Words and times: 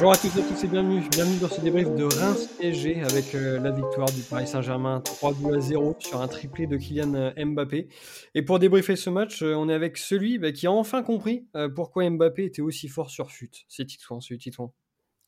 Bonjour 0.00 0.12
à 0.12 0.16
toutes 0.16 0.36
et 0.36 0.42
à 0.42 0.44
tous 0.44 0.62
et 0.62 0.68
bienvenue. 0.68 1.00
Bienvenue 1.10 1.38
dans 1.40 1.48
ce 1.48 1.60
débrief 1.60 1.92
de 1.92 2.04
Reims 2.04 2.46
PSG 2.60 3.02
avec 3.02 3.34
euh, 3.34 3.58
la 3.58 3.72
victoire 3.72 4.08
du 4.08 4.20
Paris 4.20 4.46
Saint-Germain 4.46 5.00
3 5.00 5.34
buts 5.34 5.56
à 5.56 5.58
0 5.58 5.96
sur 5.98 6.20
un 6.20 6.28
triplé 6.28 6.68
de 6.68 6.76
Kylian 6.76 7.14
euh, 7.14 7.44
Mbappé. 7.44 7.88
Et 8.36 8.42
pour 8.42 8.60
débriefer 8.60 8.94
ce 8.94 9.10
match, 9.10 9.42
euh, 9.42 9.56
on 9.56 9.68
est 9.68 9.74
avec 9.74 9.96
celui 9.96 10.38
bah, 10.38 10.52
qui 10.52 10.68
a 10.68 10.70
enfin 10.70 11.02
compris 11.02 11.48
pourquoi 11.74 12.08
Mbappé 12.08 12.44
était 12.44 12.62
aussi 12.62 12.86
fort 12.86 13.10
sur 13.10 13.32
FUT. 13.32 13.50
C'est 13.66 13.86
Titouan, 13.86 14.20
salut 14.20 14.38
Titouan. 14.38 14.72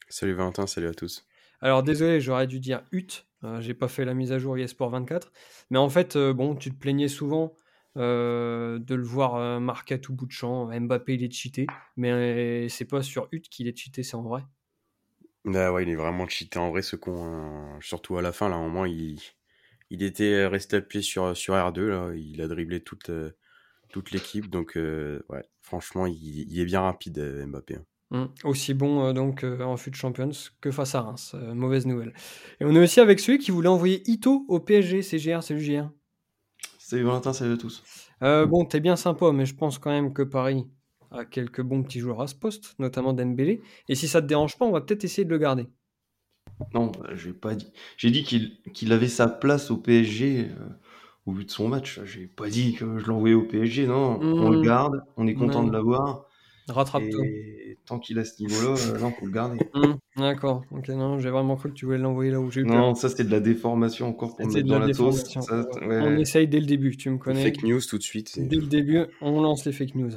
Salut 0.09 0.35
Valentin, 0.35 0.69
salut 0.69 0.87
à 0.87 0.95
tous. 0.95 1.27
Alors 1.61 1.83
désolé, 1.83 2.21
j'aurais 2.21 2.47
dû 2.47 2.61
dire 2.61 2.85
UT, 2.93 3.09
j'ai 3.59 3.75
pas 3.75 3.89
fait 3.89 4.05
la 4.05 4.15
mise 4.15 4.31
à 4.31 4.39
jour 4.39 4.57
eSport 4.57 4.91
24. 4.91 5.33
Mais 5.71 5.79
en 5.79 5.89
fait, 5.89 6.17
bon, 6.17 6.55
tu 6.55 6.71
te 6.71 6.79
plaignais 6.79 7.09
souvent 7.09 7.57
de 7.97 8.95
le 8.95 9.03
voir 9.03 9.61
marquer 9.61 9.95
à 9.95 9.99
tout 9.99 10.15
bout 10.15 10.27
de 10.27 10.33
champ. 10.33 10.67
Mbappé, 10.67 11.15
il 11.15 11.25
est 11.25 11.33
cheaté, 11.33 11.67
mais 11.97 12.69
c'est 12.69 12.85
pas 12.85 13.03
sur 13.03 13.27
UT 13.33 13.41
qu'il 13.41 13.67
est 13.67 13.77
cheaté, 13.77 14.05
c'est 14.05 14.15
en 14.15 14.23
vrai. 14.23 14.45
Bah 15.45 15.73
ouais, 15.73 15.85
il 15.85 15.89
est 15.89 15.97
vraiment 15.97 16.29
cheaté 16.29 16.59
en 16.59 16.71
vrai 16.71 16.83
ce 16.83 16.97
con. 16.97 17.25
Hein. 17.25 17.79
Surtout 17.81 18.17
à 18.19 18.23
la 18.23 18.33
fin, 18.33 18.49
là, 18.49 18.59
au 18.59 18.69
moins, 18.69 18.89
il, 18.89 19.19
il 19.91 20.03
était 20.03 20.47
resté 20.47 20.77
appuyé 20.77 21.03
sur, 21.03 21.37
sur 21.37 21.55
R2, 21.55 21.81
là. 21.81 22.13
il 22.15 22.41
a 22.43 22.49
dribblé 22.49 22.81
toute, 22.81 23.11
toute 23.91 24.11
l'équipe. 24.11 24.51
Donc, 24.51 24.73
ouais, 24.77 25.45
franchement, 25.63 26.07
il, 26.07 26.59
est 26.61 26.65
bien 26.65 26.83
rapide, 26.83 27.45
Mbappé. 27.47 27.77
Hein. 27.77 27.85
Mmh. 28.13 28.27
Aussi 28.43 28.75
bon 28.75 29.13
donc 29.13 29.45
en 29.45 29.77
FUT 29.77 29.95
Champions 29.95 30.33
que 30.61 30.73
face 30.73 30.97
à 30.97 31.03
Reims. 31.03 31.37
mauvaise 31.55 31.87
nouvelle. 31.87 32.13
Et 32.59 32.65
on 32.65 32.75
est 32.75 32.83
aussi 32.83 32.99
avec 32.99 33.21
celui 33.21 33.39
qui 33.39 33.53
voulait 33.53 33.69
envoyer 33.69 34.03
Ito 34.11 34.45
au 34.49 34.59
PSG, 34.59 35.03
CGR, 35.03 35.45
c'est 35.45 35.55
le 35.55 35.61
Salut 36.91 37.05
Valentin, 37.05 37.33
salut 37.33 37.53
à 37.53 37.57
tous. 37.57 37.85
Euh, 38.23 38.47
bon, 38.47 38.65
t'es 38.65 38.81
bien 38.81 38.97
sympa, 38.97 39.31
mais 39.31 39.47
je 39.47 39.55
pense 39.55 39.79
quand 39.79 39.91
même 39.93 40.13
que 40.13 40.23
Paris 40.23 40.67
a 41.11 41.25
quelques 41.25 41.63
bons 41.63 41.83
petits 41.83 42.01
joueurs 42.01 42.21
à 42.21 42.27
ce 42.27 42.35
poste, 42.35 42.75
notamment 42.79 43.13
Dembélé. 43.13 43.61
Et 43.89 43.95
si 43.95 44.09
ça 44.09 44.23
te 44.23 44.27
dérange 44.27 44.57
pas, 44.57 44.65
on 44.65 44.73
va 44.73 44.81
peut-être 44.81 45.05
essayer 45.05 45.25
de 45.25 45.31
le 45.31 45.39
garder. 45.39 45.67
Non, 46.75 46.87
bah, 46.87 47.11
j'ai 47.15 47.33
pas 47.33 47.55
dit. 47.55 47.73
J'ai 47.97 48.11
dit 48.11 48.23
qu'il 48.23 48.93
avait 48.93 49.09
sa 49.09 49.29
place 49.29 49.71
au 49.71 49.77
PSG 49.77 50.49
euh, 50.51 50.69
au 51.27 51.33
vu 51.33 51.45
de 51.45 51.51
son 51.51 51.69
match. 51.69 52.01
J'ai 52.05 52.27
pas 52.27 52.49
dit 52.49 52.75
que 52.75 52.99
je 52.99 53.07
l'envoyais 53.07 53.35
au 53.35 53.43
PSG. 53.43 53.87
Non, 53.87 54.21
on 54.21 54.51
le 54.51 54.59
mmh. 54.59 54.63
garde. 54.63 55.05
On 55.17 55.27
est 55.27 55.35
content 55.35 55.65
de 55.65 55.73
l'avoir. 55.73 56.27
Rattrape-toi. 56.71 57.25
Et 57.25 57.79
tant 57.87 57.99
qu'il 57.99 58.19
a 58.19 58.25
ce 58.25 58.43
niveau-là, 58.43 58.77
euh, 58.79 58.99
non, 58.99 59.11
faut 59.11 59.27
le 59.27 59.33
garder. 59.33 59.59
Mmh, 59.75 60.21
d'accord. 60.21 60.63
Ok, 60.71 60.89
non, 60.89 61.19
j'ai 61.19 61.31
vraiment 61.31 61.57
cru 61.57 61.71
que 61.71 61.75
tu 61.75 61.87
voulais 61.87 61.99
l'envoyer 61.99 62.31
là 62.31 62.41
où 62.41 62.51
j'ai 62.51 62.61
eu 62.61 62.65
Non, 62.65 62.95
ça 62.95 63.09
c'est 63.09 63.25
de 63.25 63.31
la 63.31 63.41
déformation 63.41 64.09
encore 64.09 64.37
pour 64.37 64.47
mettre 64.47 64.67
dans 64.67 64.79
la, 64.79 64.93
sauce. 64.93 65.25
On 65.83 66.17
essaye 66.17 66.49
dès 66.49 66.61
le 66.61 66.67
début, 66.67 66.97
tu 66.97 67.11
me 67.11 67.19
connais. 67.19 67.43
Fake 67.43 67.63
news 67.63 67.81
tout 67.81 67.99
de 67.99 68.03
suite. 68.03 68.39
Dès 68.39 68.57
le 68.57 68.67
début, 68.67 69.07
on 69.21 69.41
lance 69.41 69.65
les 69.65 69.73
fake 69.73 69.95
news. 69.95 70.13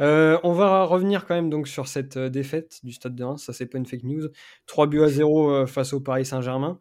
Euh, 0.00 0.38
on 0.42 0.52
va 0.52 0.84
revenir 0.84 1.26
quand 1.26 1.34
même 1.34 1.50
donc 1.50 1.68
sur 1.68 1.88
cette 1.88 2.16
euh, 2.16 2.28
défaite 2.28 2.80
du 2.82 2.92
Stade 2.92 3.14
de 3.14 3.24
Reims. 3.24 3.42
Ça 3.44 3.52
c'est 3.52 3.66
pas 3.66 3.78
une 3.78 3.86
fake 3.86 4.04
news. 4.04 4.28
3 4.66 4.86
buts 4.86 5.02
à 5.02 5.08
0 5.08 5.66
face 5.66 5.92
au 5.92 6.00
Paris 6.00 6.24
Saint-Germain. 6.24 6.78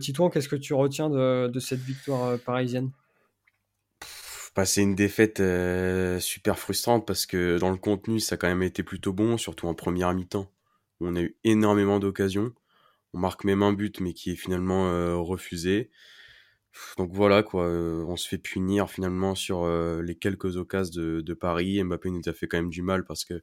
Titouan, 0.00 0.30
qu'est-ce 0.30 0.48
que 0.48 0.56
tu 0.56 0.74
retiens 0.74 1.10
de 1.10 1.58
cette 1.60 1.80
victoire 1.80 2.38
parisienne? 2.40 2.90
Bah, 4.60 4.66
c'est 4.66 4.82
une 4.82 4.94
défaite 4.94 5.40
euh, 5.40 6.20
super 6.20 6.58
frustrante 6.58 7.06
parce 7.06 7.24
que 7.24 7.56
dans 7.56 7.70
le 7.70 7.78
contenu, 7.78 8.20
ça 8.20 8.34
a 8.34 8.36
quand 8.36 8.46
même 8.46 8.62
été 8.62 8.82
plutôt 8.82 9.14
bon, 9.14 9.38
surtout 9.38 9.68
en 9.68 9.74
première 9.74 10.12
mi-temps. 10.12 10.52
On 11.00 11.16
a 11.16 11.22
eu 11.22 11.34
énormément 11.44 11.98
d'occasions. 11.98 12.52
On 13.14 13.18
marque 13.20 13.44
même 13.44 13.62
un 13.62 13.72
but, 13.72 14.00
mais 14.00 14.12
qui 14.12 14.32
est 14.32 14.36
finalement 14.36 14.90
euh, 14.90 15.16
refusé. 15.16 15.90
Donc 16.98 17.10
voilà, 17.14 17.42
quoi. 17.42 17.68
Euh, 17.68 18.04
on 18.06 18.16
se 18.16 18.28
fait 18.28 18.36
punir 18.36 18.90
finalement 18.90 19.34
sur 19.34 19.66
les 20.02 20.14
quelques 20.14 20.58
occasions 20.58 21.00
de, 21.00 21.22
de, 21.22 21.34
Paris. 21.34 21.82
Mbappé 21.82 22.10
nous 22.10 22.20
a 22.26 22.34
fait 22.34 22.46
quand 22.46 22.58
même 22.58 22.68
du 22.68 22.82
mal 22.82 23.06
parce 23.06 23.24
que 23.24 23.42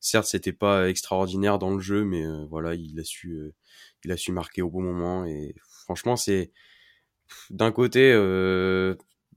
certes, 0.00 0.26
c'était 0.28 0.54
pas 0.54 0.88
extraordinaire 0.88 1.58
dans 1.58 1.74
le 1.74 1.80
jeu, 1.80 2.04
mais 2.04 2.24
voilà, 2.48 2.74
il 2.74 2.98
a 2.98 3.04
su, 3.04 3.52
il 4.02 4.12
a 4.12 4.16
su 4.16 4.32
marquer 4.32 4.62
au 4.62 4.70
bon 4.70 4.80
moment. 4.80 5.26
Et 5.26 5.54
franchement, 5.84 6.16
c'est 6.16 6.52
d'un 7.50 7.70
côté 7.70 8.14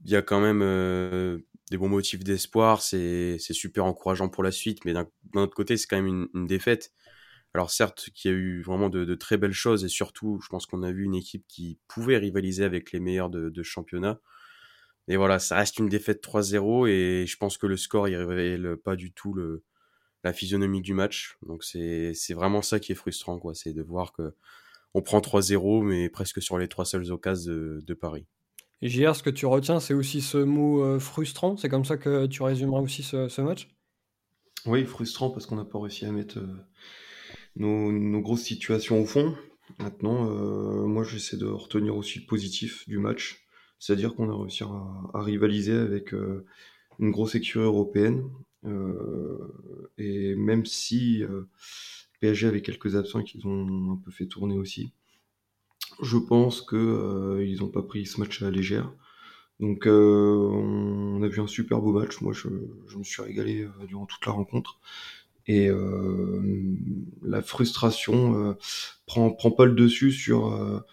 il 0.04 0.10
y 0.10 0.16
a 0.16 0.22
quand 0.22 0.40
même 0.40 0.62
euh, 0.62 1.38
des 1.70 1.76
bons 1.76 1.88
motifs 1.88 2.24
d'espoir, 2.24 2.82
c'est 2.82 3.38
super 3.38 3.84
encourageant 3.84 4.28
pour 4.28 4.42
la 4.42 4.52
suite, 4.52 4.84
mais 4.84 4.92
d'un 4.92 5.08
autre 5.34 5.54
côté, 5.54 5.76
c'est 5.76 5.86
quand 5.86 6.00
même 6.00 6.28
une, 6.34 6.46
défaite. 6.46 6.92
Alors 7.54 7.70
certes, 7.70 8.10
qu'il 8.14 8.30
y 8.30 8.34
a 8.34 8.36
eu 8.36 8.62
vraiment 8.62 8.90
de, 8.90 9.14
très 9.14 9.36
belles 9.38 9.52
choses, 9.52 9.84
et 9.84 9.88
surtout, 9.88 10.40
je 10.42 10.48
pense 10.48 10.66
qu'on 10.66 10.82
a 10.82 10.92
vu 10.92 11.04
une 11.04 11.14
équipe 11.14 11.44
qui 11.48 11.78
pouvait 11.88 12.18
rivaliser 12.18 12.64
avec 12.64 12.92
les 12.92 13.00
meilleurs 13.00 13.30
de, 13.30 13.62
championnat. 13.62 14.20
Et 15.08 15.16
voilà, 15.16 15.38
ça 15.38 15.56
reste 15.56 15.78
une 15.78 15.88
défaite 15.88 16.22
3-0, 16.22 16.88
et 16.88 17.26
je 17.26 17.36
pense 17.36 17.58
que 17.58 17.66
le 17.66 17.76
score, 17.76 18.08
il 18.08 18.16
révèle 18.16 18.76
pas 18.76 18.96
du 18.96 19.12
tout 19.12 19.34
le, 19.34 19.64
la 20.24 20.32
physionomie 20.32 20.82
du 20.82 20.94
match. 20.94 21.38
Donc 21.46 21.64
c'est 21.64 22.14
vraiment 22.34 22.62
ça 22.62 22.80
qui 22.80 22.92
est 22.92 22.94
frustrant, 22.94 23.38
quoi. 23.38 23.54
C'est 23.54 23.72
de 23.72 23.82
voir 23.82 24.12
que 24.12 24.34
on 24.94 25.02
prend 25.02 25.20
3-0, 25.20 25.82
mais 25.84 26.08
presque 26.08 26.42
sur 26.42 26.58
les 26.58 26.68
trois 26.68 26.84
seules 26.84 27.12
occasions 27.12 27.52
de, 27.52 27.82
de 27.86 27.94
Paris. 27.94 28.26
JR, 28.82 29.16
ce 29.16 29.22
que 29.22 29.30
tu 29.30 29.46
retiens, 29.46 29.80
c'est 29.80 29.94
aussi 29.94 30.20
ce 30.20 30.38
mot 30.38 30.84
euh, 30.84 30.98
frustrant. 31.00 31.56
C'est 31.56 31.68
comme 31.68 31.84
ça 31.84 31.96
que 31.96 32.26
tu 32.26 32.42
résumeras 32.42 32.80
aussi 32.80 33.02
ce, 33.02 33.40
match? 33.40 33.68
Oui, 34.66 34.84
frustrant 34.84 35.30
parce 35.30 35.46
qu'on 35.46 35.56
n'a 35.56 35.64
pas 35.64 35.80
réussi 35.80 36.04
à 36.06 36.12
mettre 36.12 36.38
euh, 36.38 36.46
nos, 37.56 38.20
grosses 38.20 38.42
situations 38.42 39.00
au 39.00 39.06
fond. 39.06 39.36
Maintenant, 39.80 40.30
euh, 40.30 40.86
moi, 40.86 41.02
j'essaie 41.02 41.36
de 41.36 41.46
retenir 41.46 41.96
aussi 41.96 42.20
le 42.20 42.26
positif 42.26 42.88
du 42.88 42.98
match. 42.98 43.44
C'est-à-dire 43.80 44.14
qu'on 44.14 44.30
a 44.30 44.40
réussi 44.40 44.62
à, 44.62 45.22
rivaliser 45.22 45.72
avec 45.72 46.12
une 46.98 47.10
grosse 47.10 47.34
écurie 47.34 47.64
européenne. 47.64 48.28
et 49.98 50.34
même 50.34 50.66
si 50.66 51.22
PSG 52.20 52.48
avait 52.48 52.62
quelques 52.62 52.96
absents 52.96 53.22
qu'ils 53.22 53.46
ont 53.46 53.92
un 53.92 53.96
peu 54.04 54.10
fait 54.10 54.26
tourner 54.26 54.58
aussi, 54.58 54.92
je 56.02 56.16
pense 56.16 56.62
que 56.62 56.76
euh, 56.76 57.44
ils 57.44 57.60
n'ont 57.60 57.68
pas 57.68 57.82
pris 57.82 58.06
ce 58.06 58.20
match 58.20 58.42
à 58.42 58.46
la 58.46 58.50
légère. 58.50 58.92
Donc 59.60 59.86
euh, 59.86 60.48
on 60.52 61.22
a 61.22 61.28
vu 61.28 61.40
un 61.40 61.46
super 61.46 61.80
beau 61.80 61.92
match. 61.92 62.20
Moi, 62.20 62.32
je, 62.32 62.48
me 62.48 63.02
suis 63.02 63.22
régalé 63.22 63.62
euh, 63.62 63.86
durant 63.86 64.06
toute 64.06 64.24
la 64.26 64.32
rencontre. 64.32 64.78
Et 65.50 65.70
la 67.22 67.40
frustration 67.40 68.54
prend, 69.06 69.30
prend 69.30 69.50
pas 69.50 69.64
le 69.64 69.72
dessus 69.72 70.12
sur, 70.12 70.84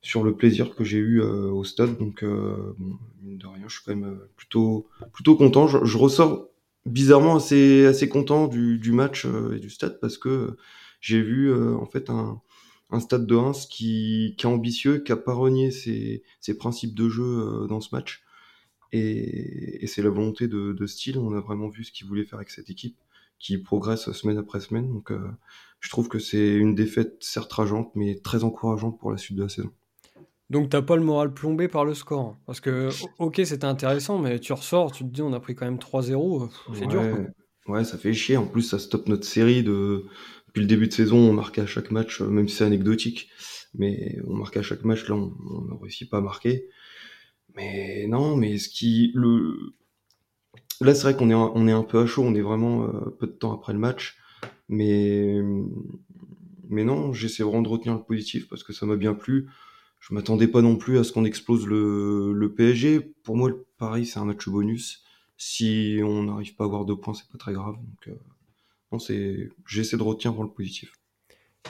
sur 0.00 0.24
le 0.24 0.34
plaisir 0.34 0.74
que 0.74 0.82
j'ai 0.82 0.96
eu 0.96 1.20
au 1.20 1.62
stade. 1.62 1.98
Donc, 1.98 2.24
bon, 2.24 2.98
mine 3.22 3.36
de 3.36 3.46
rien, 3.46 3.64
je 3.68 3.74
suis 3.74 3.82
quand 3.84 3.94
même 3.94 4.18
plutôt, 4.34 4.88
plutôt 5.12 5.36
content. 5.36 5.68
Je, 5.68 5.98
ressors 5.98 6.48
bizarrement 6.86 7.36
assez, 7.36 7.84
assez 7.84 8.08
content 8.08 8.48
du, 8.48 8.78
du 8.78 8.92
match 8.92 9.26
et 9.54 9.58
du 9.58 9.68
stade 9.68 10.00
parce 10.00 10.16
que 10.16 10.56
j'ai 11.02 11.20
vu 11.20 11.52
en 11.52 11.84
fait 11.84 12.08
un, 12.08 12.40
un 12.90 13.00
stade 13.00 13.26
de 13.26 13.34
Reims 13.34 13.66
qui, 13.66 14.34
qui 14.38 14.46
est 14.46 14.48
ambitieux, 14.48 14.98
qui 14.98 15.12
a 15.12 15.16
pas 15.16 15.34
renié 15.34 15.70
ses, 15.70 16.22
ses 16.40 16.56
principes 16.56 16.94
de 16.94 17.08
jeu 17.08 17.24
euh, 17.24 17.66
dans 17.66 17.80
ce 17.80 17.94
match. 17.94 18.22
Et, 18.92 19.84
et 19.84 19.86
c'est 19.86 20.02
la 20.02 20.10
volonté 20.10 20.48
de, 20.48 20.72
de, 20.72 20.86
style. 20.86 21.18
On 21.18 21.34
a 21.34 21.40
vraiment 21.40 21.68
vu 21.68 21.84
ce 21.84 21.92
qu'il 21.92 22.06
voulait 22.06 22.24
faire 22.24 22.38
avec 22.38 22.50
cette 22.50 22.70
équipe, 22.70 22.96
qui 23.38 23.58
progresse 23.58 24.10
semaine 24.12 24.38
après 24.38 24.60
semaine. 24.60 24.90
Donc, 24.90 25.12
euh, 25.12 25.30
je 25.80 25.90
trouve 25.90 26.08
que 26.08 26.18
c'est 26.18 26.54
une 26.54 26.74
défaite 26.74 27.16
certes 27.20 27.52
rageante, 27.52 27.90
mais 27.94 28.18
très 28.18 28.44
encourageante 28.44 28.98
pour 28.98 29.10
la 29.10 29.18
suite 29.18 29.36
de 29.36 29.42
la 29.42 29.48
saison. 29.48 29.70
Donc 30.50 30.70
t'as 30.70 30.80
pas 30.80 30.96
le 30.96 31.02
moral 31.02 31.34
plombé 31.34 31.68
par 31.68 31.84
le 31.84 31.92
score. 31.92 32.20
Hein. 32.20 32.38
Parce 32.46 32.60
que, 32.60 32.88
ok, 33.18 33.42
c'était 33.44 33.66
intéressant, 33.66 34.18
mais 34.18 34.40
tu 34.40 34.54
ressors, 34.54 34.92
tu 34.92 35.04
te 35.04 35.10
dis, 35.10 35.20
on 35.20 35.34
a 35.34 35.40
pris 35.40 35.54
quand 35.54 35.66
même 35.66 35.76
3-0, 35.76 36.48
c'est 36.72 36.86
dur. 36.86 37.02
Ouais, 37.66 37.84
ça 37.84 37.98
fait 37.98 38.14
chier. 38.14 38.38
En 38.38 38.46
plus, 38.46 38.62
ça 38.62 38.78
stoppe 38.78 39.08
notre 39.08 39.26
série 39.26 39.62
de, 39.62 40.06
depuis 40.58 40.62
le 40.62 40.66
début 40.66 40.88
de 40.88 40.92
saison, 40.92 41.18
on 41.18 41.32
marquait 41.32 41.60
à 41.60 41.66
chaque 41.66 41.90
match, 41.90 42.20
euh, 42.20 42.28
même 42.28 42.48
si 42.48 42.56
c'est 42.56 42.64
anecdotique, 42.64 43.28
mais 43.74 44.18
on 44.26 44.34
marquait 44.34 44.60
à 44.60 44.62
chaque 44.62 44.84
match, 44.84 45.08
là, 45.08 45.14
on 45.14 45.62
n'a 45.62 45.76
réussi 45.80 46.08
pas 46.08 46.18
à 46.18 46.20
marquer. 46.20 46.68
Mais 47.54 48.06
non, 48.08 48.36
mais 48.36 48.58
ce 48.58 48.68
qui. 48.68 49.12
Le... 49.14 49.74
Là, 50.80 50.94
c'est 50.94 51.02
vrai 51.02 51.16
qu'on 51.16 51.30
est, 51.30 51.34
on 51.34 51.66
est 51.68 51.72
un 51.72 51.82
peu 51.82 52.00
à 52.00 52.06
chaud, 52.06 52.22
on 52.24 52.34
est 52.34 52.40
vraiment 52.40 52.84
euh, 52.84 53.16
peu 53.18 53.26
de 53.26 53.32
temps 53.32 53.52
après 53.52 53.72
le 53.72 53.78
match. 53.78 54.16
Mais, 54.68 55.40
mais 56.68 56.84
non, 56.84 57.12
j'essaie 57.12 57.42
vraiment 57.42 57.62
de 57.62 57.68
retenir 57.68 57.94
le 57.94 58.02
positif 58.02 58.48
parce 58.48 58.62
que 58.62 58.72
ça 58.72 58.86
m'a 58.86 58.96
bien 58.96 59.14
plu. 59.14 59.48
Je 60.00 60.14
m'attendais 60.14 60.46
pas 60.46 60.62
non 60.62 60.76
plus 60.76 60.98
à 60.98 61.04
ce 61.04 61.12
qu'on 61.12 61.24
explose 61.24 61.66
le, 61.66 62.32
le 62.32 62.54
PSG. 62.54 63.00
Pour 63.24 63.36
moi, 63.36 63.50
pareil, 63.78 64.06
c'est 64.06 64.18
un 64.20 64.24
match 64.24 64.48
bonus. 64.48 65.02
Si 65.36 66.00
on 66.04 66.24
n'arrive 66.24 66.54
pas 66.54 66.64
à 66.64 66.66
avoir 66.66 66.84
deux 66.84 66.96
points, 66.96 67.14
c'est 67.14 67.28
pas 67.30 67.38
très 67.38 67.52
grave. 67.52 67.76
Euh, 68.08 68.12
c'est, 68.96 69.50
j'essaie 69.66 69.98
de 69.98 70.02
retenir 70.02 70.40
le 70.42 70.48
positif. 70.48 70.90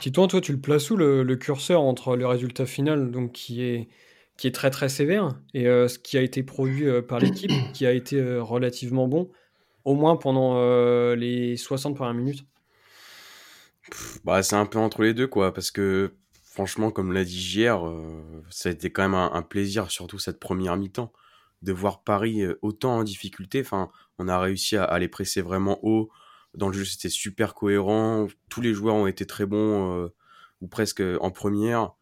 Titouan, 0.00 0.28
toi, 0.28 0.40
tu 0.40 0.52
le 0.52 0.60
places 0.60 0.90
où 0.90 0.96
le, 0.96 1.24
curseur 1.36 1.82
entre 1.82 2.14
le 2.14 2.26
résultat 2.26 2.66
final, 2.66 3.10
donc 3.10 3.32
qui 3.32 3.62
est, 3.62 3.88
qui 4.36 4.46
est 4.46 4.52
très 4.52 4.70
très 4.70 4.88
sévère, 4.88 5.36
et 5.54 5.66
euh, 5.66 5.88
ce 5.88 5.98
qui 5.98 6.16
a 6.16 6.22
été 6.22 6.44
produit 6.44 6.86
euh, 6.86 7.02
par 7.02 7.18
l'équipe, 7.18 7.50
qui 7.74 7.84
a 7.86 7.92
été 7.92 8.16
euh, 8.16 8.42
relativement 8.42 9.08
bon, 9.08 9.30
au 9.84 9.94
moins 9.94 10.16
pendant 10.16 10.62
les 11.14 11.56
60 11.56 11.96
premières 11.96 12.14
minutes? 12.14 12.46
Bah, 14.24 14.42
C'est 14.42 14.56
un 14.56 14.66
peu 14.66 14.78
entre 14.78 15.02
les 15.02 15.14
deux, 15.14 15.26
quoi, 15.26 15.52
parce 15.52 15.70
que 15.70 16.12
franchement, 16.44 16.90
comme 16.90 17.12
l'a 17.12 17.24
dit 17.24 17.56
hier, 17.56 17.80
ça 18.50 18.68
a 18.68 18.72
été 18.72 18.90
quand 18.90 19.02
même 19.02 19.14
un, 19.14 19.42
plaisir, 19.42 19.90
surtout 19.90 20.18
cette 20.18 20.38
première 20.38 20.76
mi-temps, 20.76 21.12
de 21.62 21.72
voir 21.72 22.02
Paris 22.02 22.42
autant 22.62 22.98
en 22.98 23.04
difficulté. 23.04 23.62
Enfin, 23.62 23.90
on 24.18 24.28
a 24.28 24.38
réussi 24.38 24.76
à, 24.76 24.84
à 24.84 24.98
les 24.98 25.08
presser 25.08 25.40
vraiment 25.40 25.78
haut 25.82 26.10
dans 26.58 26.68
le 26.68 26.74
jeu, 26.74 26.84
c'était 26.84 27.08
super 27.08 27.54
cohérent. 27.54 28.28
Tous 28.48 28.60
les 28.60 28.74
joueurs 28.74 28.94
ont 28.94 29.06
été 29.06 29.26
très 29.26 29.46
bons, 29.46 30.10
ou 30.60 30.68
presque 30.68 31.02
en 31.20 31.30
première. 31.30 31.92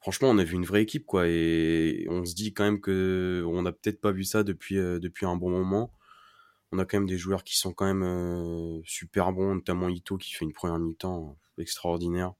Franchement, 0.00 0.28
on 0.30 0.38
a 0.38 0.44
vu 0.44 0.54
une 0.54 0.64
vraie 0.64 0.82
équipe, 0.82 1.06
quoi. 1.06 1.28
Et 1.28 2.06
on 2.08 2.24
se 2.24 2.34
dit 2.34 2.54
quand 2.54 2.64
même 2.64 2.80
que 2.80 3.44
on 3.46 3.62
n'a 3.62 3.72
peut-être 3.72 4.00
pas 4.00 4.12
vu 4.12 4.24
ça 4.24 4.44
depuis, 4.44 4.76
depuis 4.76 5.26
un 5.26 5.36
bon 5.36 5.50
moment. 5.50 5.92
On 6.72 6.78
a 6.78 6.84
quand 6.84 6.98
même 6.98 7.08
des 7.08 7.18
joueurs 7.18 7.44
qui 7.44 7.56
sont 7.56 7.72
quand 7.72 7.92
même 7.92 8.82
super 8.84 9.32
bons, 9.32 9.56
notamment 9.56 9.88
Ito 9.88 10.16
qui 10.16 10.32
fait 10.34 10.44
une 10.44 10.52
première 10.52 10.78
mi-temps 10.78 11.36
extraordinaire. 11.58 12.34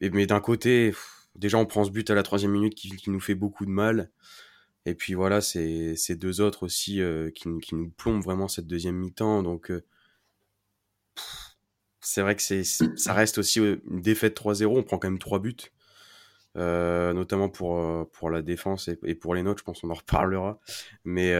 Et, 0.00 0.10
mais 0.10 0.26
d'un 0.26 0.40
côté, 0.40 0.92
déjà 1.34 1.58
on 1.58 1.66
prend 1.66 1.84
ce 1.84 1.90
but 1.90 2.10
à 2.10 2.14
la 2.14 2.22
troisième 2.22 2.52
minute 2.52 2.74
qui, 2.74 3.10
nous 3.10 3.20
fait 3.20 3.34
beaucoup 3.34 3.66
de 3.66 3.70
mal. 3.70 4.10
Et 4.86 4.94
puis 4.94 5.14
voilà, 5.14 5.40
c'est 5.40 5.96
ces 5.96 6.16
deux 6.16 6.40
autres 6.40 6.64
aussi 6.64 7.00
euh, 7.00 7.30
qui, 7.30 7.48
nous 7.48 7.90
plombent 7.90 8.22
vraiment 8.22 8.48
cette 8.48 8.66
deuxième 8.66 8.96
mi-temps. 8.96 9.42
Donc 9.42 9.70
euh, 9.70 9.84
c'est 12.00 12.22
vrai 12.22 12.36
que 12.36 12.42
c'est 12.42 12.64
ça 12.64 13.12
reste 13.12 13.38
aussi 13.38 13.60
euh, 13.60 13.76
une 13.90 14.00
défaite 14.00 14.38
3-0. 14.38 14.66
On 14.66 14.82
prend 14.82 14.98
quand 14.98 15.08
même 15.08 15.18
trois 15.18 15.38
buts, 15.38 15.56
notamment 16.54 17.48
pour, 17.48 18.10
pour 18.10 18.30
la 18.30 18.42
défense 18.42 18.88
et, 18.88 19.14
pour 19.14 19.34
les 19.34 19.42
notes. 19.42 19.58
Je 19.58 19.64
pense 19.64 19.80
qu'on 19.80 19.90
en 19.90 19.94
reparlera. 19.94 20.60
Mais, 21.04 21.32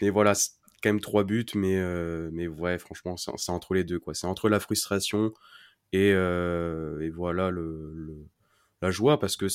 mais 0.00 0.10
voilà, 0.10 0.34
quand 0.82 0.90
même 0.90 1.00
trois 1.00 1.24
buts. 1.24 1.46
Mais, 1.54 1.80
mais 2.30 2.46
ouais, 2.46 2.78
franchement, 2.78 3.16
c'est 3.16 3.50
entre 3.50 3.74
les 3.74 3.84
deux. 3.84 4.00
C'est 4.12 4.26
entre 4.26 4.48
la 4.48 4.60
frustration 4.60 5.32
et, 5.92 6.10
et 6.10 7.10
voilà 7.10 7.50
le 7.50 8.26
la 8.84 8.90
joie 8.90 9.18
parce 9.18 9.36
que, 9.36 9.46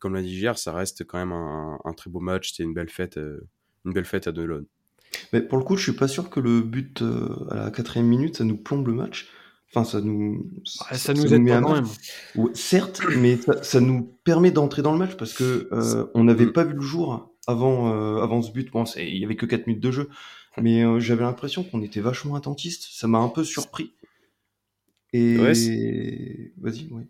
comme 0.00 0.14
l'a 0.14 0.22
dit 0.22 0.36
hier, 0.36 0.58
ça 0.58 0.72
reste 0.72 1.04
quand 1.04 1.18
même 1.18 1.32
un, 1.32 1.94
très 1.96 2.10
beau 2.10 2.20
match. 2.20 2.52
C'est 2.52 2.64
une 2.64 2.74
belle 2.74 2.90
fête, 2.90 3.16
euh, 3.16 3.48
une 3.84 3.92
belle 3.92 4.04
fête 4.04 4.26
à 4.26 4.32
Delon. 4.32 4.66
Mais 5.32 5.40
pour 5.40 5.58
le 5.58 5.64
coup, 5.64 5.76
je 5.76 5.82
suis 5.82 5.92
pas 5.92 6.08
sûr 6.08 6.30
que 6.30 6.40
le 6.40 6.60
but 6.60 7.02
euh, 7.02 7.46
à 7.50 7.56
la 7.56 7.70
quatrième 7.70 8.06
minute, 8.06 8.36
ça 8.36 8.44
nous 8.44 8.56
plombe 8.56 8.86
le 8.86 8.94
match. 8.94 9.28
Enfin, 9.70 9.84
ça 9.84 10.00
nous. 10.00 10.50
ça, 10.64 11.14
nous 11.14 11.32
aide 11.32 11.46
quand 11.48 11.72
même. 11.72 11.86
certes, 12.54 13.00
mais 13.16 13.38
ça, 13.62 13.80
nous 13.80 14.02
permet 14.24 14.50
d'entrer 14.50 14.82
dans 14.82 14.92
le 14.92 14.98
match 14.98 15.16
parce 15.16 15.32
que 15.32 15.68
euh, 15.72 16.06
on 16.14 16.24
n'avait 16.24 16.46
mm. 16.46 16.52
pas 16.52 16.64
vu 16.64 16.74
le 16.74 16.80
jour 16.80 17.34
avant, 17.46 18.20
avant 18.20 18.42
ce 18.42 18.52
but. 18.52 18.70
Bon, 18.70 18.84
il 18.96 19.16
y 19.16 19.24
avait 19.24 19.36
que 19.36 19.46
4 19.46 19.66
minutes 19.66 19.82
de 19.82 19.90
jeu, 19.90 20.08
mais 20.60 20.84
j'avais 21.00 21.22
l'impression 21.22 21.64
qu'on 21.64 21.82
était 21.82 22.00
vachement 22.00 22.34
attentiste. 22.34 22.88
Ça 22.92 23.06
m'a 23.06 23.18
un 23.18 23.28
peu 23.28 23.44
surpris. 23.44 23.92
Et 25.14 25.36
vas-y, 25.36 26.88
oui. 26.90 27.04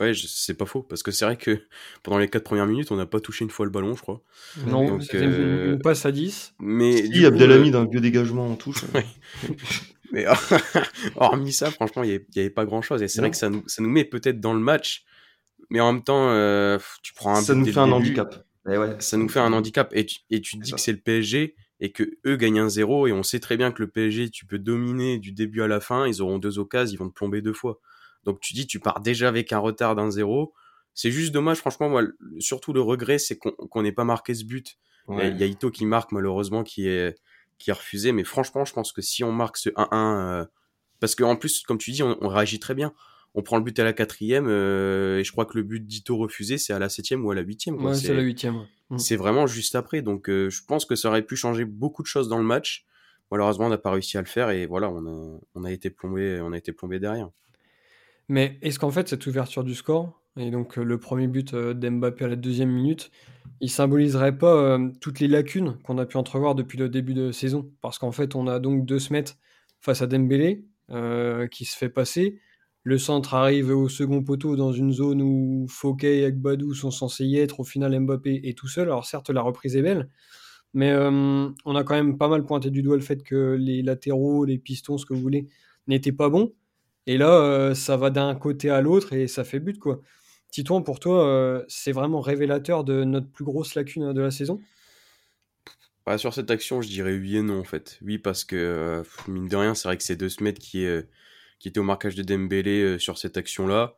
Ouais, 0.00 0.12
c'est 0.14 0.54
pas 0.54 0.64
faux, 0.64 0.82
parce 0.82 1.02
que 1.02 1.10
c'est 1.10 1.26
vrai 1.26 1.36
que 1.36 1.60
pendant 2.02 2.18
les 2.18 2.28
4 2.28 2.42
premières 2.42 2.66
minutes, 2.66 2.90
on 2.90 2.96
n'a 2.96 3.06
pas 3.06 3.20
touché 3.20 3.44
une 3.44 3.50
fois 3.50 3.66
le 3.66 3.70
ballon, 3.70 3.94
je 3.94 4.00
crois. 4.00 4.22
Non, 4.66 4.86
Donc, 4.86 5.14
euh... 5.14 5.76
on 5.76 5.78
passe 5.78 6.06
à 6.06 6.12
10. 6.12 6.54
Mais 6.58 7.06
si, 7.06 7.26
Abdelhamid, 7.26 7.74
euh... 7.74 7.82
un 7.82 7.86
vieux 7.86 8.00
dégagement 8.00 8.46
en 8.46 8.56
touche. 8.56 8.84
mais 10.12 10.26
hormis 11.16 11.52
ça, 11.52 11.70
franchement, 11.70 12.02
il 12.02 12.24
n'y 12.34 12.40
avait 12.40 12.50
pas 12.50 12.64
grand-chose. 12.64 13.02
Et 13.02 13.08
c'est 13.08 13.20
vrai 13.20 13.30
que 13.30 13.36
ça 13.36 13.50
nous, 13.50 13.62
ça 13.66 13.82
nous 13.82 13.90
met 13.90 14.04
peut-être 14.04 14.40
dans 14.40 14.54
le 14.54 14.60
match, 14.60 15.04
mais 15.68 15.80
en 15.80 15.92
même 15.92 16.02
temps, 16.02 16.30
euh, 16.30 16.78
tu 17.02 17.12
prends 17.12 17.36
un 17.36 17.42
Ça 17.42 17.54
nous 17.54 17.66
fait 17.66 17.78
un 17.78 17.92
handicap. 17.92 18.46
Eh 18.70 18.78
ouais. 18.78 18.96
Ça 19.00 19.18
nous 19.18 19.28
fait 19.28 19.40
un 19.40 19.52
handicap. 19.52 19.90
Et 19.94 20.06
tu, 20.06 20.20
et 20.30 20.40
tu 20.40 20.58
te 20.58 20.62
dis 20.62 20.72
que 20.72 20.80
c'est 20.80 20.92
le 20.92 20.98
PSG 20.98 21.56
et 21.80 21.92
que 21.92 22.18
eux 22.26 22.36
gagnent 22.36 22.60
un 22.60 22.68
zéro 22.68 23.06
et 23.06 23.12
on 23.12 23.22
sait 23.22 23.40
très 23.40 23.56
bien 23.56 23.72
que 23.72 23.82
le 23.82 23.88
PSG, 23.88 24.30
tu 24.30 24.46
peux 24.46 24.58
dominer 24.58 25.18
du 25.18 25.32
début 25.32 25.62
à 25.62 25.66
la 25.66 25.80
fin, 25.80 26.06
ils 26.06 26.20
auront 26.20 26.38
deux 26.38 26.58
occasions, 26.58 26.94
ils 26.94 26.98
vont 26.98 27.08
te 27.08 27.14
plomber 27.14 27.40
deux 27.40 27.52
fois. 27.54 27.80
Donc 28.24 28.40
tu 28.40 28.54
dis, 28.54 28.66
tu 28.66 28.80
pars 28.80 29.00
déjà 29.00 29.28
avec 29.28 29.52
un 29.52 29.58
retard 29.58 29.94
d'un 29.94 30.10
zéro. 30.10 30.52
C'est 30.94 31.10
juste 31.10 31.32
dommage, 31.32 31.58
franchement, 31.58 31.88
moi, 31.88 32.02
surtout 32.38 32.72
le 32.72 32.80
regret, 32.80 33.18
c'est 33.18 33.38
qu'on 33.38 33.82
n'ait 33.82 33.92
pas 33.92 34.04
marqué 34.04 34.34
ce 34.34 34.44
but. 34.44 34.76
Il 35.08 35.38
y 35.38 35.42
a 35.42 35.46
Ito 35.46 35.70
qui 35.70 35.86
marque, 35.86 36.12
malheureusement, 36.12 36.62
qui 36.62 36.86
est, 36.86 37.18
qui 37.58 37.70
est 37.70 37.72
refusé. 37.72 38.12
Mais 38.12 38.24
franchement, 38.24 38.64
je 38.64 38.72
pense 38.72 38.92
que 38.92 39.02
si 39.02 39.24
on 39.24 39.32
marque 39.32 39.56
ce 39.56 39.70
1-1, 39.70 39.94
euh, 39.94 40.44
parce 41.00 41.14
qu'en 41.14 41.36
plus, 41.36 41.62
comme 41.62 41.78
tu 41.78 41.90
dis, 41.90 42.02
on, 42.02 42.28
réagit 42.28 42.60
très 42.60 42.74
bien. 42.74 42.92
On 43.34 43.42
prend 43.42 43.58
le 43.58 43.62
but 43.62 43.78
à 43.78 43.84
la 43.84 43.92
quatrième, 43.92 44.46
euh, 44.48 45.18
et 45.18 45.24
je 45.24 45.30
crois 45.30 45.46
que 45.46 45.56
le 45.56 45.62
but 45.62 45.86
d'Ito 45.86 46.16
refusé, 46.16 46.58
c'est 46.58 46.72
à 46.72 46.80
la 46.80 46.88
septième 46.88 47.24
ou 47.24 47.30
à 47.30 47.34
la 47.34 47.42
huitième. 47.42 47.76
Ouais, 47.84 47.94
c'est 47.94 48.12
la 48.12 48.22
huitième. 48.22 48.66
Mm. 48.90 48.98
C'est 48.98 49.16
vraiment 49.16 49.46
juste 49.46 49.76
après. 49.76 50.02
Donc, 50.02 50.28
euh, 50.28 50.50
je 50.50 50.62
pense 50.64 50.84
que 50.84 50.96
ça 50.96 51.08
aurait 51.08 51.22
pu 51.22 51.36
changer 51.36 51.64
beaucoup 51.64 52.02
de 52.02 52.08
choses 52.08 52.28
dans 52.28 52.38
le 52.38 52.44
match. 52.44 52.86
Malheureusement, 53.30 53.66
on 53.66 53.70
n'a 53.70 53.78
pas 53.78 53.92
réussi 53.92 54.18
à 54.18 54.20
le 54.20 54.26
faire, 54.26 54.50
et 54.50 54.66
voilà, 54.66 54.90
on 54.90 55.06
a, 55.06 55.40
on 55.54 55.64
a 55.64 55.70
été 55.70 55.90
plombé, 55.90 56.40
on 56.40 56.52
a 56.52 56.58
été 56.58 56.72
plombé 56.72 56.98
derrière. 56.98 57.30
Mais 58.30 58.60
est-ce 58.62 58.78
qu'en 58.78 58.92
fait, 58.92 59.08
cette 59.08 59.26
ouverture 59.26 59.64
du 59.64 59.74
score, 59.74 60.22
et 60.36 60.52
donc 60.52 60.78
euh, 60.78 60.84
le 60.84 61.00
premier 61.00 61.26
but 61.26 61.52
euh, 61.52 61.74
d'Mbappé 61.74 62.26
à 62.26 62.28
la 62.28 62.36
deuxième 62.36 62.70
minute, 62.70 63.10
il 63.60 63.68
symboliserait 63.68 64.38
pas 64.38 64.54
euh, 64.54 64.88
toutes 65.00 65.18
les 65.18 65.26
lacunes 65.26 65.78
qu'on 65.82 65.98
a 65.98 66.06
pu 66.06 66.16
entrevoir 66.16 66.54
depuis 66.54 66.78
le 66.78 66.88
début 66.88 67.12
de 67.12 67.32
saison? 67.32 67.72
Parce 67.80 67.98
qu'en 67.98 68.12
fait, 68.12 68.36
on 68.36 68.46
a 68.46 68.60
donc 68.60 68.86
deux 68.86 69.00
semaines 69.00 69.24
face 69.80 70.00
à 70.00 70.06
Dembélé 70.06 70.64
qui 71.50 71.64
se 71.64 71.76
fait 71.76 71.88
passer. 71.88 72.40
Le 72.84 72.98
centre 72.98 73.34
arrive 73.34 73.70
au 73.70 73.88
second 73.88 74.22
poteau 74.22 74.54
dans 74.54 74.72
une 74.72 74.92
zone 74.92 75.22
où 75.22 75.66
Fouquet 75.68 76.20
et 76.20 76.24
Agbadou 76.24 76.72
sont 76.72 76.92
censés 76.92 77.24
y 77.24 77.36
être. 77.36 77.58
Au 77.58 77.64
final, 77.64 77.98
Mbappé 77.98 78.42
est 78.44 78.56
tout 78.56 78.68
seul. 78.68 78.88
Alors 78.88 79.06
certes, 79.06 79.30
la 79.30 79.42
reprise 79.42 79.76
est 79.76 79.82
belle, 79.82 80.08
mais 80.72 80.94
on 80.96 81.76
a 81.76 81.84
quand 81.84 81.94
même 81.94 82.16
pas 82.16 82.28
mal 82.28 82.44
pointé 82.44 82.70
du 82.70 82.82
doigt 82.82 82.96
le 82.96 83.02
fait 83.02 83.22
que 83.24 83.56
les 83.58 83.82
latéraux, 83.82 84.44
les 84.44 84.58
pistons, 84.58 84.98
ce 84.98 85.06
que 85.06 85.14
vous 85.14 85.20
voulez, 85.20 85.48
n'étaient 85.86 86.12
pas 86.12 86.28
bons. 86.28 86.52
Et 87.06 87.18
là, 87.18 87.30
euh, 87.30 87.74
ça 87.74 87.96
va 87.96 88.10
d'un 88.10 88.34
côté 88.34 88.70
à 88.70 88.80
l'autre 88.80 89.12
et 89.12 89.26
ça 89.26 89.44
fait 89.44 89.60
but, 89.60 89.78
quoi. 89.78 90.00
Titouan, 90.50 90.82
pour 90.82 91.00
toi, 91.00 91.26
euh, 91.26 91.64
c'est 91.68 91.92
vraiment 91.92 92.20
révélateur 92.20 92.84
de 92.84 93.04
notre 93.04 93.30
plus 93.30 93.44
grosse 93.44 93.74
lacune 93.74 94.12
de 94.12 94.20
la 94.20 94.30
saison? 94.30 94.60
Bah, 96.06 96.18
Sur 96.18 96.34
cette 96.34 96.50
action, 96.50 96.82
je 96.82 96.88
dirais 96.88 97.16
oui 97.16 97.36
et 97.36 97.42
non, 97.42 97.60
en 97.60 97.64
fait. 97.64 97.98
Oui, 98.02 98.18
parce 98.18 98.44
que, 98.44 98.56
euh, 98.56 99.02
mine 99.28 99.48
de 99.48 99.56
rien, 99.56 99.74
c'est 99.74 99.88
vrai 99.88 99.96
que 99.96 100.02
c'est 100.02 100.16
deux 100.16 100.28
qui, 100.28 100.86
qui 101.58 101.68
était 101.68 101.80
au 101.80 101.84
marquage 101.84 102.14
de 102.14 102.22
Dembélé 102.22 102.98
sur 102.98 103.18
cette 103.18 103.36
action-là. 103.36 103.96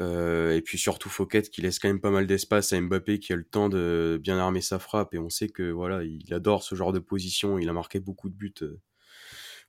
et 0.00 0.62
puis 0.64 0.78
surtout 0.78 1.08
Fouquet 1.08 1.42
qui 1.42 1.62
laisse 1.62 1.78
quand 1.78 1.88
même 1.88 2.00
pas 2.00 2.10
mal 2.10 2.26
d'espace 2.26 2.72
à 2.72 2.80
Mbappé 2.80 3.18
qui 3.18 3.32
a 3.32 3.36
le 3.36 3.44
temps 3.44 3.68
de 3.68 4.18
bien 4.22 4.38
armer 4.38 4.62
sa 4.62 4.78
frappe. 4.78 5.14
Et 5.14 5.18
on 5.18 5.30
sait 5.30 5.48
que 5.48 5.70
voilà, 5.70 6.04
il 6.04 6.32
adore 6.32 6.62
ce 6.62 6.74
genre 6.74 6.92
de 6.92 7.00
position. 7.00 7.58
Il 7.58 7.68
a 7.68 7.72
marqué 7.72 8.00
beaucoup 8.00 8.30
de 8.30 8.34
buts 8.34 8.54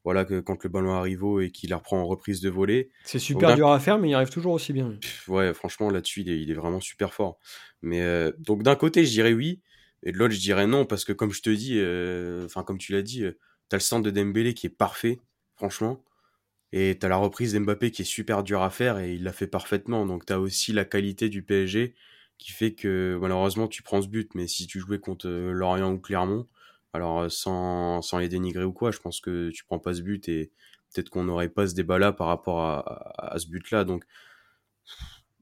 voilà, 0.07 0.24
que 0.24 0.39
quand 0.39 0.63
le 0.63 0.69
ballon 0.69 0.94
arrive 0.94 1.25
haut 1.25 1.42
et 1.42 1.51
qu'il 1.51 1.71
la 1.71 1.75
reprend 1.75 2.00
en 2.00 2.07
reprise 2.07 2.39
de 2.39 2.50
volée. 2.50 2.92
C'est 3.04 3.19
super 3.19 3.56
dur 3.57 3.69
à 3.69 3.77
faire, 3.77 4.00
mais 4.00 4.07
il 4.07 4.13
arrive 4.13 4.30
toujours 4.30 4.54
aussi 4.54 4.71
bien. 4.71 4.98
Ouais, 5.27 5.54
franchement, 5.54 5.89
là-dessus, 5.89 6.21
il, 6.21 6.50
est, 6.50 6.54
vraiment 6.54 6.80
super 6.80 7.13
fort. 7.13 7.38
Mais 7.81 8.01
euh, 8.04 8.31
donc 8.39 8.63
d'un 8.63 8.77
côté, 8.77 9.04
je 9.04 9.12
dirais 9.12 9.33
oui, 9.33 9.59
et 10.04 10.13
de 10.13 10.18
l'autre, 10.18 10.33
je 10.33 10.39
dirais 10.39 10.65
non, 10.65 10.86
parce 10.86 11.04
que 11.04 11.11
comme 11.11 11.33
je 11.33 11.42
te 11.42 11.49
dis, 11.49 11.73
euh, 11.76 12.45
enfin 12.45 12.64
comme 12.64 12.78
tu 12.78 12.94
l'as 12.94 13.02
dit, 13.02 13.26
euh, 13.26 13.37
t'as 13.68 13.76
le 13.76 13.81
centre 13.81 14.04
de 14.04 14.09
Dembélé 14.09 14.54
qui 14.54 14.68
est 14.68 14.69
parfait, 14.69 15.19
franchement, 15.57 16.02
et 16.71 16.97
t'as 16.97 17.09
la 17.09 17.18
reprise 17.18 17.52
d'Mbappé 17.52 17.92
qui 17.92 18.04
est 18.04 18.06
super 18.06 18.44
dur 18.44 18.61
à 18.61 18.69
faire 18.69 18.99
et 18.99 19.14
il 19.14 19.23
l'a 19.23 19.33
fait 19.33 19.47
parfaitement. 19.47 20.06
Donc 20.06 20.26
t'as 20.26 20.37
aussi 20.37 20.71
la 20.71 20.85
qualité 20.85 21.28
du 21.28 21.44
PSG 21.44 21.95
qui 22.37 22.54
fait 22.54 22.71
que 22.71 23.18
malheureusement 23.19 23.68
tu 23.68 23.83
prends 23.83 24.02
ce 24.02 24.07
but, 24.07 24.35
mais 24.35 24.47
si 24.47 24.68
tu 24.68 24.80
jouais 24.80 24.99
contre 24.99 25.28
Lorient 25.28 25.92
ou 25.92 25.99
Clermont, 25.99 26.47
alors, 26.94 27.21
euh, 27.21 27.29
sans, 27.29 28.01
sans, 28.01 28.17
les 28.17 28.29
dénigrer 28.29 28.63
ou 28.63 28.73
quoi, 28.73 28.91
je 28.91 28.99
pense 28.99 29.19
que 29.19 29.49
tu 29.51 29.63
prends 29.65 29.79
pas 29.79 29.94
ce 29.94 30.01
but 30.01 30.27
et 30.29 30.51
peut-être 30.94 31.09
qu'on 31.09 31.23
n'aurait 31.23 31.49
pas 31.49 31.67
ce 31.67 31.75
débat-là 31.75 32.13
par 32.13 32.27
rapport 32.27 32.61
à, 32.61 33.33
à, 33.33 33.39
ce 33.39 33.47
but-là. 33.47 33.83
Donc, 33.83 34.06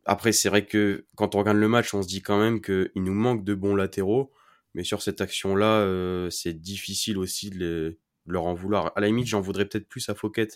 après, 0.05 0.31
c'est 0.31 0.49
vrai 0.49 0.65
que 0.65 1.05
quand 1.15 1.35
on 1.35 1.39
regarde 1.39 1.57
le 1.57 1.67
match, 1.67 1.93
on 1.93 2.01
se 2.01 2.07
dit 2.07 2.21
quand 2.21 2.39
même 2.39 2.61
qu'il 2.61 2.91
nous 2.95 3.13
manque 3.13 3.43
de 3.43 3.53
bons 3.53 3.75
latéraux. 3.75 4.31
Mais 4.73 4.83
sur 4.83 5.01
cette 5.01 5.21
action-là, 5.21 5.79
euh, 5.79 6.29
c'est 6.29 6.53
difficile 6.53 7.17
aussi 7.17 7.49
de, 7.49 7.97
leur 8.25 8.45
en 8.45 8.53
vouloir. 8.53 8.91
À 8.95 9.01
la 9.01 9.07
limite, 9.07 9.27
j'en 9.27 9.39
voudrais 9.39 9.65
peut-être 9.65 9.87
plus 9.87 10.09
à 10.09 10.15
Fouquet, 10.15 10.49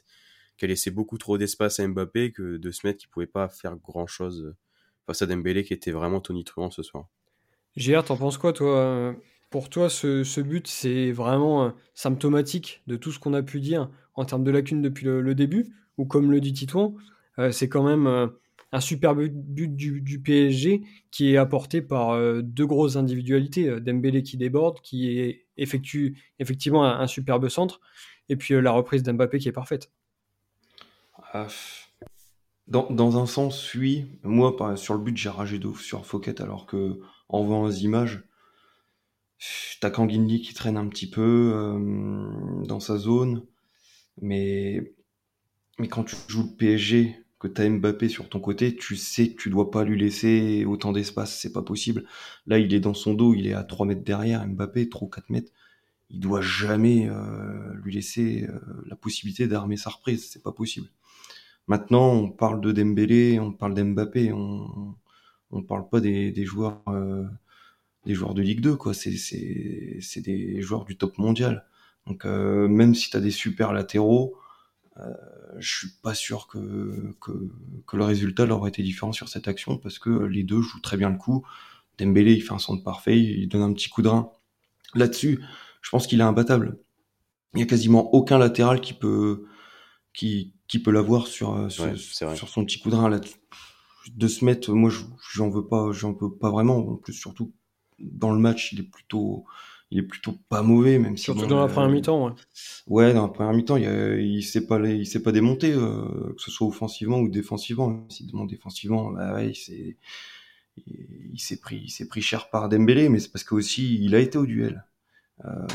qui 0.58 0.66
a 0.66 0.68
laissé 0.68 0.92
beaucoup 0.92 1.18
trop 1.18 1.38
d'espace 1.38 1.80
à 1.80 1.88
Mbappé, 1.88 2.34
que 2.34 2.58
de 2.58 2.72
se 2.72 2.86
mettre 2.86 3.00
qu'il 3.00 3.10
pouvait 3.10 3.28
pas 3.28 3.48
faire 3.48 3.78
grand-chose 3.78 4.56
face 5.06 5.22
à 5.22 5.26
Dembélé, 5.26 5.64
qui 5.64 5.74
était 5.74 5.92
vraiment 5.92 6.20
tonitruant 6.20 6.70
ce 6.70 6.84
soir. 6.84 7.08
JR, 7.78 8.04
t'en 8.04 8.18
penses 8.18 8.38
quoi, 8.38 8.52
toi 8.52 9.16
pour 9.50 9.70
toi, 9.70 9.90
ce, 9.90 10.42
but, 10.42 10.68
c'est 10.68 11.12
vraiment 11.12 11.66
euh, 11.66 11.70
symptomatique 11.96 12.82
de 12.88 12.96
tout 12.96 13.12
ce 13.12 13.20
qu'on 13.20 13.34
a 13.34 13.42
pu 13.42 13.60
dire 13.60 13.90
en 14.14 14.26
termes 14.26 14.44
de 14.44 14.52
lacunes 14.52 14.82
depuis 14.82 15.06
le, 15.06 15.36
début? 15.36 15.74
Ou 15.98 16.06
comme 16.06 16.32
le 16.32 16.40
dit 16.40 16.54
Titouan, 16.54 16.96
euh, 17.40 17.52
c'est 17.52 17.68
quand 17.68 17.84
même 17.84 18.08
euh, 18.08 18.28
un 18.72 18.80
super 18.80 19.16
but, 19.16 19.76
du, 19.76 20.22
PSG 20.22 20.84
qui 21.12 21.34
est 21.34 21.38
apporté 21.38 21.82
par 21.82 22.20
deux 22.44 22.68
grosses 22.68 22.96
individualités. 22.96 23.80
Dembélé 23.82 24.22
qui 24.22 24.38
déborde, 24.38 24.80
qui 24.82 25.40
effectue 25.58 26.18
effectivement 26.38 26.86
un, 26.86 27.08
superbe 27.08 27.50
centre, 27.50 27.82
et 28.30 28.36
puis 28.36 28.62
la 28.62 28.72
reprise 28.72 29.02
d'Mbappé 29.02 29.40
qui 29.40 29.48
est 29.48 29.54
parfaite. 29.54 29.92
Ah, 31.34 31.48
dans, 32.68 33.18
un 33.18 33.26
sens, 33.26 33.74
oui. 33.74 34.06
Moi, 34.22 34.56
sur 34.76 34.94
le 34.94 35.00
but, 35.00 35.18
j'ai 35.18 35.30
ragé 35.30 35.58
d'ouf 35.58 35.82
sur 35.82 36.06
Fouquet, 36.06 36.40
alors 36.40 36.68
que 36.68 37.00
en 37.28 37.44
voyant 37.44 37.66
les 37.66 37.84
images, 37.84 38.24
T'as 39.80 39.90
Kanguinli 39.90 40.42
qui 40.42 40.54
traîne 40.54 40.78
un 40.78 40.88
petit 40.88 41.10
peu 41.10 41.52
euh, 41.56 42.66
dans 42.66 42.80
sa 42.80 42.98
zone, 42.98 43.46
mais, 44.22 44.94
mais 45.80 45.88
quand 45.88 46.04
tu 46.04 46.16
joues 46.28 46.50
le 46.52 46.56
PSG, 46.58 47.24
que 47.40 47.48
t'as 47.48 47.70
Mbappé 47.70 48.10
sur 48.10 48.28
ton 48.28 48.42
côté, 48.42 48.76
tu 48.76 48.98
sais 48.98 49.32
que 49.32 49.42
tu 49.42 49.50
dois 49.50 49.72
pas 49.72 49.86
lui 49.86 49.98
laisser 49.98 50.66
autant 50.66 50.92
d'espace, 50.92 51.40
c'est 51.40 51.54
pas 51.54 51.62
possible. 51.62 52.04
Là, 52.48 52.60
il 52.60 52.74
est 52.74 52.82
dans 52.82 52.94
son 52.94 53.14
dos, 53.14 53.34
il 53.34 53.48
est 53.48 53.54
à 53.54 53.64
3 53.64 53.86
mètres 53.86 54.04
derrière, 54.04 54.46
Mbappé, 54.46 54.90
trop 54.90 55.08
4 55.08 55.30
mètres. 55.30 55.52
il 56.10 56.20
doit 56.20 56.42
jamais 56.42 57.10
lui 57.76 57.94
laisser 57.94 58.48
la 58.88 58.96
possibilité 58.98 59.48
d'armer 59.48 59.78
sa 59.78 59.90
reprise. 59.92 60.30
C'est 60.30 60.44
pas 60.44 60.52
possible. 60.52 60.90
Maintenant, 61.68 62.12
on 62.12 62.30
parle 62.30 62.62
de 62.62 62.72
Dembélé, 62.74 63.40
on 63.40 63.54
parle 63.54 63.74
d'Mbappé, 63.74 64.34
on 64.34 64.96
on 65.52 65.64
parle 65.64 65.90
pas 65.90 66.00
des, 66.00 66.32
des 66.32 66.46
joueurs 66.46 66.84
des 68.06 68.14
joueurs 68.14 68.34
de 68.34 68.42
Ligue 68.42 68.62
2 68.62 68.76
quoi. 68.76 68.94
C'est 68.94 69.18
c'est 69.18 69.98
c'est 70.02 70.22
des 70.22 70.62
joueurs 70.62 70.86
du 70.86 70.98
top 70.98 71.18
mondial. 71.18 71.66
Donc 72.08 72.26
même 72.26 72.96
si 72.96 73.10
tu 73.10 73.18
as 73.18 73.20
des 73.20 73.32
super 73.32 73.72
latéraux, 73.72 74.40
euh, 75.00 75.14
je 75.60 75.78
suis 75.78 75.88
pas 76.02 76.14
sûr 76.14 76.48
que, 76.48 77.16
que, 77.22 77.32
que, 77.88 77.98
le 77.98 78.04
résultat 78.04 78.46
leur 78.46 78.60
aurait 78.60 78.70
été 78.70 78.84
différent 78.84 79.12
sur 79.12 79.30
cette 79.30 79.48
action 79.48 79.78
parce 79.78 79.98
que 80.00 80.10
les 80.10 80.44
deux 80.44 80.62
jouent 80.62 80.82
très 80.82 80.98
bien 80.98 81.10
le 81.10 81.18
coup. 81.18 81.46
Dembélé, 81.98 82.34
il 82.34 82.42
fait 82.42 82.54
un 82.54 82.60
centre 82.60 82.84
parfait, 82.84 83.20
il 83.20 83.48
donne 83.48 83.62
un 83.62 83.74
petit 83.74 83.90
coup 83.90 84.02
de 84.02 84.10
rein. 84.10 84.32
Là-dessus, 84.96 85.44
je 85.82 85.90
pense 85.90 86.08
qu'il 86.08 86.20
est 86.20 86.24
imbattable. 86.24 86.80
Il 87.54 87.60
y 87.60 87.64
a 87.64 87.66
quasiment 87.66 88.14
aucun 88.14 88.38
latéral 88.38 88.82
qui 88.82 88.94
peut 88.94 89.46
qui, 90.14 90.54
qui 90.68 90.80
peut 90.80 90.92
l'avoir 90.92 91.28
sur, 91.28 91.72
sur, 91.72 91.98
sur, 91.98 92.50
son 92.50 92.66
petit 92.66 92.80
coup 92.80 92.90
de 92.90 92.96
rein 92.96 93.10
là 93.10 93.22
de 94.16 94.28
se 94.28 94.44
mettre 94.44 94.72
moi 94.74 94.92
j'en 95.34 95.50
veux 95.50 95.68
pas 95.68 95.92
j'en 95.92 96.14
veux 96.14 96.34
pas 96.34 96.50
vraiment 96.50 96.78
en 96.78 96.96
plus 96.96 97.14
surtout 97.14 97.54
dans 98.02 98.32
le 98.32 98.40
match 98.40 98.74
il 98.74 98.80
est 98.80 98.84
plutôt 98.84 99.46
il 99.92 100.00
est 100.00 100.04
plutôt 100.04 100.34
pas 100.50 100.62
mauvais, 100.62 101.00
même 101.00 101.18
si. 101.18 101.24
Surtout 101.24 101.48
dans 101.48 101.60
la 101.60 101.68
première 101.68 101.90
mi-temps, 101.90 102.28
ouais. 102.28 102.34
Ouais, 102.88 103.14
dans 103.14 103.24
la 103.24 103.28
première 103.30 103.54
mi-temps, 103.54 103.78
il, 103.78 103.86
il 104.22 104.44
s'est 104.44 104.68
pas, 104.68 104.80
il 104.80 105.08
s'est 105.08 105.24
pas 105.24 105.32
démonté, 105.32 105.74
euh, 105.74 106.34
que 106.36 106.42
ce 106.42 106.52
soit 106.52 106.68
offensivement 106.68 107.20
ou 107.20 107.30
défensivement. 107.30 108.06
S'il 108.10 108.28
demande 108.28 108.50
défensivement, 108.50 109.12
bah 109.12 109.34
ouais, 109.34 109.50
il 109.50 109.56
s'est, 109.56 109.98
il 110.78 111.40
s'est 111.40 111.60
pris, 111.60 111.82
il 111.86 111.90
s'est 111.90 112.08
pris 112.08 112.22
cher 112.22 112.50
par 112.50 112.70
Dembélé, 112.70 113.10
mais 113.10 113.20
c'est 113.20 113.32
parce 113.32 113.44
que 113.44 113.56
aussi 113.56 114.04
il 114.04 114.14
a 114.14 114.20
été 114.20 114.38
au 114.38 114.46
duel. 114.46 114.86
Euh, 115.46 115.66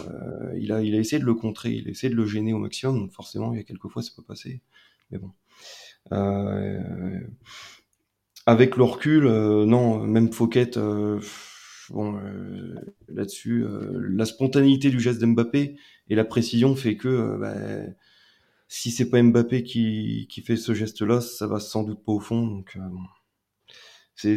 il 0.59 0.71
a, 0.73 0.83
il 0.83 0.95
a 0.95 0.99
essayé 0.99 1.19
de 1.19 1.27
le 1.27 1.35
contrer, 1.35 1.73
il 1.73 1.89
a 1.89 1.91
essayé 1.91 2.11
de 2.11 2.17
le 2.17 2.27
gêner 2.27 2.53
au 2.53 2.59
maximum. 2.59 2.99
Donc 3.01 3.13
forcément, 3.13 3.53
il 3.53 3.57
y 3.57 3.61
a 3.61 3.65
quelques 3.65 3.89
fois, 3.89 4.03
ça 4.03 4.11
peut 4.15 4.23
passer. 4.23 4.61
Mais 5.11 5.19
bon. 5.19 5.33
Euh, 6.13 7.19
avec 8.47 8.77
le 8.77 8.85
recul, 8.85 9.25
non, 9.25 10.07
même 10.07 10.33
Fouquet, 10.33 10.71
bon, 11.91 12.17
euh, 12.19 12.75
là-dessus, 13.09 13.65
euh, 13.65 13.99
la 14.11 14.25
spontanéité 14.27 14.91
du 14.91 15.01
geste 15.01 15.21
d'Mbappé 15.21 15.77
et 16.09 16.15
la 16.15 16.25
précision 16.25 16.77
fait 16.77 16.97
que 16.97 17.09
euh, 17.09 17.39
bah, 17.39 17.55
si 18.69 18.91
c'est 18.91 19.11
pas 19.11 19.23
Mbappé 19.23 19.63
qui, 19.63 20.27
qui 20.31 20.43
fait 20.43 20.57
ce 20.57 20.75
geste-là, 20.75 21.21
ça 21.21 21.47
va 21.47 21.61
sans 21.61 21.85
doute 21.85 22.05
pas 22.05 22.13
au 22.13 22.21
fond. 22.21 22.47
Donc 22.47 22.79
c'est 24.15 24.37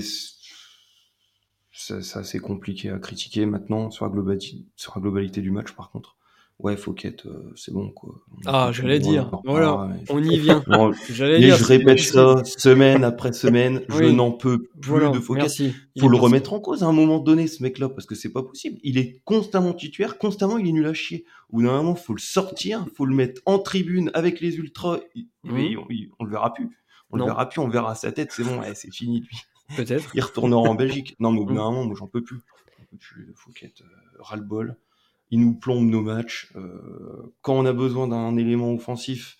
c'est 1.71 2.17
assez 2.17 2.39
compliqué 2.39 2.89
à 2.89 2.97
critiquer 2.97 3.45
maintenant 3.45 3.91
sur 3.91 4.05
la, 4.05 4.11
globalité, 4.11 4.65
sur 4.75 4.93
la 4.95 5.01
globalité 5.01 5.41
du 5.41 5.51
match 5.51 5.73
par 5.73 5.91
contre 5.91 6.16
ouais, 6.59 6.77
Fouquet, 6.77 7.15
euh, 7.25 7.51
c'est 7.55 7.73
bon, 7.73 7.89
quoi. 7.91 8.15
ah, 8.45 8.71
j'allais 8.71 8.99
dire, 8.99 9.29
voilà, 9.45 9.89
on 10.09 10.23
y 10.23 10.37
vient. 10.37 10.63
j'allais 11.09 11.39
dire. 11.39 11.57
je 11.57 11.63
répète 11.63 11.99
ça 11.99 12.43
semaine 12.43 13.03
après 13.03 13.33
semaine, 13.33 13.83
je 13.89 14.05
n'en 14.05 14.31
peux 14.31 14.69
plus 14.81 15.11
de 15.11 15.19
Fouquet. 15.19 15.47
Il 15.95 16.01
faut 16.01 16.09
le 16.09 16.17
remettre 16.17 16.53
en 16.53 16.59
cause 16.59 16.83
à 16.83 16.87
un 16.87 16.93
moment 16.93 17.19
donné, 17.19 17.47
ce 17.47 17.61
mec-là, 17.63 17.89
parce 17.89 18.05
que 18.05 18.15
c'est 18.15 18.31
pas 18.31 18.43
possible. 18.43 18.79
Il 18.83 18.97
est 18.97 19.21
constamment 19.23 19.73
titulaire, 19.73 20.17
constamment 20.17 20.57
il 20.57 20.67
est 20.67 20.71
nul 20.71 20.87
à 20.87 20.93
chier. 20.93 21.25
Ou 21.51 21.61
normalement, 21.61 21.95
faut 21.95 22.13
le 22.13 22.19
sortir, 22.19 22.85
faut 22.95 23.05
le 23.05 23.15
mettre 23.15 23.41
en 23.45 23.59
tribune 23.59 24.11
avec 24.13 24.41
les 24.41 24.57
ultras. 24.57 24.99
Mais 25.43 25.75
mmh. 25.75 26.11
on, 26.19 26.25
le 26.25 26.31
verra 26.31 26.53
plus. 26.53 26.69
On 27.11 27.17
le 27.17 27.23
verra 27.23 27.47
plus, 27.47 27.61
on 27.61 27.69
verra 27.69 27.95
sa 27.95 28.11
tête, 28.11 28.31
c'est 28.31 28.43
bon, 28.43 28.61
c'est 28.73 28.93
fini 28.93 29.21
lui. 29.21 29.37
Peut-être. 29.75 30.11
il 30.15 30.21
retournera 30.21 30.61
en 30.61 30.75
Belgique. 30.75 31.15
Non, 31.19 31.31
mais 31.31 31.39
au 31.39 31.45
bout 31.45 31.53
d'un 31.53 31.61
mmh. 31.61 31.73
moment, 31.73 31.85
moi 31.85 31.95
j'en 31.97 32.07
peux 32.07 32.21
plus. 32.21 32.39
Fouquet, 33.35 33.73
euh, 33.81 33.85
ras-le-bol 34.19 34.77
il 35.31 35.41
nous 35.41 35.53
plombe 35.53 35.89
nos 35.89 36.01
matchs. 36.01 36.51
Euh, 36.55 37.33
quand 37.41 37.53
on 37.53 37.65
a 37.65 37.73
besoin 37.73 38.07
d'un 38.07 38.37
élément 38.37 38.73
offensif 38.73 39.37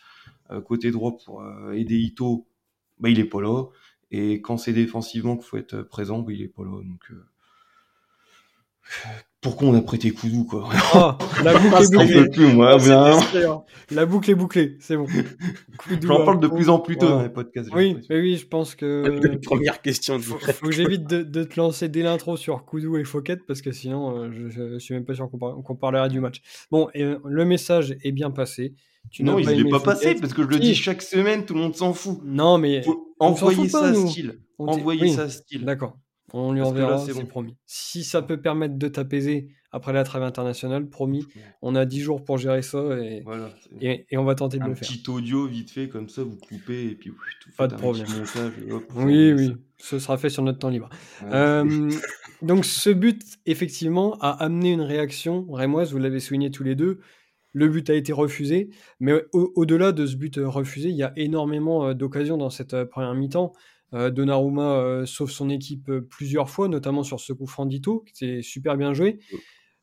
euh, 0.51 0.61
côté 0.61 0.91
droit 0.91 1.17
pour 1.17 1.41
euh, 1.41 1.71
aider 1.73 1.97
Ito, 1.97 2.47
bah, 2.99 3.09
il 3.09 3.19
est 3.19 3.25
pas 3.25 3.41
là. 3.41 3.65
Et 4.11 4.41
quand 4.41 4.57
c'est 4.57 4.73
défensivement 4.73 5.35
qu'il 5.37 5.45
faut 5.45 5.57
être 5.57 5.81
présent, 5.81 6.19
bah, 6.19 6.33
il 6.33 6.41
est 6.41 6.47
pas 6.47 6.63
là. 6.63 6.81
Donc, 6.83 7.11
pourquoi 9.41 9.67
on 9.67 9.75
a 9.75 9.81
prêté 9.81 10.11
Koudou 10.11 10.45
quoi? 10.45 10.67
Ah, 10.93 11.17
la 11.43 11.53
boucle 11.59 11.75
est 11.75 11.95
bouclée. 11.95 12.29
Plus, 12.29 12.53
moi, 12.53 12.77
la 13.91 14.05
boucle 14.05 14.31
est 14.31 14.35
bouclée, 14.35 14.77
c'est 14.79 14.97
bon. 14.97 15.05
J'en 16.01 16.25
parle 16.25 16.39
de 16.39 16.47
plus 16.47 16.69
en 16.69 16.79
plus 16.79 16.97
tôt 16.97 17.07
dans 17.07 17.21
les 17.21 17.29
podcasts. 17.29 17.69
Oui, 17.73 17.97
mais 18.09 18.19
oui, 18.19 18.37
je 18.37 18.47
pense 18.47 18.73
que. 18.75 19.37
Première 19.43 19.81
question. 19.81 20.19
Faut, 20.19 20.39
faut 20.39 20.67
que 20.67 20.73
j'évite 20.73 21.07
de, 21.07 21.21
de, 21.21 21.43
te 21.43 21.59
lancer 21.59 21.87
dès 21.87 22.01
l'intro 22.01 22.35
sur 22.35 22.65
Koudou 22.65 22.97
et 22.97 23.03
Fouquet 23.03 23.37
parce 23.47 23.61
que 23.61 23.71
sinon, 23.71 24.17
euh, 24.17 24.31
je, 24.31 24.49
je, 24.49 24.79
suis 24.79 24.93
même 24.93 25.05
pas 25.05 25.13
sûr 25.13 25.29
qu'on 25.29 25.75
parlera 25.75 26.09
du 26.09 26.19
match. 26.19 26.41
Bon, 26.71 26.89
et, 26.93 27.03
euh, 27.03 27.19
le 27.25 27.45
message 27.45 27.95
est 28.03 28.11
bien 28.11 28.31
passé. 28.31 28.73
Tu 29.11 29.23
non, 29.23 29.37
il 29.39 29.63
n'est 29.63 29.69
pas 29.69 29.79
passé 29.79 30.15
parce 30.15 30.33
que 30.33 30.43
je 30.43 30.47
le 30.47 30.59
dis 30.59 30.75
chaque 30.75 31.01
semaine, 31.01 31.45
tout 31.45 31.53
le 31.53 31.61
monde 31.61 31.75
s'en 31.75 31.93
fout. 31.93 32.19
Non, 32.25 32.57
mais 32.57 32.81
envoyez 33.19 33.69
ça 33.69 33.85
à 33.85 33.93
style. 33.93 34.39
Envoyez 34.57 35.09
ça 35.09 35.29
style. 35.29 35.63
D'accord. 35.63 35.97
On 36.33 36.51
lui 36.51 36.61
enverra, 36.61 36.97
c'est 36.97 37.23
promis. 37.25 37.55
Si 37.65 38.03
ça 38.03 38.21
peut 38.21 38.41
permettre 38.41 38.77
de 38.77 38.87
t'apaiser 38.87 39.49
après 39.71 39.93
la 39.93 40.03
trêve 40.03 40.23
internationale, 40.23 40.89
promis. 40.89 41.25
On 41.61 41.75
a 41.75 41.85
10 41.85 42.01
jours 42.01 42.23
pour 42.23 42.37
gérer 42.37 42.61
ça 42.61 42.79
et, 42.99 43.23
et, 43.81 44.17
on 44.17 44.23
va 44.23 44.35
tenter 44.35 44.59
de 44.59 44.63
le 44.65 44.75
faire. 44.75 44.89
Un 44.89 44.93
petit 44.93 45.09
audio 45.09 45.45
vite 45.45 45.71
fait 45.71 45.89
comme 45.89 46.09
ça, 46.09 46.23
vous 46.23 46.37
coupez 46.37 46.85
et 46.85 46.95
puis 46.95 47.11
tout 47.41 47.49
Pas 47.57 47.67
de 47.67 47.75
problème. 47.75 48.07
oui, 48.95 49.33
oui, 49.33 49.55
ce 49.77 49.99
sera 49.99 50.17
fait 50.17 50.29
sur 50.29 50.43
notre 50.43 50.59
temps 50.59 50.69
libre. 50.69 50.89
Euh, 51.23 51.89
donc 52.41 52.65
ce 52.65 52.89
but, 52.89 53.21
effectivement, 53.45 54.17
a 54.19 54.31
amené 54.31 54.71
une 54.71 54.81
réaction 54.81 55.51
rémoise, 55.51 55.91
vous 55.91 55.99
l'avez 55.99 56.19
souligné 56.19 56.49
tous 56.49 56.63
les 56.63 56.75
deux. 56.75 56.99
Le 57.53 57.67
but 57.69 57.89
a 57.89 57.95
été 57.95 58.13
refusé, 58.13 58.69
mais 58.99 59.13
au-delà 59.33 59.91
de 59.91 60.05
ce 60.05 60.15
but 60.15 60.39
refusé, 60.43 60.89
il 60.89 60.95
y 60.95 61.03
a 61.03 61.13
énormément 61.15 61.87
euh, 61.87 61.93
d'occasions 61.93 62.37
dans 62.37 62.49
cette 62.51 62.73
euh, 62.73 62.85
première 62.85 63.15
mi-temps. 63.15 63.53
Euh, 63.93 64.09
Donnarumma 64.09 64.79
euh, 64.79 65.05
sauve 65.05 65.31
son 65.31 65.49
équipe 65.49 65.89
euh, 65.89 66.01
plusieurs 66.01 66.49
fois, 66.49 66.67
notamment 66.67 67.03
sur 67.03 67.19
ce 67.19 67.31
coup 67.31 67.47
franc 67.47 67.65
d'Ito, 67.65 68.01
qui 68.01 68.25
était 68.25 68.41
super 68.41 68.75
bien 68.75 68.93
joué. 68.93 69.19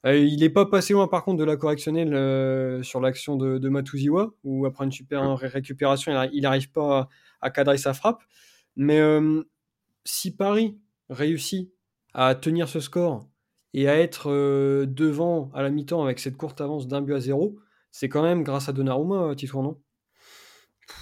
il 0.05 0.39
n'est 0.41 0.51
pas 0.51 0.67
passé 0.67 0.93
loin 0.93 1.09
par 1.09 1.25
contre 1.25 1.39
de 1.39 1.45
la 1.45 1.57
correctionnelle 1.57 2.85
sur 2.85 3.01
l'action 3.01 3.37
de, 3.37 3.57
de 3.57 3.69
Matuziwa, 3.71 4.35
où 4.45 4.67
après 4.67 4.85
une 4.85 4.93
super 4.93 5.39
récupération, 5.39 6.13
il 6.33 6.43
n'arrive 6.43 6.71
pas 6.71 7.09
à, 7.41 7.51
cadrer 7.51 7.79
sa 7.79 7.95
frappe. 7.95 8.23
Mais 8.77 9.01
si 10.05 10.37
Paris 10.37 10.77
réussit 11.09 11.73
à 12.13 12.35
tenir 12.35 12.69
ce 12.69 12.81
score 12.81 13.27
et 13.73 13.89
à 13.89 13.99
être 13.99 14.29
devant 14.85 15.51
à 15.55 15.63
la 15.63 15.71
mi-temps 15.71 16.05
avec 16.05 16.19
cette 16.19 16.37
courte 16.37 16.61
avance 16.61 16.87
d'un 16.87 17.01
but 17.01 17.15
à 17.15 17.21
zéro, 17.21 17.59
c'est 17.91 18.11
quand 18.11 18.23
même 18.23 18.43
grâce 18.43 18.69
à 18.69 18.75
Donnarumma, 18.75 19.35
Titouan, 19.35 19.63
non? 19.63 19.81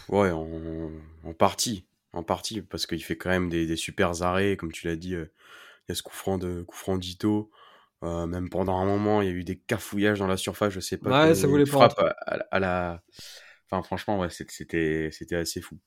Ouais, 0.09 0.30
en 0.30 1.35
partie 1.37 1.87
en 2.12 2.23
partie, 2.23 2.61
parce 2.62 2.87
qu'il 2.87 3.02
fait 3.02 3.16
quand 3.16 3.31
même 3.31 3.49
des, 3.49 3.66
des 3.66 3.76
super 3.76 4.23
arrêts, 4.23 4.57
comme 4.57 4.73
tu 4.73 4.87
l'as 4.87 4.97
dit, 4.97 5.14
euh, 5.14 5.26
il 5.88 5.90
y 5.90 5.92
a 5.92 5.95
ce 5.95 6.02
coup 6.02 6.14
franc 6.14 6.38
de 6.38 6.62
coup 6.62 6.76
franc 6.76 6.99
d'Ito. 6.99 7.50
Euh, 8.04 8.26
même 8.26 8.50
pendant 8.50 8.78
un 8.78 8.85
moment, 8.85 9.23
il 9.23 9.28
y 9.28 9.31
a 9.31 9.35
eu 9.35 9.45
des 9.45 9.59
cafouillages 9.59 10.19
dans 10.19 10.26
la 10.26 10.37
surface, 10.37 10.73
je 10.73 10.81
sais 10.81 10.99
pas. 10.99 11.28
Ouais, 11.28 11.35
ça 11.35 11.47
voulait 11.47 11.66
frappe 11.66 11.99
à, 12.26 12.59
la. 12.61 13.02
Enfin, 13.71 13.83
franchement, 13.83 14.19
ouais, 14.19 14.28
c'était 14.31 15.11
c'était 15.12 15.37
assez 15.37 15.61
fou. 15.61 15.78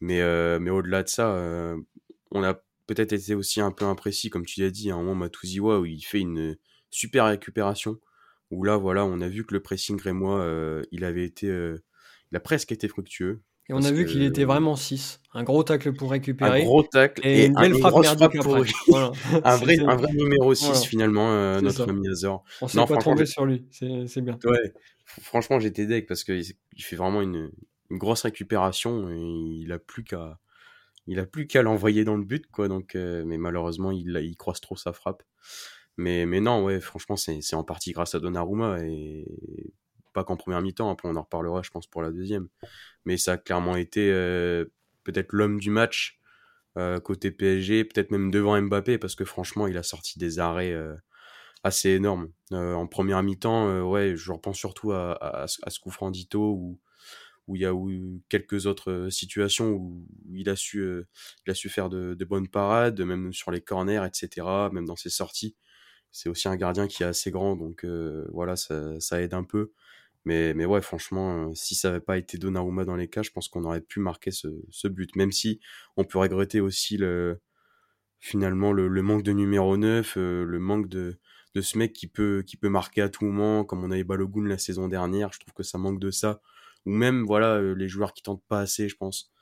Mais 0.00 0.20
euh, 0.20 0.58
mais 0.60 0.70
au-delà 0.70 1.02
de 1.02 1.08
ça, 1.08 1.34
on 2.30 2.44
a 2.44 2.54
peut-être 2.86 3.14
été 3.14 3.34
aussi 3.34 3.60
un 3.60 3.72
peu 3.72 3.86
imprécis, 3.86 4.28
comme 4.28 4.44
tu 4.44 4.60
l'as 4.60 4.70
dit, 4.70 4.90
à 4.90 4.94
un 4.94 4.98
moment 4.98 5.14
Matuziwa 5.14 5.80
où 5.80 5.86
il 5.86 6.02
fait 6.02 6.20
une 6.20 6.56
super 6.90 7.26
récupération. 7.26 7.98
Où 8.50 8.64
là, 8.64 8.76
voilà, 8.76 9.06
on 9.06 9.22
a 9.22 9.28
vu 9.28 9.46
que 9.46 9.54
le 9.54 9.62
pressing 9.62 9.98
rémois, 9.98 10.46
il 10.92 11.04
avait 11.04 11.24
été, 11.24 11.46
il 11.46 12.36
a 12.36 12.40
presque 12.40 12.70
été 12.70 12.86
fructueux. 12.86 13.42
Et 13.68 13.74
on 13.74 13.82
a 13.82 13.92
vu 13.92 14.06
qu'il 14.06 14.22
était 14.22 14.44
vraiment 14.44 14.74
6. 14.74 15.20
Un 15.34 15.44
gros 15.44 15.62
tacle 15.62 15.92
pour 15.92 16.10
récupérer. 16.10 16.62
Un 16.62 16.64
gros 16.64 16.82
tacle 16.82 17.26
et, 17.26 17.46
une 17.46 17.54
belle 17.54 17.74
frappe 17.78 17.94
après. 18.20 18.38
Voilà. 18.88 19.12
un, 19.44 19.56
vrai, 19.56 19.78
un 19.78 19.96
vrai 19.96 20.12
numéro 20.12 20.52
6 20.52 20.84
finalement, 20.84 21.32
euh, 21.32 21.60
notre 21.60 21.88
ami 21.88 22.08
Azor. 22.08 22.44
On 22.60 22.68
s'est 22.68 22.84
pas 22.84 22.96
trompé 22.96 23.26
sur 23.26 23.46
lui, 23.46 23.66
c'est 23.70 24.20
bien. 24.20 24.38
Ouais. 24.44 24.72
Franchement, 25.04 25.60
j'étais 25.60 25.86
deck 25.86 26.06
parce 26.06 26.24
qu'il 26.24 26.44
fait 26.78 26.96
vraiment 26.96 27.22
une, 27.22 27.50
une, 27.90 27.98
grosse 27.98 28.22
récupération 28.22 29.10
et 29.10 29.18
il 29.18 29.72
a 29.72 29.78
plus 29.78 30.04
qu'à 30.04 30.38
il 31.06 31.18
a 31.18 31.26
plus 31.26 31.46
qu'à 31.46 31.62
l'envoyer 31.62 32.04
dans 32.04 32.16
le 32.16 32.24
but 32.24 32.46
quoi 32.50 32.68
donc 32.68 32.94
euh, 32.94 33.24
mais 33.26 33.36
malheureusement 33.36 33.90
il 33.90 34.16
il 34.22 34.36
croise 34.36 34.60
trop 34.60 34.76
sa 34.76 34.92
frappe 34.92 35.24
mais 35.96 36.26
mais 36.26 36.40
non 36.40 36.64
ouais 36.64 36.80
franchement 36.80 37.16
c'est 37.16 37.54
en 37.54 37.64
partie 37.64 37.90
grâce 37.90 38.14
à 38.14 38.20
Donnarumma 38.20 38.78
et 38.84 39.26
pas 40.12 40.24
qu'en 40.24 40.36
première 40.36 40.62
mi-temps, 40.62 40.90
après 40.90 41.08
on 41.08 41.16
en 41.16 41.22
reparlera 41.22 41.62
je 41.62 41.70
pense 41.70 41.86
pour 41.86 42.02
la 42.02 42.10
deuxième. 42.10 42.48
Mais 43.04 43.16
ça 43.16 43.32
a 43.32 43.36
clairement 43.38 43.76
été 43.76 44.10
euh, 44.12 44.66
peut-être 45.04 45.32
l'homme 45.32 45.60
du 45.60 45.70
match 45.70 46.20
euh, 46.78 47.00
côté 47.00 47.30
PSG, 47.30 47.84
peut-être 47.84 48.10
même 48.10 48.30
devant 48.30 48.60
Mbappé, 48.60 48.98
parce 48.98 49.14
que 49.14 49.24
franchement 49.24 49.66
il 49.66 49.76
a 49.76 49.82
sorti 49.82 50.18
des 50.18 50.38
arrêts 50.38 50.72
euh, 50.72 50.94
assez 51.64 51.90
énormes. 51.90 52.30
en 52.52 52.86
première 52.86 53.22
mi-temps, 53.22 53.82
ouais, 53.82 54.16
je 54.16 54.32
repense 54.32 54.58
surtout 54.58 54.92
à, 54.92 55.12
à, 55.22 55.46
ce 55.46 55.80
coup 55.80 55.90
franc 55.90 56.10
d'Ito 56.10 56.78
où 57.46 57.56
il 57.56 57.60
y 57.60 57.66
a 57.66 57.72
eu 57.72 58.22
quelques 58.28 58.66
autres 58.66 59.08
situations 59.10 59.70
où 59.70 60.06
il 60.32 60.48
a 60.48 60.56
su, 60.56 61.06
faire 61.68 61.88
de, 61.90 62.24
bonnes 62.24 62.48
parades, 62.48 63.00
même 63.00 63.32
sur 63.32 63.50
les 63.50 63.60
corners, 63.60 64.04
etc., 64.06 64.46
même 64.72 64.86
dans 64.86 64.96
ses 64.96 65.10
sorties 65.10 65.56
c'est 66.12 66.28
aussi 66.28 66.46
un 66.46 66.56
gardien 66.56 66.86
qui 66.86 67.02
est 67.02 67.06
assez 67.06 67.30
grand, 67.30 67.56
donc 67.56 67.84
voilà, 68.32 68.54
ça, 68.56 69.20
aide 69.20 69.34
un 69.34 69.44
peu. 69.44 69.72
Mais, 70.24 70.54
mais 70.54 70.64
ouais, 70.64 70.82
franchement, 70.82 71.52
si 71.54 71.74
ça 71.74 71.88
n'avait 71.88 72.00
pas 72.00 72.18
été 72.18 72.38
Donnarumma 72.38 72.84
dans 72.84 72.96
les 72.96 73.08
cas, 73.08 73.22
je 73.22 73.30
pense 73.30 73.48
qu'on 73.48 73.64
aurait 73.64 73.80
pu 73.80 74.00
marquer 74.00 74.30
ce, 74.30 74.48
ce, 74.70 74.88
but. 74.88 75.16
Même 75.16 75.32
si 75.32 75.60
on 75.96 76.04
peut 76.04 76.18
regretter 76.18 76.60
aussi 76.60 76.96
le, 76.96 77.40
finalement 78.20 78.72
le, 78.72 78.88
le 78.88 79.02
manque 79.02 79.24
de 79.24 79.32
numéro 79.32 79.76
9, 79.76 80.16
le 80.16 80.58
manque 80.58 80.88
de, 80.88 81.18
de 81.54 81.60
ce 81.60 81.78
mec 81.78 81.92
qui 81.92 82.06
peut, 82.06 82.44
qui 82.46 82.56
peut 82.56 82.68
marquer 82.68 83.02
à 83.02 83.08
tout 83.08 83.24
moment, 83.24 83.64
comme 83.64 83.84
on 83.84 83.90
avait 83.90 84.04
Balogun 84.04 84.46
la 84.46 84.58
saison 84.58 84.88
dernière. 84.88 85.32
Je 85.32 85.40
trouve 85.40 85.54
que 85.54 85.64
ça 85.64 85.78
manque 85.78 86.00
de 86.00 86.10
ça. 86.10 86.40
Ou 86.86 86.90
même, 86.92 87.24
voilà, 87.24 87.60
les 87.60 87.88
joueurs 87.88 88.12
qui 88.12 88.22
tentent 88.22 88.44
pas 88.48 88.60
assez, 88.60 88.88
je 88.88 88.96
pense 88.96 89.32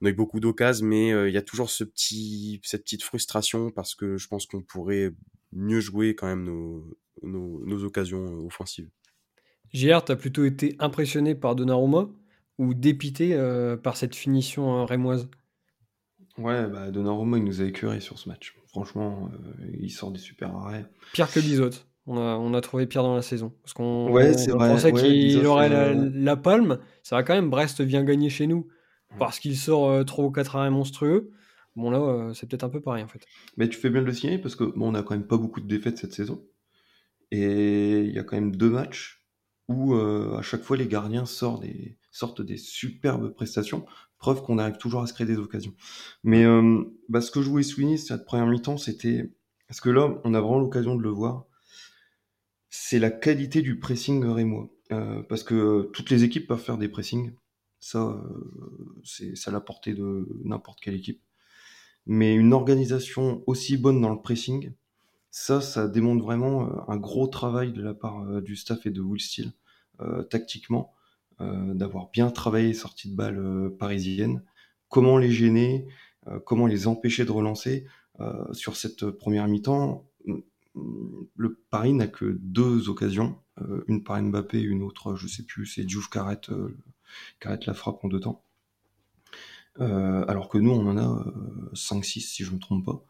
on 0.00 0.06
a 0.06 0.10
eu 0.10 0.14
beaucoup 0.14 0.40
d'occasions, 0.40 0.86
mais 0.86 1.12
euh, 1.12 1.28
il 1.28 1.34
y 1.34 1.38
a 1.38 1.42
toujours 1.42 1.70
ce 1.70 1.84
petit, 1.84 2.60
cette 2.62 2.82
petite 2.82 3.02
frustration 3.02 3.70
parce 3.70 3.94
que 3.94 4.16
je 4.16 4.28
pense 4.28 4.46
qu'on 4.46 4.62
pourrait 4.62 5.12
mieux 5.52 5.80
jouer 5.80 6.14
quand 6.14 6.26
même 6.26 6.44
nos, 6.44 6.98
nos, 7.22 7.84
occasions 7.84 8.26
euh, 8.26 8.46
offensives. 8.46 8.90
JR, 9.72 10.04
tu 10.04 10.12
as 10.12 10.16
plutôt 10.16 10.44
été 10.44 10.76
impressionné 10.78 11.34
par 11.34 11.56
Donnarumma 11.56 12.08
ou 12.58 12.74
dépité 12.74 13.34
euh, 13.34 13.76
par 13.76 13.96
cette 13.96 14.14
finition 14.14 14.84
rémoise? 14.86 15.28
Ouais, 16.38 16.66
bah 16.68 16.90
Donnarumma, 16.90 17.38
il 17.38 17.44
nous 17.44 17.60
a 17.60 17.64
écœuré 17.64 18.00
sur 18.00 18.18
ce 18.18 18.28
match. 18.28 18.56
Franchement, 18.68 19.30
il 19.80 19.90
sort 19.90 20.10
des 20.10 20.18
super 20.18 20.54
arrêts. 20.54 20.84
Pire 21.12 21.30
que 21.30 21.40
Bizot. 21.40 21.70
On 22.08 22.18
a, 22.18 22.36
on 22.36 22.54
a 22.54 22.60
trouvé 22.60 22.86
pire 22.86 23.02
dans 23.02 23.16
la 23.16 23.22
saison. 23.22 23.52
Parce 23.62 23.72
qu'on 23.72 24.12
pensait 24.58 24.92
qu'il 24.92 25.44
aurait 25.46 25.68
la, 25.68 25.92
la, 25.92 26.36
palme. 26.36 26.78
Ça 27.02 27.16
va 27.16 27.24
quand 27.24 27.34
même, 27.34 27.50
Brest 27.50 27.80
vient 27.80 28.04
gagner 28.04 28.30
chez 28.30 28.46
nous 28.46 28.68
parce 29.18 29.38
qu'il 29.38 29.56
sort 29.56 29.88
euh, 29.88 30.04
trop 30.04 30.30
4 30.30 30.56
arrêts 30.56 30.70
monstrueux. 30.70 31.30
Bon 31.74 31.90
là, 31.90 31.98
euh, 31.98 32.34
c'est 32.34 32.48
peut-être 32.48 32.64
un 32.64 32.68
peu 32.68 32.80
pareil 32.80 33.04
en 33.04 33.08
fait. 33.08 33.24
Mais 33.56 33.68
tu 33.68 33.78
fais 33.78 33.90
bien 33.90 34.00
de 34.00 34.06
le 34.06 34.12
signaler 34.12 34.38
parce 34.38 34.56
que 34.56 34.64
bon, 34.64 34.92
on 34.92 34.94
a 34.94 35.02
quand 35.02 35.14
même 35.14 35.26
pas 35.26 35.36
beaucoup 35.36 35.60
de 35.60 35.66
défaites 35.66 35.98
cette 35.98 36.12
saison. 36.12 36.44
Et 37.30 38.00
il 38.00 38.14
y 38.14 38.18
a 38.18 38.22
quand 38.22 38.36
même 38.36 38.54
deux 38.54 38.70
matchs 38.70 39.15
où 39.68 39.94
euh, 39.94 40.36
à 40.36 40.42
chaque 40.42 40.62
fois 40.62 40.76
les 40.76 40.86
gardiens 40.86 41.26
sortent 41.26 41.62
des, 41.62 41.98
sortent 42.10 42.42
des 42.42 42.56
superbes 42.56 43.34
prestations, 43.34 43.84
preuve 44.18 44.42
qu'on 44.42 44.58
arrive 44.58 44.78
toujours 44.78 45.02
à 45.02 45.06
se 45.06 45.14
créer 45.14 45.26
des 45.26 45.38
occasions. 45.38 45.74
Mais 46.24 46.44
bah, 47.08 47.20
ce 47.20 47.30
que 47.30 47.42
je 47.42 47.50
voulais 47.50 47.62
souligner 47.62 47.96
cette 47.96 48.24
première 48.24 48.46
mi-temps, 48.46 48.78
c'était 48.78 49.32
parce 49.68 49.80
que 49.80 49.90
là, 49.90 50.20
on 50.24 50.34
a 50.34 50.40
vraiment 50.40 50.60
l'occasion 50.60 50.94
de 50.94 51.02
le 51.02 51.10
voir, 51.10 51.46
c'est 52.70 52.98
la 52.98 53.10
qualité 53.10 53.62
du 53.62 53.78
pressing 53.78 54.24
rémois. 54.24 54.70
parce 55.28 55.42
que 55.42 55.90
toutes 55.92 56.10
les 56.10 56.24
équipes 56.24 56.46
peuvent 56.46 56.62
faire 56.62 56.78
des 56.78 56.88
pressings. 56.88 57.32
Ça, 57.78 57.98
euh, 57.98 59.00
c'est 59.04 59.34
à 59.46 59.52
la 59.52 59.60
portée 59.60 59.94
de 59.94 60.26
n'importe 60.44 60.80
quelle 60.80 60.94
équipe. 60.94 61.22
Mais 62.06 62.34
une 62.34 62.52
organisation 62.52 63.44
aussi 63.46 63.76
bonne 63.76 64.00
dans 64.00 64.10
le 64.10 64.20
pressing, 64.20 64.72
ça, 65.38 65.60
ça 65.60 65.86
démontre 65.86 66.24
vraiment 66.24 66.62
euh, 66.62 66.80
un 66.88 66.96
gros 66.96 67.26
travail 67.26 67.70
de 67.70 67.82
la 67.82 67.92
part 67.92 68.24
euh, 68.24 68.40
du 68.40 68.56
staff 68.56 68.86
et 68.86 68.90
de 68.90 69.02
Will 69.02 69.20
Steele, 69.20 69.52
tactiquement, 70.28 70.92
d'avoir 71.40 72.10
bien 72.10 72.30
travaillé 72.30 72.68
les 72.68 72.74
sorties 72.74 73.10
de 73.10 73.16
balles 73.16 73.70
parisiennes, 73.78 74.42
comment 74.90 75.16
les 75.16 75.30
gêner, 75.30 75.88
comment 76.44 76.66
les 76.66 76.86
empêcher 76.86 77.24
de 77.24 77.32
relancer. 77.32 77.86
sur 78.52 78.76
cette 78.76 79.10
première 79.10 79.48
mi-temps, 79.48 80.06
le 80.74 81.62
Paris 81.70 81.94
n'a 81.94 82.08
que 82.08 82.36
deux 82.42 82.90
occasions, 82.90 83.38
une 83.88 84.04
par 84.04 84.20
Mbappé, 84.22 84.60
une 84.60 84.82
autre, 84.82 85.16
je 85.16 85.26
sais 85.26 85.44
plus, 85.44 85.64
c'est 85.64 85.84
Diouf 85.84 86.10
Carret, 86.10 86.42
qui 86.42 87.48
arrête 87.48 87.64
la 87.64 87.72
frappe 87.72 88.04
en 88.04 88.08
deux 88.08 88.20
temps. 88.20 88.44
Euh, 89.80 90.24
alors 90.28 90.48
que 90.48 90.58
nous, 90.58 90.70
on 90.70 90.86
en 90.86 90.96
a 90.96 91.24
5-6 91.74 91.98
euh, 91.98 92.02
si 92.02 92.44
je 92.44 92.50
ne 92.50 92.56
me 92.56 92.60
trompe 92.60 92.84
pas. 92.84 93.04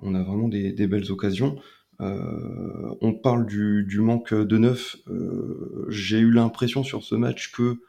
On 0.00 0.14
a 0.14 0.22
vraiment 0.22 0.48
des, 0.48 0.86
belles 0.86 1.10
occasions. 1.10 1.56
Euh, 2.00 2.94
on 3.00 3.12
parle 3.12 3.46
du, 3.46 4.00
manque 4.00 4.32
de 4.34 4.58
neuf. 4.58 4.96
J'ai 5.88 6.18
eu 6.18 6.30
l'impression 6.30 6.84
sur 6.84 7.02
ce 7.02 7.14
match 7.14 7.52
que 7.52 7.80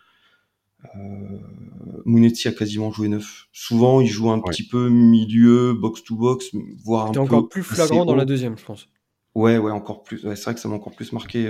Mounetti 2.06 2.48
a 2.48 2.52
quasiment 2.52 2.92
joué 2.92 3.10
neuf. 3.10 3.48
Souvent, 3.52 4.02
il 4.02 4.08
joue 4.08 4.32
un 4.32 4.40
petit 4.40 4.68
peu 4.68 4.90
milieu, 4.90 5.74
box-to-box, 5.74 6.52
voire 6.84 7.08
un 7.08 7.12
peu. 7.12 7.20
encore 7.20 7.50
plus 7.50 7.64
flagrant 7.64 8.06
dans 8.06 8.16
la 8.16 8.26
deuxième, 8.26 8.58
je 8.58 8.66
pense. 8.66 8.88
Ouais, 9.36 9.58
ouais, 9.58 9.72
encore 9.72 10.04
plus. 10.04 10.20
c'est 10.20 10.44
vrai 10.44 10.54
que 10.56 10.60
ça 10.60 10.68
m'a 10.68 10.76
encore 10.76 10.96
plus 10.96 11.14
marqué 11.14 11.50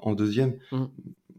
en 0.00 0.14
deuxième. 0.14 0.58
Mm 0.72 0.86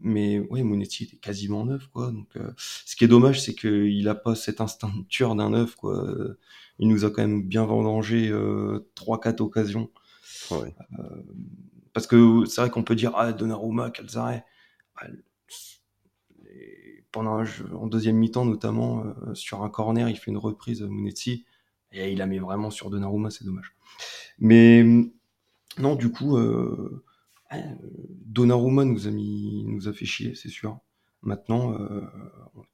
mais 0.02 0.40
ouais, 0.40 0.62
Monetti 0.62 1.04
était 1.04 1.16
quasiment 1.16 1.64
neuf, 1.64 1.86
quoi. 1.86 2.10
Donc, 2.10 2.36
euh, 2.36 2.50
ce 2.56 2.96
qui 2.96 3.04
est 3.04 3.08
dommage, 3.08 3.40
c'est 3.40 3.54
qu'il 3.54 4.06
a 4.08 4.14
pas 4.14 4.34
cet 4.34 4.60
instinct 4.60 4.88
de 4.88 5.04
tueur 5.04 5.34
d'un 5.36 5.50
neuf, 5.50 5.76
quoi. 5.76 6.04
Il 6.78 6.88
nous 6.88 7.04
a 7.04 7.10
quand 7.10 7.22
même 7.22 7.42
bien 7.42 7.64
vendangé 7.64 8.28
euh, 8.28 8.90
trois, 8.94 9.20
quatre 9.20 9.40
occasions. 9.40 9.90
Ouais. 10.50 10.74
Euh, 10.98 11.22
parce 11.92 12.06
que 12.06 12.44
c'est 12.46 12.60
vrai 12.60 12.70
qu'on 12.70 12.82
peut 12.82 12.96
dire 12.96 13.12
ah 13.14 13.32
Donnarumma, 13.32 13.90
Calzare. 13.90 14.40
Bah, 14.96 15.08
pendant 17.12 17.44
en 17.74 17.86
deuxième 17.88 18.16
mi-temps 18.16 18.46
notamment 18.46 19.04
sur 19.34 19.62
un 19.62 19.68
corner, 19.68 20.08
il 20.08 20.16
fait 20.16 20.30
une 20.30 20.38
reprise 20.38 20.80
Monetti 20.80 21.44
et 21.92 22.10
il 22.10 22.18
la 22.18 22.26
met 22.26 22.38
vraiment 22.38 22.70
sur 22.70 22.88
Donnarumma, 22.88 23.28
c'est 23.28 23.44
dommage. 23.44 23.76
Mais 24.38 24.82
non, 25.78 25.94
du 25.94 26.10
coup. 26.10 26.36
Euh, 26.36 27.02
Donnarumma 28.26 28.84
nous 28.84 29.06
a 29.06 29.10
mis, 29.10 29.64
nous 29.66 29.88
a 29.88 29.92
fait 29.92 30.06
chier, 30.06 30.34
c'est 30.34 30.48
sûr. 30.48 30.78
Maintenant, 31.22 31.78
euh, 31.78 32.02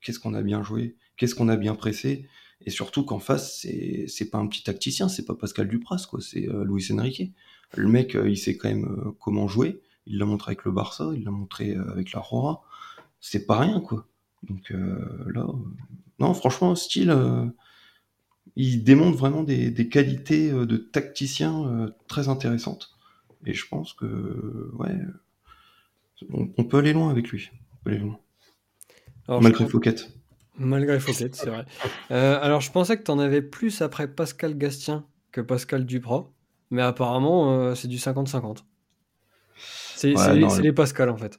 qu'est-ce 0.01 0.19
qu'on 0.19 0.35
a 0.35 0.43
bien 0.43 0.63
joué, 0.63 0.97
qu'est-ce 1.17 1.35
qu'on 1.35 1.49
a 1.49 1.57
bien 1.57 1.75
pressé, 1.75 2.27
et 2.65 2.71
surtout 2.71 3.05
qu'en 3.05 3.19
face, 3.19 3.61
c'est 3.61 4.07
c'est 4.09 4.31
pas 4.31 4.39
un 4.39 4.47
petit 4.47 4.63
tacticien, 4.63 5.09
c'est 5.09 5.25
pas 5.25 5.35
Pascal 5.35 5.69
Dupras, 5.69 6.07
quoi, 6.09 6.21
c'est 6.21 6.49
euh, 6.49 6.65
Luis 6.65 6.87
Enrique. 6.93 7.35
Le 7.77 7.89
mec, 7.89 8.15
euh, 8.15 8.29
il 8.29 8.39
sait 8.39 8.57
quand 8.57 8.69
même 8.69 9.13
comment 9.21 9.49
jouer. 9.49 9.83
Il 10.07 10.19
l'a 10.19 10.25
montré 10.25 10.51
avec 10.51 10.65
le 10.65 10.73
Barça, 10.73 11.11
il 11.15 11.25
l'a 11.25 11.31
montré 11.31 11.75
avec 11.75 12.13
la 12.13 12.21
Rora. 12.21 12.63
C'est 13.21 13.47
pas 13.47 13.59
rien, 13.59 13.81
quoi. 13.81 14.07
Donc 14.49 14.71
là, 14.71 15.47
non, 16.19 16.33
franchement, 16.33 16.75
style, 16.75 17.15
il 18.67 18.85
démontre 18.85 19.17
vraiment 19.17 19.43
des, 19.43 19.71
des 19.71 19.89
qualités 19.89 20.51
de 20.51 20.77
tacticien 20.77 21.91
très 22.09 22.29
intéressantes. 22.29 22.99
Et 23.47 23.55
je 23.55 23.67
pense 23.69 23.93
que, 23.93 24.71
ouais, 24.75 24.97
on, 26.33 26.65
peut 26.65 26.79
aller 26.79 26.93
loin 26.93 27.11
avec 27.11 27.29
lui. 27.29 27.51
Malgré 29.29 29.67
Fouquet. 29.67 29.95
Malgré 30.59 30.99
Fouquet, 30.99 31.31
c'est 31.33 31.49
vrai. 31.49 31.65
Euh, 32.11 32.39
alors, 32.43 32.61
je 32.61 32.71
pensais 32.73 32.97
que 32.97 33.03
tu 33.03 33.11
en 33.11 33.19
avais 33.19 33.43
plus 33.43 33.83
après 33.83 34.09
Pascal 34.09 34.57
Gastien 34.57 35.05
que 35.31 35.41
Pascal 35.41 35.87
Duprat, 35.87 36.31
mais 36.71 36.83
apparemment, 36.83 37.53
euh, 37.53 37.75
c'est 37.75 37.89
du 37.89 37.97
50-50. 37.99 38.59
C'est 39.95 40.15
les 40.63 40.73
Pascal, 40.73 41.11
en 41.11 41.17
fait. 41.17 41.39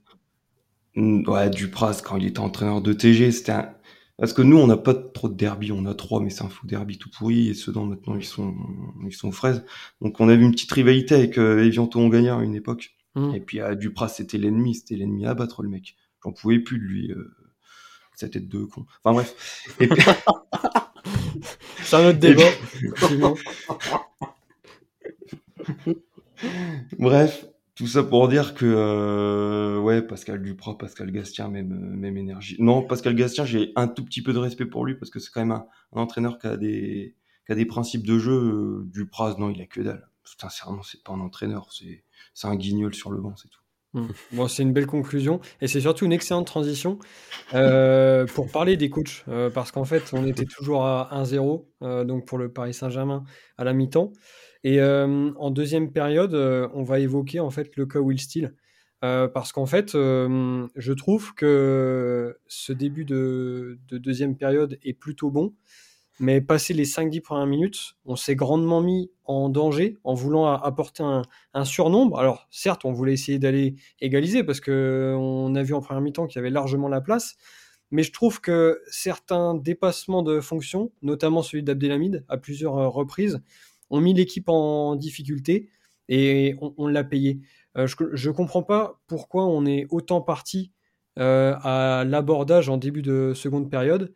Ouais, 0.96 1.50
Duprat, 1.50 1.98
quand 2.04 2.18
il 2.18 2.28
était 2.28 2.40
entraîneur 2.40 2.82
de 2.82 2.94
TG, 2.94 3.32
c'était 3.32 3.52
un 3.52 3.74
parce 4.20 4.34
que 4.34 4.42
nous, 4.42 4.58
on 4.58 4.68
n'a 4.68 4.78
pas 4.78 4.94
trop 4.94 5.30
de 5.30 5.36
derby, 5.36 5.72
on 5.72 5.86
a 5.86 5.94
trois, 5.94 6.20
mais 6.20 6.30
c'est 6.30 6.44
un 6.44 6.50
fou 6.50 6.68
derby 6.68 6.98
tout 6.98 7.10
pourri, 7.10 7.50
et 7.50 7.54
Sedan, 7.54 7.86
maintenant, 7.86 8.16
ils 8.16 8.26
sont, 8.26 8.56
ils 9.06 9.14
sont 9.14 9.32
fraises. 9.32 9.64
Donc, 10.02 10.20
on 10.20 10.30
avait 10.30 10.44
une 10.44 10.52
petite 10.52 10.72
rivalité 10.72 11.16
avec 11.16 11.38
euh, 11.38 11.66
Evianto 11.66 12.00
Ongagnard 12.00 12.40
à 12.40 12.44
une 12.44 12.56
époque. 12.56 12.96
Mmh. 13.16 13.36
Et 13.36 13.40
puis, 13.40 13.60
à 13.62 13.76
Dupras, 13.76 14.10
c'était 14.10 14.38
l'ennemi, 14.38 14.76
c'était 14.76 14.96
l'ennemi 14.96 15.26
à 15.26 15.34
battre, 15.34 15.64
le 15.64 15.70
mec. 15.70 15.96
J'en 16.24 16.32
pouvais 16.32 16.60
plus 16.60 16.78
de 16.80 16.84
lui, 16.84 17.12
euh, 17.12 17.34
sa 18.16 18.30
tête 18.30 18.48
de 18.50 18.64
con. 18.66 18.86
Enfin, 19.04 19.14
bref. 19.14 19.36
c'est 21.82 21.96
un 21.96 22.10
autre 22.10 22.20
débat, 22.20 22.44
Bref, 27.00 27.46
tout 27.80 27.88
ça 27.88 28.04
pour 28.04 28.28
dire 28.28 28.56
que 28.56 28.66
euh, 28.66 30.02
Pascal 30.02 30.42
Duprat, 30.42 30.78
Pascal 30.78 31.14
Gastien, 31.14 31.48
même 31.48 31.72
euh, 31.72 31.96
même 31.96 32.18
énergie. 32.18 32.58
Non, 32.60 32.84
Pascal 32.84 33.16
Gastien, 33.16 33.46
j'ai 33.46 33.72
un 33.78 33.88
tout 33.88 34.04
petit 34.04 34.22
peu 34.22 34.34
de 34.34 34.38
respect 34.38 34.66
pour 34.66 34.86
lui 34.86 34.96
parce 34.96 35.10
que 35.10 35.20
c'est 35.20 35.32
quand 35.32 35.40
même 35.40 35.54
un, 35.54 35.66
entraîneur 35.94 36.40
qui 36.40 36.48
a 36.48 36.58
des 36.58 37.16
des 37.48 37.66
principes 37.66 38.06
de 38.06 38.20
jeu. 38.20 38.34
Euh, 38.34 38.84
Duprat, 38.92 39.36
non, 39.40 39.50
il 39.50 39.62
a 39.62 39.66
que 39.66 39.80
dalle. 39.80 40.10
Sincèrement, 40.26 40.84
c'est 40.84 41.02
pas 41.02 41.14
un 41.14 41.22
entraîneur, 41.22 41.70
c'est 41.72 42.04
un 42.44 42.56
guignol 42.58 42.94
sur 42.94 43.12
le 43.12 43.22
banc, 43.22 43.34
c'est 43.38 43.48
tout. 43.48 43.62
Mmh. 43.94 44.08
Bon, 44.34 44.48
c'est 44.50 44.64
une 44.64 44.74
belle 44.74 44.86
conclusion 44.86 45.40
et 45.62 45.68
c'est 45.68 45.80
surtout 45.80 46.04
une 46.04 46.12
excellente 46.12 46.48
transition 46.48 47.00
pour 47.52 48.52
parler 48.52 48.76
des 48.76 48.90
coachs 48.90 49.24
parce 49.54 49.72
qu'en 49.72 49.86
fait 49.86 50.12
on 50.12 50.28
était 50.28 50.46
toujours 50.46 50.86
à 50.86 51.10
1-0 51.14 52.06
donc 52.06 52.28
pour 52.28 52.38
le 52.38 52.52
Paris 52.52 52.76
Saint-Germain 52.76 53.24
à 53.58 53.64
la 53.64 53.74
mi-temps 53.74 54.12
et 54.64 54.82
en 54.82 55.52
deuxième 55.52 55.92
période, 55.92 56.34
on 56.74 56.84
va 56.84 57.00
évoquer 57.00 57.40
en 57.40 57.50
fait 57.50 57.76
le 57.76 57.86
cas 57.86 58.00
Will 58.00 58.20
Steele. 58.20 58.54
parce 59.02 59.52
qu'en 59.52 59.66
fait, 59.66 59.92
je 59.94 60.94
trouve 60.94 61.34
que 61.34 62.38
ce 62.48 62.74
début 62.74 63.06
de, 63.06 63.80
deuxième 63.92 64.36
période 64.36 64.78
est 64.84 64.94
plutôt 64.94 65.32
bon. 65.32 65.54
Mais 66.22 66.42
passé 66.42 66.74
les 66.74 66.86
5-10 66.86 67.22
premières 67.22 67.46
minutes, 67.46 67.96
on 68.04 68.18
s'est 68.18 68.36
grandement 68.36 68.82
mis 68.82 69.10
en 69.24 69.48
danger 69.48 69.98
en 70.04 70.14
voulant 70.14 70.48
apporter 70.48 71.02
un, 71.02 71.64
surnombre. 71.66 72.20
Alors 72.20 72.48
certes, 72.52 72.84
on 72.84 72.92
voulait 72.92 73.14
essayer 73.14 73.40
d'aller 73.40 73.76
égaliser 74.02 74.44
parce 74.44 74.60
qu'on 74.60 75.56
a 75.56 75.64
vu 75.64 75.74
en 75.74 75.80
première 75.80 76.02
mi-temps 76.02 76.28
qu'il 76.28 76.36
y 76.36 76.40
avait 76.40 76.50
largement 76.50 76.90
la 76.90 77.00
place. 77.00 77.38
Mais 77.92 78.04
je 78.04 78.12
trouve 78.12 78.42
que 78.42 78.82
certains 78.92 79.56
dépassements 79.56 80.22
de 80.22 80.42
fonctions, 80.42 80.92
notamment 81.02 81.42
celui 81.42 81.64
d'Abdelhamid 81.64 82.26
à 82.28 82.38
plusieurs 82.38 82.74
reprises, 82.92 83.42
ont 83.90 84.02
mis 84.02 84.14
l'équipe 84.14 84.50
en 84.50 84.96
difficulté. 84.96 85.70
et 86.08 86.56
on, 86.60 86.88
l'a 86.88 87.04
payé. 87.04 87.40
je 87.76 88.30
ne 88.30 88.34
comprends 88.34 88.64
pas 88.64 89.00
pourquoi 89.08 89.46
on 89.46 89.66
est 89.66 89.86
autant 89.90 90.22
parti 90.22 90.72
à 91.18 92.04
l'abordage 92.08 92.70
en 92.70 92.78
début 92.78 93.02
de 93.02 93.34
seconde 93.36 93.70
période. 93.70 94.14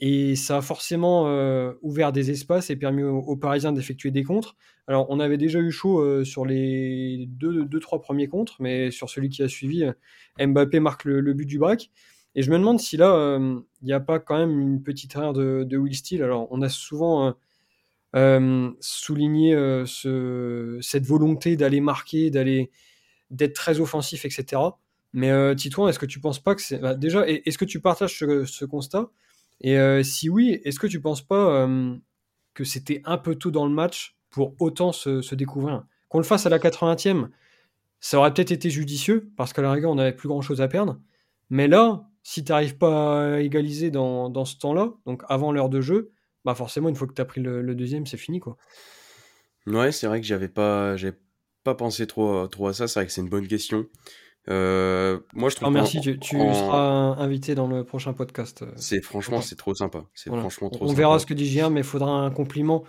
et 0.00 0.36
ça 0.36 0.58
a 0.58 0.62
forcément 0.62 1.24
ouvert 1.82 2.12
des 2.12 2.30
espaces 2.30 2.70
et 2.70 2.76
permis 2.76 3.02
aux, 3.02 3.36
Parisiens 3.36 3.72
d'effectuer 3.72 4.10
des 4.10 4.24
contres. 4.24 4.56
Alors, 4.86 5.06
on 5.08 5.20
avait 5.20 5.38
déjà 5.38 5.60
eu 5.60 5.70
chaud 5.70 6.24
sur 6.24 6.44
les 6.44 7.26
deux, 7.28 7.64
deux, 7.64 7.80
trois 7.80 8.00
premiers 8.00 8.28
contres, 8.28 8.56
mais 8.60 8.90
sur 8.90 9.10
celui 9.10 9.28
qui 9.28 9.42
a 9.42 9.48
suivi, 9.48 9.84
Mbappé 10.38 10.80
marque 10.80 11.04
le, 11.04 11.32
but 11.34 11.46
du 11.46 11.58
break. 11.58 11.90
Et 12.36 12.42
je 12.42 12.50
me 12.50 12.58
demande 12.58 12.80
si 12.80 12.96
là, 12.96 13.38
il 13.38 13.86
n'y 13.86 13.92
a 13.92 14.00
pas 14.00 14.18
quand 14.18 14.38
même 14.38 14.58
une 14.60 14.82
petite 14.82 15.14
erreur 15.14 15.32
de, 15.32 15.64
de 15.64 15.76
Will 15.76 15.94
Steele. 15.94 16.22
Alors, 16.22 16.48
on 16.50 16.62
a 16.62 16.68
souvent 16.68 17.34
souligné 18.80 19.54
ce, 19.86 20.78
cette 20.80 21.04
volonté 21.04 21.56
d'aller 21.56 21.80
marquer, 21.80 22.30
d'aller 22.30 22.70
d'être 23.30 23.54
très 23.54 23.80
offensif, 23.80 24.24
etc. 24.24 24.60
Mais 25.12 25.30
euh, 25.30 25.54
Titouan, 25.54 25.88
est-ce 25.88 25.98
que 25.98 26.06
tu 26.06 26.20
penses 26.20 26.40
pas 26.40 26.54
que 26.54 26.62
c'est. 26.62 26.78
Bah, 26.78 26.94
déjà, 26.94 27.26
est-ce 27.26 27.58
que 27.58 27.64
tu 27.64 27.80
partages 27.80 28.18
ce, 28.18 28.64
constat? 28.64 29.10
Et 29.60 29.78
euh, 29.78 30.02
si 30.02 30.28
oui, 30.28 30.60
est-ce 30.64 30.78
que 30.78 30.86
tu 30.86 31.00
penses 31.00 31.22
pas 31.22 31.66
euh, 31.66 31.96
que 32.54 32.64
c'était 32.64 33.00
un 33.04 33.18
peu 33.18 33.36
tôt 33.36 33.50
dans 33.50 33.66
le 33.66 33.72
match 33.72 34.16
pour 34.30 34.54
autant 34.60 34.92
se, 34.92 35.34
découvrir? 35.34 35.84
Qu'on 36.08 36.18
le 36.18 36.24
fasse 36.24 36.46
à 36.46 36.48
la 36.48 36.58
80e, 36.58 37.28
ça 38.00 38.18
aurait 38.18 38.34
peut-être 38.34 38.50
été 38.50 38.70
judicieux, 38.70 39.30
parce 39.36 39.52
qu'à 39.52 39.62
la 39.62 39.72
rigueur, 39.72 39.92
on 39.92 39.94
n'avait 39.94 40.14
plus 40.14 40.28
grand-chose 40.28 40.60
à 40.60 40.68
perdre. 40.68 41.00
Mais 41.48 41.68
là, 41.68 42.08
si 42.22 42.44
tu 42.44 42.50
n'arrives 42.50 42.76
pas 42.76 43.34
à 43.34 43.40
égaliser 43.40 43.90
dans 43.90 44.44
ce 44.44 44.56
temps-là, 44.58 44.94
donc 45.06 45.22
avant 45.28 45.52
l'heure 45.52 45.68
de 45.68 45.80
jeu, 45.80 46.10
bah 46.44 46.54
forcément, 46.54 46.88
une 46.88 46.96
fois 46.96 47.06
que 47.06 47.14
tu 47.14 47.22
as 47.22 47.24
pris 47.24 47.40
le, 47.40 47.74
deuxième, 47.74 48.06
c'est 48.06 48.16
fini. 48.16 48.40
quoi. 48.40 48.56
Ouais, 49.66 49.92
c'est 49.92 50.06
vrai 50.06 50.20
que 50.20 50.26
j'avais 50.26 50.48
pas, 50.48 50.96
pas 51.62 51.74
pensé 51.74 52.06
trop, 52.06 52.46
trop 52.48 52.68
à 52.68 52.74
ça. 52.74 52.86
C'est 52.86 53.00
vrai 53.00 53.06
que 53.06 53.12
c'est 53.12 53.22
une 53.22 53.28
bonne 53.28 53.48
question. 53.48 53.86
Euh, 54.50 55.20
moi, 55.32 55.48
je 55.48 55.56
trouve. 55.56 55.68
Oh, 55.68 55.70
merci, 55.70 56.00
tu, 56.00 56.18
seras 56.20 57.16
invité 57.18 57.54
dans 57.54 57.66
le 57.66 57.84
prochain 57.84 58.12
podcast. 58.12 58.62
Euh, 58.62 58.72
c'est 58.76 59.00
franchement, 59.00 59.40
c'est 59.40 59.56
trop 59.56 59.74
sympa. 59.74 60.04
C'est 60.14 60.30
franchement 60.30 60.70
trop. 60.70 60.86
On 60.86 60.92
verra 60.92 61.18
ce 61.18 61.26
que 61.26 61.34
dit 61.34 61.46
Gien, 61.46 61.70
mais 61.70 61.80
il 61.80 61.86
faudra 61.86 62.10
un 62.10 62.30
compliment 62.30 62.84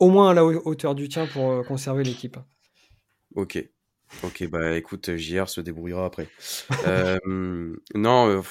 au 0.00 0.10
moins 0.10 0.30
à 0.30 0.34
la 0.34 0.44
hauteur 0.44 0.94
du 0.94 1.08
tien 1.08 1.26
pour 1.26 1.50
euh, 1.50 1.62
conserver 1.62 2.02
l'équipe. 2.02 2.36
Ok. 3.34 3.64
Ok, 4.24 4.48
bah 4.48 4.76
écoute, 4.76 5.16
JR 5.16 5.48
se 5.50 5.60
débrouillera 5.60 6.06
après. 6.06 6.28
non, 7.94 8.42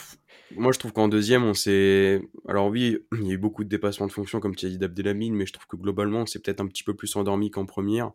moi 0.56 0.72
je 0.72 0.80
trouve 0.80 0.94
qu'en 0.94 1.08
deuxième, 1.08 1.44
on 1.44 1.54
s'est. 1.54 2.22
Alors 2.48 2.68
oui, 2.68 3.00
il 3.20 3.28
y 3.28 3.32
a 3.32 3.34
eu 3.34 3.38
beaucoup 3.38 3.64
de 3.64 3.70
dépassements 3.70 4.08
de 4.08 4.12
fonction, 4.12 4.40
comme 4.40 4.56
tu 4.56 4.66
as 4.66 4.70
dit 4.70 4.78
d'Abdelhamid, 4.78 5.34
mais 5.34 5.46
je 5.46 5.54
trouve 5.54 5.68
que 5.68 5.76
globalement, 5.76 6.22
on 6.22 6.26
s'est 6.26 6.40
peut-être 6.40 6.62
un 6.62 6.68
petit 6.68 6.84
peu 6.84 6.96
plus 6.96 7.16
endormi 7.16 7.52
qu'en 7.52 7.66
première 7.66 8.12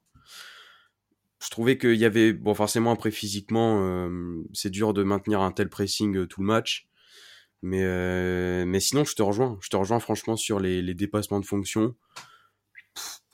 je 1.42 1.50
trouvais 1.50 1.76
qu'il 1.76 1.96
y 1.96 2.04
avait, 2.04 2.32
bon, 2.32 2.54
forcément, 2.54 2.92
après, 2.92 3.10
physiquement, 3.10 3.82
euh, 3.82 4.44
c'est 4.52 4.70
dur 4.70 4.94
de 4.94 5.02
maintenir 5.02 5.40
un 5.40 5.50
tel 5.50 5.68
pressing 5.68 6.16
euh, 6.16 6.26
tout 6.26 6.40
le 6.40 6.46
match. 6.46 6.88
Mais, 7.62 7.82
euh, 7.82 8.64
mais 8.64 8.78
sinon, 8.78 9.04
je 9.04 9.14
te 9.16 9.22
rejoins. 9.22 9.58
Je 9.60 9.68
te 9.68 9.76
rejoins 9.76 9.98
franchement 9.98 10.36
sur 10.36 10.60
les, 10.60 10.82
les 10.82 10.94
dépassements 10.94 11.40
de 11.40 11.46
fonction. 11.46 11.96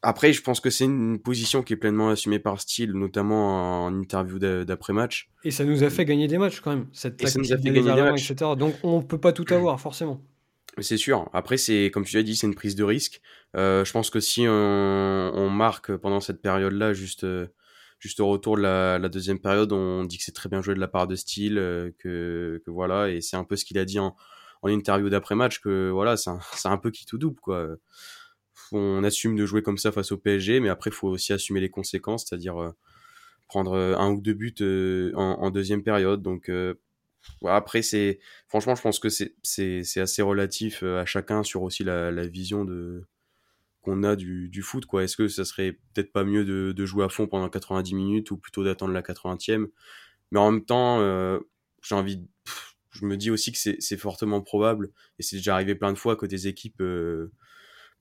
Après, 0.02 0.32
je 0.32 0.42
pense 0.42 0.60
que 0.60 0.70
c'est 0.70 0.84
une 0.84 1.18
position 1.18 1.62
qui 1.62 1.72
est 1.72 1.76
pleinement 1.76 2.10
assumée 2.10 2.38
par 2.38 2.60
Steele, 2.60 2.92
notamment 2.92 3.84
en 3.84 3.94
interview 3.94 4.38
d'après-match. 4.38 5.28
Et 5.44 5.50
ça 5.50 5.64
nous 5.64 5.82
a 5.82 5.90
fait 5.90 6.04
gagner 6.04 6.28
des 6.28 6.38
matchs 6.38 6.60
quand 6.60 6.70
même, 6.70 6.86
cette 6.92 7.20
ça 7.26 7.38
nous 7.38 7.52
a 7.52 7.56
fait 7.56 7.64
gagner 7.64 7.82
des 7.94 8.02
matchs. 8.02 8.30
etc. 8.30 8.52
Donc 8.56 8.74
on 8.82 9.02
peut 9.02 9.18
pas 9.18 9.32
tout 9.32 9.46
avoir, 9.50 9.80
forcément. 9.80 10.20
C'est 10.80 10.96
sûr. 10.96 11.28
Après, 11.32 11.56
c'est 11.56 11.90
comme 11.92 12.04
tu 12.04 12.16
l'as 12.16 12.22
dit, 12.22 12.36
c'est 12.36 12.46
une 12.46 12.54
prise 12.54 12.76
de 12.76 12.84
risque. 12.84 13.20
je 13.54 13.90
pense 13.90 14.10
que 14.10 14.20
si 14.20 14.46
on, 14.48 15.32
on 15.34 15.50
marque 15.50 15.96
pendant 15.96 16.20
cette 16.20 16.40
période-là, 16.42 16.92
juste 16.92 17.26
juste 17.98 18.20
au 18.20 18.28
retour 18.28 18.56
de 18.56 18.62
la, 18.62 19.08
deuxième 19.08 19.38
période, 19.38 19.72
on 19.72 20.04
dit 20.04 20.18
que 20.18 20.24
c'est 20.24 20.32
très 20.32 20.48
bien 20.48 20.62
joué 20.62 20.74
de 20.74 20.80
la 20.80 20.88
part 20.88 21.06
de 21.06 21.16
Steele, 21.16 21.58
euh, 21.58 21.90
que, 21.98 22.62
voilà, 22.66 23.10
et 23.10 23.20
c'est 23.20 23.36
un 23.36 23.44
peu 23.44 23.56
ce 23.56 23.64
qu'il 23.64 23.78
a 23.78 23.84
dit 23.84 23.98
en, 23.98 24.16
interview 24.64 25.08
d'après-match, 25.08 25.60
que 25.60 25.90
voilà, 25.90 26.16
c'est 26.16 26.30
un, 26.68 26.78
peu 26.78 26.90
qui 26.90 27.06
tout 27.06 27.18
double, 27.18 27.40
quoi. 27.40 27.68
On 28.72 29.04
assume 29.04 29.36
de 29.36 29.46
jouer 29.46 29.62
comme 29.62 29.78
ça 29.78 29.92
face 29.92 30.12
au 30.12 30.18
PSG, 30.18 30.60
mais 30.60 30.68
après, 30.68 30.90
il 30.90 30.94
faut 30.94 31.08
aussi 31.08 31.32
assumer 31.32 31.60
les 31.60 31.70
conséquences, 31.70 32.26
c'est-à-dire 32.26 32.60
euh, 32.60 32.70
prendre 33.48 33.72
euh, 33.72 33.96
un 33.96 34.10
ou 34.10 34.20
deux 34.20 34.34
buts 34.34 34.54
en, 35.14 35.50
deuxième 35.50 35.82
période. 35.82 36.22
Donc, 36.22 36.50
après, 37.44 37.82
c'est 37.82 38.20
franchement, 38.48 38.74
je 38.74 38.82
pense 38.82 38.98
que 38.98 39.08
c'est 39.08 40.00
assez 40.00 40.22
relatif 40.22 40.82
à 40.82 41.04
chacun 41.06 41.42
sur 41.42 41.62
aussi 41.62 41.84
la 41.84 42.26
vision 42.26 42.64
de, 42.64 43.06
qu'on 43.82 44.02
a 44.02 44.16
du, 44.16 44.48
du, 44.48 44.62
foot. 44.62 44.86
quoi. 44.86 45.04
Est-ce 45.04 45.16
que 45.16 45.28
ça 45.28 45.44
serait 45.44 45.72
peut-être 45.94 46.12
pas 46.12 46.24
mieux 46.24 46.44
de, 46.44 46.86
jouer 46.86 47.04
à 47.04 47.08
fond 47.08 47.26
pendant 47.26 47.48
90 47.48 47.94
minutes 47.94 48.30
ou 48.30 48.36
plutôt 48.36 48.64
d'attendre 48.64 48.92
la 48.92 49.02
80e 49.02 49.68
Mais 50.30 50.38
en 50.38 50.50
même 50.52 50.64
temps, 50.64 51.00
euh, 51.00 51.38
j'ai 51.82 51.94
envie, 51.94 52.26
je 52.90 53.06
me 53.06 53.16
dis 53.16 53.30
aussi 53.30 53.52
que 53.52 53.58
c'est 53.58 53.96
fortement 53.96 54.40
probable, 54.42 54.90
et 55.18 55.22
c'est 55.22 55.36
déjà 55.36 55.54
arrivé 55.54 55.74
plein 55.74 55.92
de 55.92 55.98
fois 55.98 56.16
que 56.16 56.26
des 56.26 56.48
équipes 56.48 56.80
euh, 56.80 57.32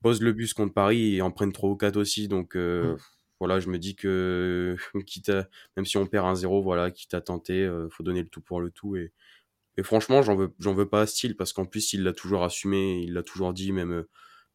posent 0.02 0.22
le 0.22 0.32
bus 0.32 0.54
contre 0.54 0.74
Paris 0.74 1.16
et 1.16 1.22
en 1.22 1.30
prennent 1.30 1.52
3 1.52 1.70
ou 1.70 1.76
4 1.76 1.96
aussi. 1.96 2.28
Donc 2.28 2.56
euh, 2.56 2.94
mmh. 2.94 2.98
voilà, 3.40 3.60
je 3.60 3.68
me 3.68 3.78
dis 3.78 3.96
que 3.96 4.76
quitte 5.06 5.32
même 5.76 5.86
si 5.86 5.96
on 5.96 6.06
perd 6.06 6.26
un 6.26 6.34
0 6.34 6.62
voilà, 6.62 6.90
quitte 6.90 7.14
à 7.14 7.20
tenter, 7.20 7.70
faut 7.90 8.02
donner 8.02 8.22
le 8.22 8.28
tout 8.28 8.40
pour 8.40 8.60
le 8.60 8.70
tout. 8.70 8.96
Et, 8.96 9.12
et 9.76 9.82
franchement, 9.82 10.22
j'en 10.22 10.36
veux, 10.36 10.54
j'en 10.58 10.74
veux 10.74 10.88
pas 10.88 11.02
à 11.02 11.06
Style 11.06 11.36
parce 11.36 11.52
qu'en 11.52 11.66
plus, 11.66 11.92
il 11.92 12.02
l'a 12.02 12.12
toujours 12.12 12.44
assumé, 12.44 13.02
il 13.02 13.12
l'a 13.12 13.22
toujours 13.22 13.52
dit, 13.52 13.72
même 13.72 14.04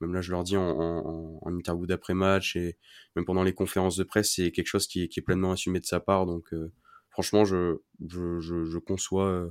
même 0.03 0.13
là, 0.13 0.21
je 0.21 0.31
leur 0.31 0.43
dis 0.43 0.57
en, 0.57 1.39
interview 1.45 1.85
d'après-match 1.85 2.55
et 2.55 2.77
même 3.15 3.25
pendant 3.25 3.43
les 3.43 3.53
conférences 3.53 3.95
de 3.95 4.03
presse, 4.03 4.33
c'est 4.35 4.51
quelque 4.51 4.67
chose 4.67 4.87
qui 4.87 5.03
est, 5.03 5.21
pleinement 5.21 5.51
assumé 5.51 5.79
de 5.79 5.85
sa 5.85 5.99
part. 5.99 6.25
Donc, 6.25 6.53
euh, 6.53 6.71
franchement, 7.09 7.45
je, 7.45 7.77
je, 8.01 8.77
conçois, 8.79 9.27
euh, 9.27 9.49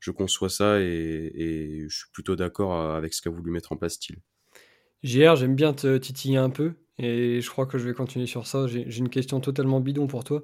je 0.00 0.10
conçois 0.10 0.50
ça 0.50 0.80
et, 0.80 1.86
je 1.88 1.96
suis 1.96 2.10
plutôt 2.12 2.36
d'accord 2.36 2.74
avec 2.94 3.14
ce 3.14 3.22
qu'a 3.22 3.30
voulu 3.30 3.50
mettre 3.50 3.72
en 3.72 3.76
place 3.76 3.94
Style. 3.94 4.18
JR, 5.02 5.36
j'aime 5.36 5.54
bien 5.54 5.72
te 5.72 5.96
titiller 5.96 6.38
un 6.38 6.50
peu 6.50 6.74
et 6.98 7.40
je 7.40 7.50
crois 7.50 7.66
que 7.66 7.78
je 7.78 7.86
vais 7.86 7.94
continuer 7.94 8.26
sur 8.26 8.46
ça. 8.46 8.66
J'ai 8.66 8.98
une 8.98 9.08
question 9.08 9.40
totalement 9.40 9.80
bidon 9.80 10.06
pour 10.06 10.24
toi. 10.24 10.42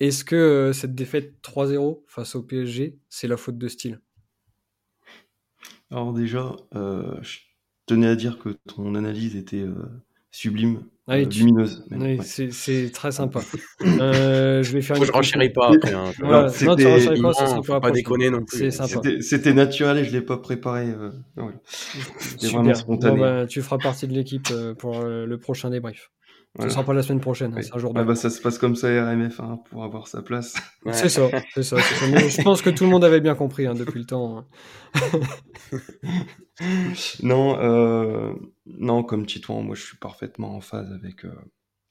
Est-ce 0.00 0.24
que 0.24 0.36
euh, 0.36 0.72
cette 0.72 0.94
défaite 0.94 1.34
3-0 1.42 2.02
face 2.06 2.34
au 2.34 2.42
PSG, 2.42 2.98
c'est 3.10 3.28
la 3.28 3.36
faute 3.36 3.58
de 3.58 3.68
Style 3.68 4.00
Alors 5.90 6.14
déjà, 6.14 6.56
je 6.72 7.38
tenais 7.86 8.06
à 8.06 8.16
dire 8.16 8.38
que 8.38 8.50
ton 8.66 8.94
analyse 8.94 9.36
était 9.36 9.60
euh, 9.62 9.74
sublime, 10.30 10.82
ah 11.12 11.16
euh, 11.16 11.24
lumineuse. 11.24 11.84
Oui, 11.90 12.20
c'est 12.22 12.92
très 12.92 13.10
sympa. 13.10 13.40
euh, 13.82 14.62
je 14.62 14.72
vais 14.72 14.80
faire. 14.80 14.96
Une 14.96 15.04
je 15.04 15.10
renchéris 15.10 15.50
pas 15.50 15.72
après. 15.74 15.92
Hein. 15.92 16.12
non, 16.22 16.48
tu 16.76 16.86
renchéris 16.86 17.20
pas, 17.20 17.32
ça 17.32 17.46
sera 17.48 17.80
pas 17.80 17.90
déconner 17.90 18.30
non 18.30 18.44
plus. 18.44 18.70
C'était 19.20 19.52
naturel 19.52 19.98
et 19.98 20.04
je 20.04 20.12
l'ai 20.12 20.22
pas 20.22 20.38
préparé. 20.38 20.86
Euh, 20.86 21.10
C'était 21.64 22.48
vraiment 22.48 22.74
spontané. 22.74 23.20
Bah, 23.20 23.46
tu 23.46 23.60
feras 23.60 23.78
partie 23.78 24.06
de 24.06 24.14
l'équipe 24.14 24.48
pour 24.78 25.02
le 25.02 25.36
prochain 25.36 25.70
débrief. 25.70 26.10
Ce 26.58 26.64
ne 26.64 26.68
sera 26.68 26.82
pas 26.82 26.94
la 26.94 27.02
semaine 27.02 27.20
prochaine, 27.20 27.54
hein, 27.56 27.62
c'est 27.62 27.74
un 27.74 27.78
jour 27.78 27.92
ah 27.94 28.02
bah, 28.02 28.16
Ça 28.16 28.28
se 28.28 28.40
passe 28.40 28.58
comme 28.58 28.74
ça 28.74 28.88
RMF 28.88 29.38
hein, 29.38 29.60
pour 29.70 29.84
avoir 29.84 30.08
sa 30.08 30.20
place. 30.20 30.54
C'est 30.90 31.08
ça, 31.08 31.28
c'est 31.54 31.62
ça, 31.62 31.76
je 31.76 32.42
pense 32.42 32.60
que 32.60 32.70
tout 32.70 32.82
le 32.82 32.90
monde 32.90 33.04
avait 33.04 33.20
bien 33.20 33.36
compris 33.36 33.68
hein, 33.68 33.74
depuis 33.74 34.00
le 34.00 34.06
temps. 34.06 34.44
non, 37.22 37.58
euh, 37.60 38.32
non, 38.66 39.02
comme 39.02 39.26
Titouan, 39.26 39.62
moi 39.62 39.74
je 39.74 39.82
suis 39.82 39.96
parfaitement 39.96 40.54
en 40.56 40.60
phase 40.60 40.92
avec, 40.92 41.24
euh, 41.24 41.34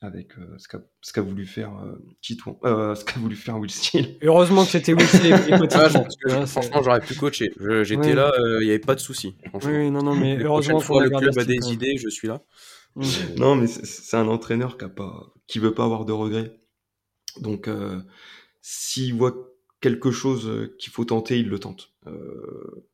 avec 0.01 0.37
euh, 0.37 0.57
ce 0.57 1.13
qu'a 1.13 1.21
voulu 1.21 1.45
faire 1.45 1.71
Titouan, 2.21 2.59
ce 2.63 3.03
qu'a 3.03 3.19
voulu 3.19 3.35
faire 3.35 3.57
Will 3.57 3.71
Steele. 3.71 4.17
Heureusement 4.21 4.63
que 4.63 4.71
c'était 4.71 4.93
Will 4.93 5.07
Steele. 5.07 5.33
ah, 5.71 6.45
franchement, 6.45 6.83
j'aurais 6.83 7.01
pu 7.01 7.15
coacher. 7.15 7.51
J'étais 7.83 8.13
là, 8.13 8.31
il 8.61 8.65
n'y 8.65 8.69
avait 8.69 8.79
pas 8.79 8.95
de 8.95 8.99
souci. 8.99 9.35
Oui, 9.63 9.91
non, 9.91 10.03
non, 10.03 10.15
mais 10.15 10.37
heureusement 10.43 10.79
que 10.79 11.03
le 11.03 11.09
club 11.09 11.37
a 11.37 11.43
des 11.43 11.73
idées, 11.73 11.97
je 11.97 12.09
suis 12.09 12.27
là. 12.27 12.41
Mm. 12.95 13.03
non, 13.37 13.55
mais 13.55 13.67
c'est 13.67 14.17
un 14.17 14.27
entraîneur 14.27 14.77
qui 14.77 14.85
a 14.85 14.89
pas, 14.89 15.31
qui 15.47 15.59
veut 15.59 15.73
pas 15.73 15.85
avoir 15.85 16.05
de 16.05 16.11
regrets. 16.11 16.59
Donc, 17.37 17.67
euh, 17.67 18.01
s'il 18.61 19.13
voit 19.13 19.35
quelque 19.81 20.11
chose 20.11 20.47
euh, 20.47 20.75
qu'il 20.79 20.91
faut 20.91 21.05
tenter, 21.05 21.39
il 21.39 21.49
le 21.49 21.59
tente. 21.59 21.93
Euh, 22.07 22.87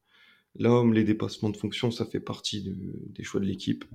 là, 0.55 0.83
les 0.91 1.03
dépassements 1.03 1.49
de 1.49 1.57
fonction, 1.57 1.91
ça 1.91 2.05
fait 2.05 2.19
partie 2.19 2.63
des 2.63 3.23
choix 3.23 3.39
de 3.39 3.45
l'équipe. 3.45 3.85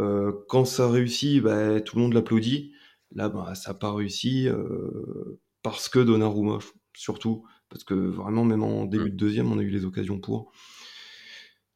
Euh, 0.00 0.32
quand 0.48 0.64
ça 0.64 0.90
réussit, 0.90 1.42
bah, 1.42 1.80
tout 1.80 1.96
le 1.96 2.02
monde 2.02 2.14
l'applaudit. 2.14 2.72
Là, 3.14 3.28
bah, 3.28 3.54
ça 3.54 3.72
n'a 3.72 3.78
pas 3.78 3.92
réussi 3.94 4.48
euh, 4.48 5.40
parce 5.62 5.88
que 5.88 5.98
Donnarumma, 5.98 6.58
surtout, 6.94 7.44
parce 7.68 7.84
que 7.84 7.94
vraiment, 7.94 8.44
même 8.44 8.62
en 8.62 8.86
début 8.86 9.04
mm. 9.04 9.10
de 9.10 9.16
deuxième, 9.16 9.52
on 9.52 9.58
a 9.58 9.62
eu 9.62 9.70
les 9.70 9.84
occasions 9.84 10.18
pour. 10.18 10.52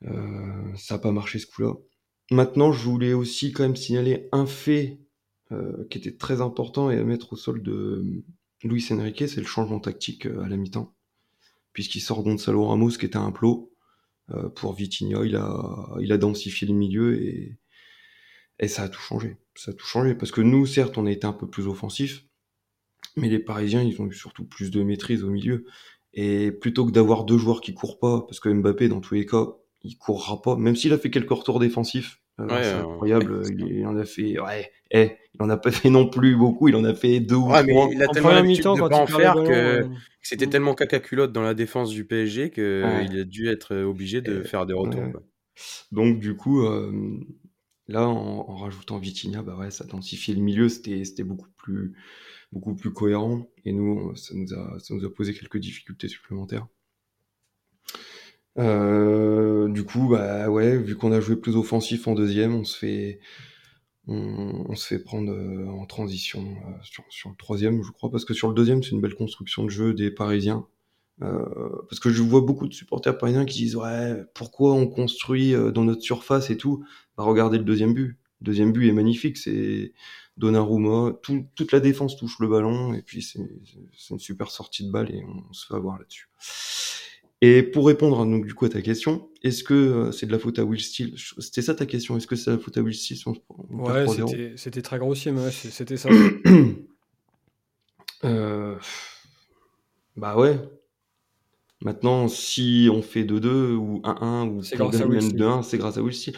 ça 0.03 0.95
n'a 0.95 0.99
pas 0.99 1.13
marché 1.13 1.39
ce 1.39 1.47
coup-là. 1.47 1.75
Maintenant, 2.31 2.73
je 2.73 2.83
voulais 2.83 3.13
aussi 3.13 3.53
quand 3.53 3.63
même 3.63 3.77
signaler 3.77 4.29
un 4.33 4.47
fait 4.47 4.99
euh, 5.53 5.87
qui 5.91 5.99
était 5.99 6.17
très 6.17 6.41
important 6.41 6.91
et 6.91 6.99
à 6.99 7.05
mettre 7.05 7.35
au 7.35 7.37
sol 7.37 7.63
de 7.63 7.73
euh, 7.73 8.25
Luis 8.65 8.85
Enrique, 8.91 9.29
c'est 9.29 9.41
le 9.41 9.47
changement 9.47 9.79
tactique 9.79 10.27
euh, 10.27 10.43
à 10.43 10.49
la 10.49 10.57
mi-temps. 10.57 10.93
Puisqu'il 11.73 12.01
sort 12.01 12.25
Gonzalo 12.25 12.67
Ramos 12.67 12.91
qui 12.91 13.07
était 13.07 13.17
un 13.17 13.31
plot 13.31 13.73
pour 14.55 14.75
Vitinha, 14.75 15.25
il 15.25 15.37
a, 15.37 15.89
il 16.01 16.13
a 16.13 16.19
densifié 16.19 16.67
les 16.67 16.75
milieux 16.75 17.23
et, 17.23 17.59
et 18.59 18.69
ça 18.69 18.83
a 18.85 18.89
tout 18.89 19.01
changé. 19.01 19.37
Ça 19.55 19.71
a 19.71 19.75
tout 19.75 19.87
changé 19.87 20.15
parce 20.15 20.33
que 20.33 20.41
nous, 20.41 20.67
certes, 20.67 20.99
on 20.99 21.07
a 21.07 21.11
été 21.11 21.27
un 21.27 21.33
peu 21.33 21.49
plus 21.49 21.67
offensif, 21.67 22.25
Mais 23.17 23.29
les 23.29 23.39
Parisiens, 23.39 23.83
ils 23.83 24.01
ont 24.01 24.07
eu 24.07 24.15
surtout 24.15 24.45
plus 24.45 24.71
de 24.71 24.83
maîtrise 24.83 25.25
au 25.25 25.31
milieu. 25.31 25.65
Et 26.15 26.51
plutôt 26.53 26.87
que 26.87 26.93
d'avoir 26.93 27.25
deux 27.25 27.39
joueurs 27.39 27.61
qui 27.61 27.75
courent 27.75 27.99
pas, 27.99 28.23
parce 28.23 28.41
que 28.41 28.49
Mbappé, 28.49 28.89
dans 28.89 29.01
tous 29.01 29.15
les 29.15 29.27
cas, 29.27 29.47
il 29.83 29.97
courra 29.99 30.41
pas, 30.43 30.57
même 30.57 30.77
s'il 30.77 30.93
a 30.93 30.99
fait 30.99 31.11
quelques 31.11 31.31
retours 31.31 31.59
défensifs. 31.61 32.21
Euh, 32.41 32.47
c'est 32.49 32.55
Ouais, 32.55 32.67
euh, 32.67 32.81
incroyable. 32.83 33.43
Il 33.59 33.87
en 33.87 33.97
a 33.97 34.05
fait, 34.05 34.39
ouais, 34.41 34.71
eh, 34.91 35.13
il 35.39 35.43
en 35.45 35.51
a 35.51 35.57
pas 35.57 35.71
fait 35.71 35.91
non 35.91 36.09
plus 36.09 36.37
beaucoup. 36.37 36.69
Il 36.69 36.77
en 36.77 36.85
a 36.85 36.95
fait 36.95 37.21
deux 37.21 37.37
ou 37.37 37.51
Ouais, 37.51 37.63
mais 37.65 37.73
trois. 37.73 37.89
il 37.93 38.03
a 38.03 38.09
En 38.09 38.13
tellement 38.13 38.29
première 38.29 38.43
l'habitude 38.43 38.59
mi-temps, 38.67 38.75
de 38.75 38.81
quand 38.81 38.89
pas 38.89 38.97
en 38.97 39.07
faire 39.07 39.35
que 39.35 39.53
euh, 39.53 39.89
c'était 40.23 40.47
mm. 40.47 40.51
tellement 40.51 40.75
caca-culotte 40.75 41.33
dans 41.33 41.43
la 41.43 41.55
défense 41.55 41.91
du 41.91 42.05
PSG 42.05 42.51
que 42.51 42.83
Ouais. 42.85 43.07
il 43.11 43.21
a 43.21 43.25
dû 43.25 43.49
être 43.49 43.77
obligé 43.77 44.21
de 44.21 44.41
Et- 44.41 44.45
faire 44.45 44.67
des 44.67 44.75
retours, 44.75 45.11
quoi. 45.13 45.23
Donc 45.93 46.19
du 46.21 46.37
coup, 46.37 46.67
euh, 46.67 46.93
là, 47.89 48.09
en, 48.09 48.45
en 48.49 48.57
rajoutant 48.57 48.99
Vitinha, 48.99 49.43
bah 49.43 49.57
ouais, 49.57 49.71
ça 49.71 49.85
densifiait 49.85 50.35
le 50.35 50.41
milieu. 50.43 50.69
C'était, 50.69 51.05
c'était 51.05 51.25
beaucoup 51.25 51.49
plus, 51.57 51.95
beaucoup 52.53 52.75
plus 52.75 52.93
cohérent. 52.93 53.49
Et 53.65 53.73
nous, 53.73 54.15
ça 54.17 54.35
nous 54.35 54.53
a, 54.53 54.79
ça 54.79 54.95
nous 54.95 55.05
a 55.05 55.13
posé 55.15 55.33
quelques 55.35 55.59
difficultés 55.59 56.09
supplémentaires. 56.09 56.67
Euh, 58.59 59.69
du 59.69 59.85
coup, 59.85 60.09
bah 60.09 60.49
ouais, 60.49 60.77
vu 60.79 60.97
qu'on 60.97 61.13
a 61.13 61.21
joué 61.21 61.37
plus 61.37 61.57
offensif 61.57 62.09
en 62.09 62.15
deuxième, 62.15 62.55
on 62.55 62.65
se 62.65 62.77
fait, 62.79 63.21
on, 64.09 64.67
on 64.69 64.75
se 64.77 64.87
fait 64.87 64.99
prendre 64.99 65.33
euh, 65.33 65.67
en 65.69 65.87
transition 65.87 66.43
euh, 66.43 66.73
sur, 66.83 67.05
sur 67.11 67.31
le 67.31 67.37
troisième, 67.37 67.83
je 67.83 67.91
crois, 67.91 68.11
parce 68.11 68.25
que 68.25 68.35
sur 68.35 68.49
le 68.49 68.55
deuxième, 68.55 68.83
c'est 68.83 68.91
une 68.91 69.01
belle 69.01 69.15
construction 69.15 69.65
de 69.65 69.71
jeu 69.71 69.95
des 69.95 70.11
Parisiens. 70.11 70.67
Euh, 71.23 71.47
parce 71.89 71.99
que 71.99 72.11
je 72.11 72.23
vois 72.23 72.43
beaucoup 72.43 72.69
de 72.69 72.75
supporters 72.75 73.17
parisiens 73.17 73.47
qui 73.47 73.61
disent 73.63 73.77
ouais, 73.77 74.23
pourquoi 74.35 74.75
on 74.75 74.87
construit 74.87 75.55
dans 75.73 75.85
notre 75.85 76.03
surface 76.03 76.51
et 76.51 76.59
tout? 76.59 76.85
Bah, 77.17 77.25
regardez 77.25 77.57
le 77.57 77.65
deuxième 77.65 77.95
but. 77.95 78.19
Le 78.43 78.45
deuxième 78.45 78.71
but 78.71 78.87
est 78.87 78.93
magnifique, 78.93 79.39
c'est 79.39 79.95
Donnarumma, 80.37 81.19
tout, 81.23 81.47
toute 81.55 81.73
la 81.73 81.81
défense 81.81 82.19
touche 82.19 82.39
le 82.41 82.49
ballon 82.49 82.93
et 82.93 83.01
puis 83.01 83.23
c'est 83.23 83.41
c'est 83.97 84.13
une 84.13 84.21
super 84.21 84.51
sortie 84.51 84.87
de 84.87 84.93
balle 84.93 85.11
et 85.11 85.25
on, 85.25 85.51
se 85.55 85.67
fait 85.67 85.75
avoir 85.75 85.99
là-dessus. 85.99 86.29
Et 87.43 87.63
pour 87.63 87.87
répondre 87.87 88.25
donc 88.25 88.47
du 88.47 88.55
coup 88.55 88.65
à 88.65 88.71
ta 88.71 88.81
question, 88.81 89.29
est-ce 89.43 89.63
que 89.63 89.75
euh, 89.75 90.13
c'est 90.13 90.27
de 90.27 90.33
la 90.33 90.39
faute 90.39 90.59
à 90.59 90.65
Will 90.65 90.81
Steele? 90.81 91.15
C'était 91.39 91.63
ça 91.63 91.75
ta 91.75 91.85
question, 91.85 92.17
est-ce 92.17 92.27
que 92.27 92.37
c'est 92.37 92.51
la 92.51 92.59
faute 92.59 92.77
à 92.79 92.81
Will 92.81 92.95
Steele 92.95 93.19
si 93.19 93.25
Ouais, 93.69 94.05
3-0 94.07 94.57
c'était 94.57 94.83
très 94.83 94.99
grossier, 94.99 95.33
mais 95.33 95.43
ouais, 95.43 95.51
c'était 95.51 95.97
ça. 95.97 96.09
Euh, 98.25 98.77
bah 100.17 100.37
ouais. 100.39 100.59
Maintenant, 101.83 102.29
si 102.29 102.89
on 102.91 103.03
fait 103.03 103.25
2-2 103.25 103.75
ou 103.75 104.01
1-1 104.03 104.49
ou 104.49 104.63
C'est 104.63 104.77
grâce 104.77 104.97
à 104.97 105.01
gagne 105.01 105.09
Will 105.09 105.21
même 105.21 105.29
Steele. 105.29 105.43
2-1, 105.43 105.63
c'est 105.63 105.79
grâce 105.79 105.99
à 105.99 106.03
Will 106.03 106.15
Steele. 106.15 106.37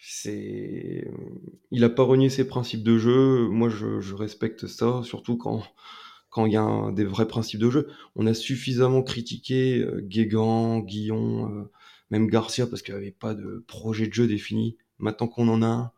C'est, 0.00 1.06
il 1.70 1.84
a 1.84 1.90
pas 1.90 2.02
renié 2.02 2.30
ses 2.30 2.48
principes 2.48 2.82
de 2.82 2.96
jeu. 2.96 3.46
Moi, 3.48 3.68
je, 3.68 4.00
je 4.00 4.14
respecte 4.14 4.66
ça, 4.66 5.02
surtout 5.04 5.36
quand 5.36 5.62
quand 6.38 6.46
il 6.46 6.52
y 6.52 6.56
a 6.56 6.62
un- 6.62 6.92
des 6.92 7.04
vrais 7.04 7.26
principes 7.26 7.58
de 7.60 7.68
jeu. 7.70 7.88
On 8.14 8.26
a 8.26 8.32
suffisamment 8.34 9.02
critiqué 9.02 9.80
euh, 9.80 10.00
Guégan, 10.00 10.78
Guillon, 10.78 11.50
euh, 11.52 11.64
même 12.10 12.28
Garcia 12.28 12.66
parce 12.68 12.82
qu'il 12.82 12.94
n'y 12.94 13.00
avait 13.00 13.10
pas 13.10 13.34
de 13.34 13.64
projet 13.66 14.06
de 14.06 14.14
jeu 14.14 14.28
défini. 14.28 14.76
Maintenant 14.98 15.26
qu'on 15.28 15.48
en 15.48 15.62
a 15.62 15.66
un, 15.66 15.92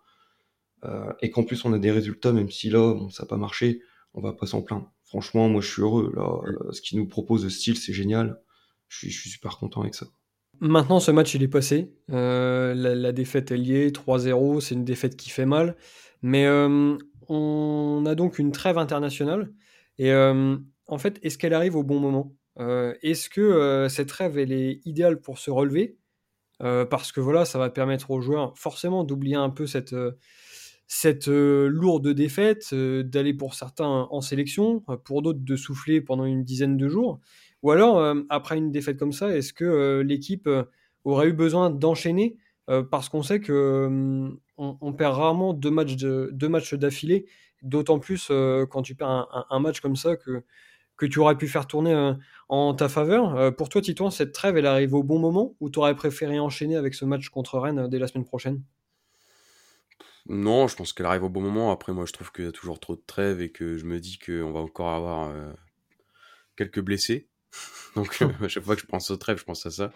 euh, 0.85 1.13
et 1.21 1.31
qu'en 1.31 1.45
plus 1.45 1.65
on 1.67 1.73
a 1.75 1.79
des 1.79 1.91
résultats, 1.91 2.33
même 2.33 2.51
si 2.51 2.71
là, 2.71 2.95
bon, 2.95 3.11
ça 3.11 3.25
n'a 3.25 3.29
pas 3.29 3.37
marché, 3.37 3.83
on 4.15 4.23
va 4.23 4.33
pas 4.33 4.47
s'en 4.47 4.63
plaindre. 4.63 4.91
Franchement, 5.05 5.49
moi 5.51 5.61
je 5.61 5.71
suis 5.71 5.83
heureux. 5.83 6.11
Là, 6.17 6.41
euh, 6.47 6.73
ce 6.73 6.81
qu'il 6.81 6.99
nous 6.99 7.07
propose 7.07 7.45
de 7.45 7.51
style, 7.51 7.77
c'est 7.77 7.93
génial. 7.93 8.41
Je 8.89 8.99
suis, 8.99 9.11
je 9.11 9.21
suis 9.21 9.31
super 9.31 9.59
content 9.59 9.83
avec 9.83 9.95
ça. 9.95 10.07
Maintenant, 10.61 11.01
ce 11.01 11.11
match, 11.11 11.35
il 11.35 11.43
est 11.43 11.49
passé. 11.49 11.93
Euh, 12.11 12.75
la, 12.75 12.95
la 12.95 13.13
défaite 13.13 13.51
est 13.51 13.57
liée, 13.57 13.91
3-0, 13.93 14.61
c'est 14.61 14.75
une 14.75 14.85
défaite 14.85 15.17
qui 15.17 15.31
fait 15.31 15.47
mal. 15.47 15.77
Mais 16.23 16.47
on 17.29 18.05
a 18.07 18.15
donc 18.15 18.39
une 18.39 18.53
trêve 18.53 18.77
internationale. 18.79 19.53
Et 20.01 20.13
euh, 20.13 20.57
en 20.87 20.97
fait, 20.97 21.21
est-ce 21.23 21.37
qu'elle 21.37 21.53
arrive 21.53 21.77
au 21.77 21.83
bon 21.83 22.01
moment? 22.01 22.35
Euh, 22.59 22.95
Est-ce 23.03 23.29
que 23.29 23.43
euh, 23.43 23.91
cette 23.91 24.09
trêve, 24.09 24.39
elle 24.39 24.51
est 24.51 24.81
idéale 24.87 25.21
pour 25.21 25.39
se 25.39 25.51
relever? 25.51 25.99
Parce 26.59 27.11
que 27.11 27.21
voilà, 27.21 27.47
ça 27.47 27.59
va 27.59 27.71
permettre 27.71 28.11
aux 28.11 28.21
joueurs 28.21 28.53
forcément 28.59 29.03
d'oublier 29.03 29.37
un 29.37 29.49
peu 29.49 29.67
cette, 29.67 29.97
cette 30.87 31.27
lourde 31.27 32.09
défaite, 32.09 32.75
d'aller 32.75 33.33
pour 33.33 33.55
certains 33.55 34.07
en 34.11 34.21
sélection, 34.21 34.85
pour 35.07 35.23
d'autres 35.23 35.41
de 35.43 35.57
souffler 35.57 36.03
pendant 36.03 36.27
une 36.27 36.45
dizaine 36.45 36.77
de 36.77 36.87
jours. 36.87 37.19
Ou 37.63 37.71
alors, 37.71 38.15
après 38.29 38.59
une 38.59 38.71
défaite 38.71 38.99
comme 38.99 39.13
ça, 39.13 39.35
est-ce 39.35 39.55
que 39.55 40.03
l'équipe 40.07 40.51
aurait 41.05 41.29
eu 41.29 41.33
besoin 41.33 41.71
d'enchaîner? 41.71 42.37
Parce 42.91 43.09
qu'on 43.09 43.23
sait 43.23 43.41
que 43.41 44.29
on, 44.59 44.93
perd 44.93 45.15
rarement 45.15 45.55
deux 45.55 45.71
matchs 45.71 45.97
de- 45.97 46.29
deux 46.35 46.51
matchs 46.51 46.75
d'affilée, 46.75 47.25
d'autant 47.63 47.99
plus 47.99 48.29
euh, 48.31 48.67
quand 48.67 48.83
tu 48.83 48.95
perds 48.95 49.09
un, 49.11 49.29
un- 49.33 49.47
un 49.51 49.61
match 49.61 49.81
comme 49.81 49.97
ça 49.97 50.17
que 50.17 50.43
que 50.97 51.07
tu 51.07 51.19
aurais 51.21 51.37
pu 51.37 51.49
faire 51.49 51.67
tourner 51.67 51.95
euh, 51.95 52.15
en 52.49 52.75
ta 52.75 52.89
faveur. 52.89 53.35
Euh, 53.37 53.51
pour 53.51 53.69
toi, 53.71 53.81
Titouan, 53.83 54.11
cette 54.11 54.33
trêve, 54.33 54.57
elle 54.59 54.67
arrive 54.67 54.95
au 54.95 55.03
bon 55.03 55.19
moment 55.19 55.57
ou 55.61 55.71
tu 55.71 55.79
aurais 55.81 55.97
préféré 55.97 56.39
enchaîner 56.41 56.77
avec 56.77 56.95
ce 56.95 57.05
match 57.07 57.31
contre 57.31 57.59
Rennes 57.59 57.89
dès 57.89 57.99
la 57.99 58.07
semaine 58.07 58.27
prochaine? 58.27 58.63
Non, 60.29 60.69
je 60.69 60.77
pense 60.77 60.93
qu'elle 60.93 61.07
arrive 61.07 61.25
au 61.25 61.29
bon 61.29 61.41
moment. 61.43 61.73
Après, 61.73 61.93
moi, 61.93 62.07
je 62.07 62.13
trouve 62.13 62.33
qu'il 62.33 62.45
y 62.45 62.49
a 62.49 62.53
toujours 62.53 62.81
trop 62.81 62.97
de 62.97 63.03
trêves 63.07 63.41
et 63.41 63.51
que 63.51 63.77
je 63.77 63.85
me 63.85 63.99
dis 64.01 64.19
qu'on 64.19 64.53
va 64.53 64.61
encore 64.61 64.91
avoir 64.91 65.31
quelques 66.57 66.81
blessés. 66.81 67.29
Donc, 67.97 68.19
euh, 68.23 68.29
à 68.43 68.49
chaque 68.49 68.65
fois 68.65 68.77
que 68.77 68.83
je 68.83 68.87
pense 68.87 69.11
aux 69.11 69.17
trêves, 69.17 69.39
je 69.39 69.45
pense 69.45 69.67
à 69.67 69.71
ça. 69.71 69.93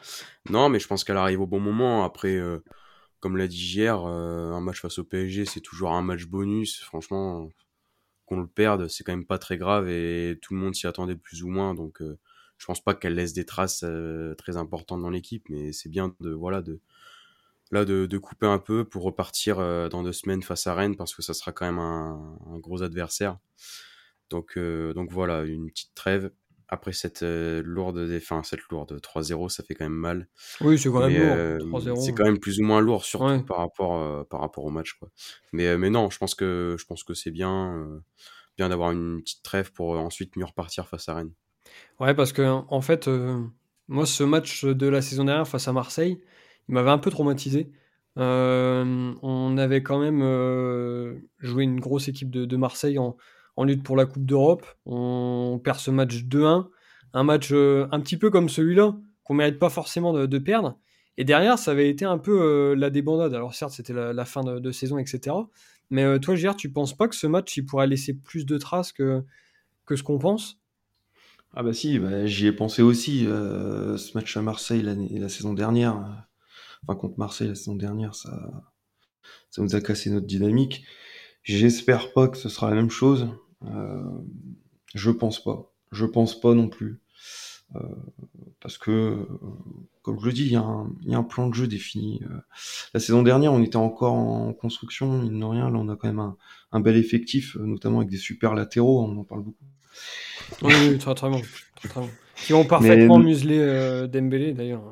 Non, 0.51 0.69
mais 0.69 0.79
je 0.81 0.89
pense 0.89 1.05
qu'elle 1.05 1.17
arrive 1.17 1.41
au 1.41 1.47
bon 1.47 1.61
moment. 1.61 2.05
Après, 2.05 2.37
comme 3.25 3.39
l'a 3.39 3.49
dit 3.49 3.57
hier, 3.57 4.05
euh, 4.05 4.53
un 4.53 4.61
match 4.61 4.83
face 4.83 4.99
au 4.99 5.05
PSG, 5.05 5.47
c'est 5.47 5.63
toujours 5.63 5.93
un 5.93 6.03
match 6.03 6.27
bonus. 6.27 6.83
Franchement, 6.83 7.49
qu'on 8.27 8.39
le 8.39 8.47
perde, 8.47 8.87
c'est 8.89 9.03
quand 9.03 9.13
même 9.13 9.25
pas 9.25 9.39
très 9.39 9.57
grave 9.57 9.89
et 9.89 10.39
tout 10.43 10.53
le 10.53 10.61
monde 10.61 10.75
s'y 10.75 10.87
attendait 10.87 11.17
plus 11.17 11.43
ou 11.43 11.49
moins. 11.49 11.73
Donc, 11.73 12.03
euh, 12.03 12.19
je 12.59 12.67
pense 12.67 12.85
pas 12.85 12.95
qu'elle 12.95 13.15
laisse 13.15 13.33
des 13.33 13.47
traces 13.47 13.83
euh, 13.83 14.35
très 14.35 14.59
importantes 14.59 15.01
dans 15.01 15.09
l'équipe, 15.09 15.47
mais 15.49 15.73
c'est 15.73 15.89
bien 15.89 16.15
de 16.21 16.33
voilà 16.33 16.61
de 16.61 16.81
là 17.71 17.87
de, 17.87 18.19
couper 18.19 18.47
un 18.47 18.59
peu 18.59 18.85
pour 18.85 19.05
repartir 19.05 19.57
dans 19.89 20.03
deux 20.03 20.13
semaines 20.13 20.43
face 20.43 20.67
à 20.67 20.75
Rennes 20.75 20.95
parce 20.95 21.15
que 21.15 21.23
ça 21.23 21.33
sera 21.33 21.53
quand 21.53 21.65
même 21.65 21.79
un, 21.79 22.39
un 22.53 22.59
gros 22.59 22.83
adversaire. 22.83 23.39
Donc, 24.29 24.59
donc 24.59 25.11
voilà, 25.13 25.45
une 25.45 25.71
petite 25.71 25.95
trêve. 25.95 26.31
Après 26.75 26.93
cette 26.93 27.23
euh, 27.23 27.63
lourde, 27.65 28.09
enfin 28.17 28.43
cette 28.43 28.61
lourde 28.71 29.01
3-0, 29.01 29.49
ça 29.49 29.63
fait 29.65 29.75
quand 29.75 29.85
même 29.85 29.93
mal. 29.95 30.29
Oui, 30.61 30.79
c'est 30.79 30.91
quand 30.91 31.01
même 31.09 31.13
Mais 31.13 31.19
lourd. 31.19 31.35
euh, 31.37 31.59
3-0. 31.59 31.97
c'est 32.05 32.13
quand 32.13 32.25
même 32.25 32.39
plus 32.39 32.61
ou 32.61 32.65
moins 32.65 32.81
lourd, 32.81 33.05
surtout 33.05 33.27
Ouais. 33.27 33.43
par 33.43 33.59
rapport 33.59 33.97
euh, 34.01 34.25
par 34.25 34.41
rapport 34.41 34.65
au 34.65 34.71
match, 34.71 34.95
quoi. 34.95 35.09
Mais 35.53 35.67
euh, 35.69 35.79
mais 35.79 35.91
non, 35.91 36.11
je 36.11 36.19
pense 36.19 36.35
que 36.35 36.77
je 36.79 36.85
pense 36.85 37.05
que 37.05 37.15
c'est 37.15 37.31
bien 37.31 37.75
euh, 37.77 38.01
bien 38.59 38.69
d'avoir 38.69 38.91
une 38.93 39.21
petite 39.23 39.43
trêve 39.43 39.73
pour 39.73 39.95
euh, 39.95 39.99
ensuite 39.99 40.37
mieux 40.37 40.45
repartir 40.45 40.89
face 40.89 41.09
à 41.09 41.15
Rennes. 41.15 41.33
Ouais, 42.01 42.15
parce 42.15 42.33
que 42.33 42.43
en 42.43 42.81
fait, 42.81 43.09
euh, 43.09 43.41
moi, 43.89 44.07
ce 44.07 44.23
match 44.25 44.65
de 44.65 44.87
la 44.89 45.03
saison 45.03 45.25
dernière 45.25 45.49
face 45.49 45.69
à 45.69 45.73
Marseille, 45.73 46.21
il 46.69 46.75
m'avait 46.75 46.91
un 46.91 46.99
peu 46.99 47.11
traumatisé. 47.11 47.71
Euh, 48.19 49.13
on 49.23 49.59
avait 49.59 49.83
quand 49.83 49.99
même 49.99 50.23
euh, 50.23 51.17
joué 51.41 51.65
une 51.65 51.81
grosse 51.81 52.07
équipe 52.09 52.31
de, 52.31 52.45
de 52.45 52.57
Marseille 52.57 52.99
en, 52.99 53.17
en 53.57 53.65
lutte 53.65 53.83
pour 53.83 53.97
la 53.97 54.07
Coupe 54.07 54.25
d'Europe. 54.25 54.67
On 54.87 55.61
perd 55.63 55.79
ce 55.79 55.91
match 55.91 56.25
2-1, 56.25 56.69
un 57.13 57.25
match 57.25 57.51
euh, 57.53 57.87
un 57.93 58.01
petit 58.01 58.17
peu 58.17 58.31
comme 58.31 58.49
celui-là, 58.49 58.97
qu'on 59.23 59.35
mérite 59.35 59.59
pas 59.59 59.71
forcément 59.71 60.13
de, 60.13 60.39
perdre. 60.39 60.79
Et 61.17 61.25
derrière, 61.25 61.59
ça 61.59 61.71
avait 61.71 61.89
été 61.89 62.05
un 62.05 62.19
peu 62.19 62.43
euh, 62.43 62.75
la 62.75 62.91
débandade. 62.91 63.35
Alors 63.35 63.55
certes, 63.55 63.73
c'était 63.73 63.93
la, 63.93 64.25
fin 64.25 64.43
de, 64.43 64.73
saison, 64.73 64.99
etc. 64.99 65.37
Mais 65.91 66.03
euh, 66.03 66.19
toi, 66.19 66.35
Gérard, 66.35 66.57
tu 66.57 66.71
penses 66.71 66.97
pas 66.97 67.09
que 67.09 67.15
ce 67.15 67.27
match, 67.27 67.57
il 67.57 67.65
pourrait 67.65 67.87
laisser 67.87 68.15
plus 68.15 68.45
de 68.47 68.59
traces 68.59 68.93
que, 68.93 69.23
que 69.87 69.97
ce 69.97 70.03
qu'on 70.03 70.19
pense? 70.19 70.59
Ah 71.57 71.63
bah 71.63 71.73
si, 71.73 72.01
bah, 72.01 72.27
j'y 72.27 72.49
ai 72.49 72.53
pensé 72.53 72.83
aussi. 72.83 73.27
ce 73.27 74.15
match 74.17 74.37
à 74.37 74.43
Marseille 74.43 74.83
la 74.83 75.29
saison 75.29 75.55
dernière, 75.55 76.27
enfin 76.83 76.99
contre 76.99 77.17
Marseille 77.17 77.47
la 77.47 77.55
saison 77.55 77.77
dernière, 77.77 78.17
ça, 78.17 78.51
ça 79.51 79.63
nous 79.63 79.77
a 79.77 79.81
cassé 79.81 80.11
notre 80.11 80.27
dynamique. 80.27 80.85
J'espère 81.45 82.13
pas 82.13 82.29
que 82.29 82.37
ce 82.37 82.49
sera 82.49 82.69
la 82.71 82.77
même 82.77 82.91
chose. 82.91 83.29
Euh, 83.67 84.03
je 84.95 85.11
pense 85.11 85.43
pas. 85.43 85.71
Je 85.93 86.05
pense 86.07 86.39
pas 86.41 86.55
non 86.55 86.69
plus. 86.69 87.01
Euh, 87.77 87.81
parce 88.61 88.79
que, 88.79 88.91
euh, 88.91 89.17
comme 90.03 90.19
je 90.21 90.27
le 90.27 90.33
dis, 90.33 90.47
il 90.47 90.53
y, 90.53 90.57
a 90.57 90.61
un- 90.63 90.91
il 91.03 91.11
y 91.11 91.15
a 91.15 91.19
un 91.19 91.23
plan 91.23 91.49
de 91.49 91.55
jeu 91.55 91.67
défini. 91.67 92.21
La 92.93 93.01
saison 93.01 93.23
dernière, 93.23 93.53
on 93.53 93.63
était 93.63 93.77
encore 93.77 94.13
en 94.15 94.53
construction, 94.53 95.19
mine 95.23 95.41
de 95.41 95.45
rien. 95.45 95.71
Là, 95.71 95.79
on 95.79 95.89
a 95.89 95.97
quand 95.97 96.09
même 96.09 96.19
un, 96.21 96.37
un 96.73 96.81
bel 96.81 96.97
effectif, 96.97 97.57
notamment 97.57 97.99
avec 97.99 98.11
des 98.11 98.17
super 98.17 98.55
latéraux. 98.55 99.03
On 99.05 99.19
en 99.19 99.25
parle 99.25 99.43
beaucoup. 99.43 99.65
Oui, 100.63 100.73
oui, 100.91 100.99
très 100.99 101.15
très 101.15 101.31
bon. 101.31 101.41
Très, 101.77 101.89
très 101.89 102.01
bon. 102.01 102.11
Qui 102.37 102.53
ont 102.55 102.65
parfaitement 102.65 103.19
muselé 103.19 103.59
euh, 103.61 104.07
Dembélé 104.07 104.53
d'ailleurs. 104.53 104.83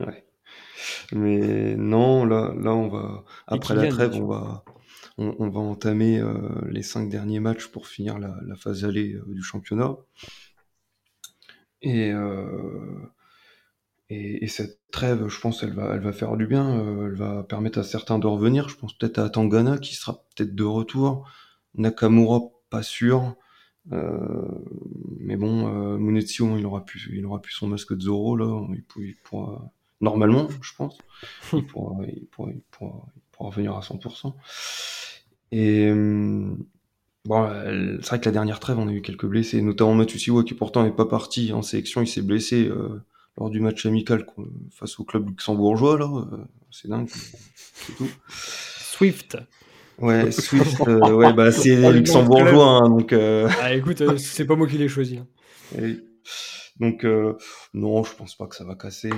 Ouais. 0.00 0.24
Mais 1.12 1.74
non, 1.76 2.24
là, 2.24 2.54
là, 2.58 2.74
on 2.74 2.88
va 2.88 3.24
après 3.46 3.74
la 3.74 3.88
trêve, 3.88 4.14
on 4.14 4.26
va, 4.26 4.64
on, 5.20 5.50
va 5.50 5.60
entamer 5.60 6.18
euh, 6.18 6.34
les 6.70 6.82
cinq 6.82 7.10
derniers 7.10 7.40
matchs 7.40 7.66
pour 7.66 7.86
finir 7.86 8.18
la, 8.18 8.34
phase 8.56 8.84
allée 8.84 9.14
euh, 9.14 9.24
du 9.28 9.42
championnat. 9.42 9.96
Et, 11.82 12.10
euh, 12.10 12.96
et, 14.08 14.44
et 14.44 14.48
cette 14.48 14.80
trêve, 14.90 15.28
je 15.28 15.40
pense, 15.40 15.62
elle 15.62 15.74
va, 15.74 16.12
faire 16.12 16.36
du 16.36 16.46
bien. 16.46 17.06
elle 17.06 17.14
va 17.14 17.42
permettre 17.42 17.78
à 17.78 17.84
certains 17.84 18.18
de 18.18 18.26
revenir. 18.26 18.68
Je 18.68 18.76
pense 18.76 18.96
peut-être 18.96 19.18
à 19.18 19.28
Tangana 19.30 19.78
qui 19.78 19.94
sera 19.94 20.24
peut-être 20.34 20.54
de 20.54 20.64
retour. 20.64 21.28
Nakamura, 21.74 22.40
pas 22.70 22.82
sûr. 22.82 23.36
mais 23.90 25.36
bon, 25.36 25.96
euh, 25.96 26.20
il 26.58 26.66
aura 26.66 26.84
plus, 26.84 27.10
son 27.50 27.68
masque 27.68 27.94
de 27.94 28.00
Zoro 28.00 28.36
normalement, 30.00 30.48
je 30.62 30.74
pense, 30.74 30.96
il 31.52 31.66
pourra, 31.66 32.04
il 32.06 32.26
pourra, 32.26 32.50
il 32.50 32.62
pourra, 32.70 33.06
revenir 33.38 33.74
à 33.76 33.80
100%. 33.80 34.34
Et 35.52 35.92
Bon, 37.26 37.46
c'est 38.00 38.08
vrai 38.08 38.20
que 38.20 38.24
la 38.24 38.32
dernière 38.32 38.60
trêve, 38.60 38.78
on 38.78 38.88
a 38.88 38.92
eu 38.92 39.02
quelques 39.02 39.26
blessés, 39.26 39.60
notamment 39.60 39.94
Matusiwa 39.94 40.42
qui 40.42 40.54
pourtant 40.54 40.84
n'est 40.84 40.90
pas 40.90 41.04
parti 41.04 41.52
en 41.52 41.60
sélection, 41.60 42.00
il 42.00 42.06
s'est 42.06 42.22
blessé 42.22 42.66
euh, 42.66 43.04
lors 43.36 43.50
du 43.50 43.60
match 43.60 43.84
amical 43.84 44.24
face 44.70 44.98
au 44.98 45.04
club 45.04 45.28
luxembourgeois, 45.28 45.98
là. 45.98 46.06
Euh, 46.06 46.38
c'est 46.70 46.88
dingue, 46.88 47.08
c'est 47.10 47.94
tout. 47.94 48.08
Swift. 48.28 49.36
Ouais, 49.98 50.32
Swift, 50.32 50.80
euh, 50.88 51.12
ouais, 51.12 51.34
bah 51.34 51.52
c'est 51.52 51.92
luxembourgeois, 51.92 52.66
hein, 52.66 52.88
donc. 52.88 53.12
Ah, 53.12 53.74
écoute, 53.74 54.16
c'est 54.16 54.46
pas 54.46 54.56
moi 54.56 54.66
qui 54.66 54.78
l'ai 54.78 54.88
choisi. 54.88 55.18
Hein. 55.18 55.96
donc, 56.78 57.04
non, 57.74 58.02
je 58.02 58.14
pense 58.14 58.34
pas 58.34 58.46
que 58.46 58.56
ça 58.56 58.64
va 58.64 58.76
casser. 58.76 59.10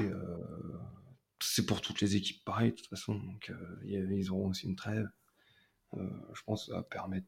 c'est 1.40 1.66
pour 1.66 1.81
toutes 1.81 2.01
les 2.01 2.16
équipes 2.16 2.45
pareil, 2.45 2.73
de 2.73 2.77
toute 2.77 2.88
façon, 2.88 3.14
donc 3.14 3.53
ils 3.85 4.29
auront 4.33 4.49
aussi 4.49 4.66
une 4.66 4.75
trêve. 4.75 5.07
Euh, 5.96 6.09
je 6.35 6.42
pense 6.44 6.66
que 6.66 6.72
ça 6.72 6.78
va 6.78 6.83
permettre 6.83 7.26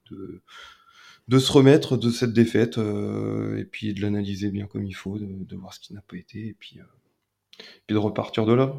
de, 1.29 1.39
se 1.39 1.53
remettre 1.53 1.97
de 1.97 2.11
cette 2.11 2.33
défaite 2.33 2.79
euh, 2.79 3.59
et 3.59 3.65
puis 3.65 3.95
de 3.95 4.01
l'analyser 4.01 4.51
bien 4.51 4.67
comme 4.67 4.85
il 4.85 4.95
faut, 4.95 5.19
de, 5.19 5.57
voir 5.57 5.75
ce 5.75 5.81
qui 5.81 5.95
n'a 5.95 6.01
pas 6.01 6.17
été 6.17 6.49
et 6.49 6.57
puis, 6.59 6.79
euh, 6.79 7.63
de 7.89 7.97
repartir 7.97 8.47
de 8.47 8.53
là. 8.53 8.75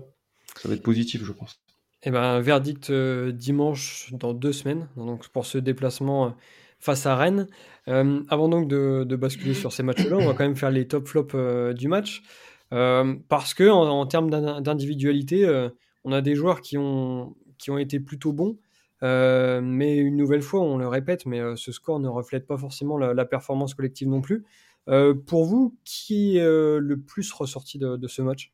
Ça 0.57 0.69
va 0.69 0.75
être 0.75 0.83
positif, 0.83 1.23
je 1.23 1.31
pense. 1.31 1.59
Eh 2.03 2.11
ben, 2.11 2.39
verdict 2.39 2.91
dimanche 2.91 4.13
dans 4.13 4.33
deux 4.33 4.53
semaines, 4.53 4.87
donc 4.95 5.27
pour 5.29 5.45
ce 5.45 5.57
déplacement 5.57 6.35
face 6.79 7.05
à 7.07 7.15
Rennes. 7.15 7.47
avant 7.87 8.47
donc 8.47 8.67
de, 8.67 9.03
de 9.03 9.15
basculer 9.15 9.55
sur 9.55 9.73
ces 9.73 9.81
matchs-là, 9.81 10.17
on 10.17 10.25
va 10.27 10.33
quand 10.33 10.43
même 10.43 10.55
faire 10.55 10.69
les 10.69 10.87
top 10.87 11.07
flops 11.07 11.35
du 11.75 11.87
match. 11.87 12.21
parce 12.69 13.55
que 13.55 13.67
en, 13.67 14.05
termes 14.05 14.29
d'individualité, 14.29 15.69
on 16.03 16.11
a 16.11 16.21
des 16.21 16.35
joueurs 16.35 16.61
qui 16.61 16.77
ont, 16.77 17.35
qui 17.57 17.71
ont 17.71 17.79
été 17.79 17.99
plutôt 17.99 18.33
bons, 18.33 18.59
euh, 19.03 19.61
mais 19.61 19.97
une 19.97 20.15
nouvelle 20.15 20.41
fois, 20.41 20.61
on 20.61 20.77
le 20.77 20.87
répète, 20.87 21.25
mais 21.25 21.39
euh, 21.39 21.55
ce 21.55 21.71
score 21.71 21.99
ne 21.99 22.07
reflète 22.07 22.47
pas 22.47 22.57
forcément 22.57 22.97
la, 22.97 23.25
performance 23.25 23.73
collective 23.73 24.07
non 24.07 24.21
plus. 24.21 24.45
Euh, 24.87 25.13
pour 25.13 25.45
vous, 25.45 25.77
qui 25.83 26.37
est 26.37 26.45
le 26.45 26.95
plus 27.05 27.31
ressorti 27.31 27.79
de, 27.79 28.07
ce 28.07 28.21
match? 28.21 28.53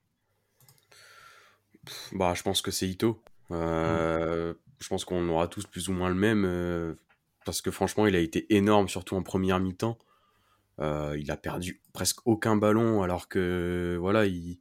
Bah, 2.14 2.34
Je 2.36 2.44
pense 2.44 2.62
que 2.62 2.72
c'est 2.72 2.88
Ito. 2.88 3.22
Je 3.50 4.88
pense 4.90 5.06
qu'on 5.06 5.28
aura 5.30 5.48
tous 5.48 5.68
plus 5.68 5.90
ou 5.90 5.94
moins 5.94 6.10
le 6.10 6.16
même, 6.16 6.96
parce 7.46 7.62
que 7.62 7.72
franchement, 7.72 8.08
il 8.08 8.16
a 8.16 8.20
été 8.20 8.54
énorme, 8.54 8.88
surtout 8.88 9.16
en 9.16 9.24
première 9.24 9.60
mi-temps. 9.60 9.98
il 10.80 11.30
a 11.30 11.38
perdu 11.38 11.82
presque 11.94 12.26
aucun 12.26 12.56
ballon, 12.56 13.04
alors 13.04 13.28
que 13.28 13.98
voilà, 14.00 14.26
il 14.26 14.60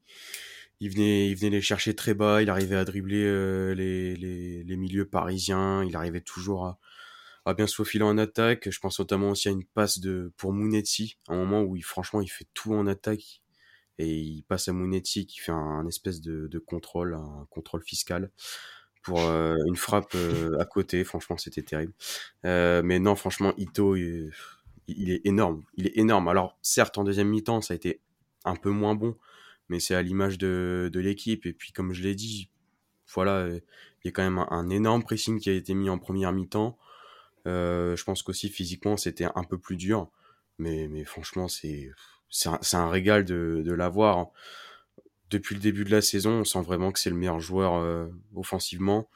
il 0.80 0.90
venait, 0.90 1.28
il 1.30 1.36
venait 1.36 1.50
les 1.50 1.60
chercher 1.60 1.94
très 1.94 2.14
bas, 2.14 2.42
il 2.42 2.48
arrivait 2.48 2.76
à 2.76 2.84
dribbler 2.84 3.22
euh, 3.24 3.74
les, 3.74 4.16
les, 4.16 4.64
les, 4.64 4.76
milieux 4.76 5.06
parisiens, 5.06 5.84
il 5.84 5.94
arrivait 5.94 6.22
toujours 6.22 6.66
à, 6.66 6.78
à 7.44 7.52
bien 7.54 7.66
se 7.66 7.74
faufiler 7.74 8.04
en 8.04 8.16
attaque. 8.16 8.70
Je 8.70 8.80
pense 8.80 8.98
notamment 8.98 9.30
aussi 9.30 9.48
à 9.48 9.50
une 9.52 9.64
passe 9.64 10.00
de 10.00 10.32
pour 10.38 10.52
Mounetti, 10.52 11.18
un 11.28 11.36
moment 11.36 11.62
où 11.62 11.76
il, 11.76 11.82
franchement 11.82 12.22
il 12.22 12.28
fait 12.28 12.48
tout 12.54 12.74
en 12.74 12.86
attaque 12.86 13.42
et 13.98 14.08
il 14.08 14.42
passe 14.44 14.68
à 14.68 14.72
Mounetti 14.72 15.26
qui 15.26 15.40
fait 15.40 15.52
un, 15.52 15.86
espèce 15.86 16.22
de, 16.22 16.48
de, 16.48 16.58
contrôle, 16.58 17.14
un 17.14 17.46
contrôle 17.50 17.82
fiscal 17.82 18.30
pour 19.02 19.20
euh, 19.20 19.56
une 19.66 19.76
frappe 19.76 20.14
euh, 20.14 20.58
à 20.58 20.64
côté. 20.64 21.04
Franchement, 21.04 21.36
c'était 21.36 21.62
terrible. 21.62 21.92
mais 22.42 22.98
non, 22.98 23.16
franchement, 23.16 23.52
Ito, 23.58 23.96
il, 23.96 24.30
il, 24.86 25.10
est 25.10 25.20
énorme. 25.26 25.62
Il 25.74 25.86
est 25.86 25.98
énorme. 25.98 26.28
Alors, 26.28 26.58
certes, 26.62 26.96
en 26.96 27.04
deuxième 27.04 27.28
mi-temps, 27.28 27.60
ça 27.60 27.74
a 27.74 27.76
été 27.76 28.00
un 28.46 28.56
peu 28.56 28.70
moins 28.70 28.94
bon 28.94 29.16
mais 29.70 29.80
c'est 29.80 29.94
à 29.94 30.02
l'image 30.02 30.36
de, 30.36 30.90
de 30.92 31.00
l'équipe. 31.00 31.46
Et 31.46 31.52
puis, 31.52 31.72
comme 31.72 31.94
je 31.94 32.02
l'ai 32.02 32.16
dit, 32.16 32.50
voilà, 33.14 33.48
il 33.48 33.62
y 34.04 34.08
a 34.08 34.10
quand 34.10 34.22
même 34.22 34.44
un, 34.50 34.68
énorme 34.68 35.02
pressing 35.02 35.40
qui 35.40 35.48
a 35.48 35.54
été 35.54 35.74
mis 35.74 35.88
en 35.88 35.98
première 35.98 36.32
mi-temps. 36.32 36.76
Euh, 37.46 37.96
je 37.96 38.04
pense 38.04 38.22
qu'aussi 38.22 38.48
physiquement, 38.48 38.96
c'était 38.96 39.28
un 39.34 39.44
peu 39.44 39.58
plus 39.58 39.76
dur. 39.76 40.10
Mais, 40.58 40.88
mais 40.88 41.04
franchement, 41.04 41.46
c'est 41.46 41.92
un, 42.44 42.58
un, 42.72 42.90
régal 42.90 43.24
de, 43.24 43.62
de 43.64 43.72
l'avoir. 43.72 44.30
Depuis 45.30 45.54
le 45.54 45.60
début 45.60 45.84
de 45.84 45.92
la 45.92 46.02
saison, 46.02 46.40
on 46.40 46.44
sent 46.44 46.62
vraiment 46.62 46.90
que 46.90 46.98
c'est 46.98 47.10
le 47.10 47.16
meilleur 47.16 47.38
joueur 47.38 47.74
euh, 47.76 48.08
offensivement. 48.34 49.08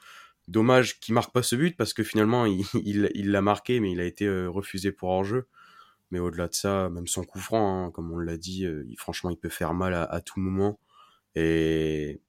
Dommage 0.47 1.01
qu'il 1.01 1.13
marque 1.13 1.33
pas 1.33 1.43
ce 1.43 1.57
but 1.57 1.75
parce 1.75 1.93
que 1.93 2.03
finalement, 2.03 2.45
il 2.73 3.31
l'a 3.31 3.41
marqué, 3.41 3.81
mais 3.81 3.91
il 3.91 3.99
a 3.99 4.05
été 4.05 4.25
euh, 4.25 4.49
refusé 4.49 4.93
pour 4.93 5.09
hors-jeu. 5.09 5.47
Mais 6.11 6.19
au-delà 6.19 6.47
de 6.47 6.53
ça, 6.53 6.89
même 6.89 7.07
son 7.07 7.23
coup 7.23 7.39
franc, 7.39 7.85
hein, 7.85 7.91
comme 7.91 8.11
on 8.11 8.17
l'a 8.17 8.37
dit, 8.37 8.65
euh, 8.65 8.85
franchement, 8.97 9.29
il 9.29 9.37
peut 9.37 9.49
faire 9.49 9.73
mal 9.73 9.93
à, 9.93 10.21
tout 10.21 10.39
moment. 10.39 10.79
Et 11.35 12.21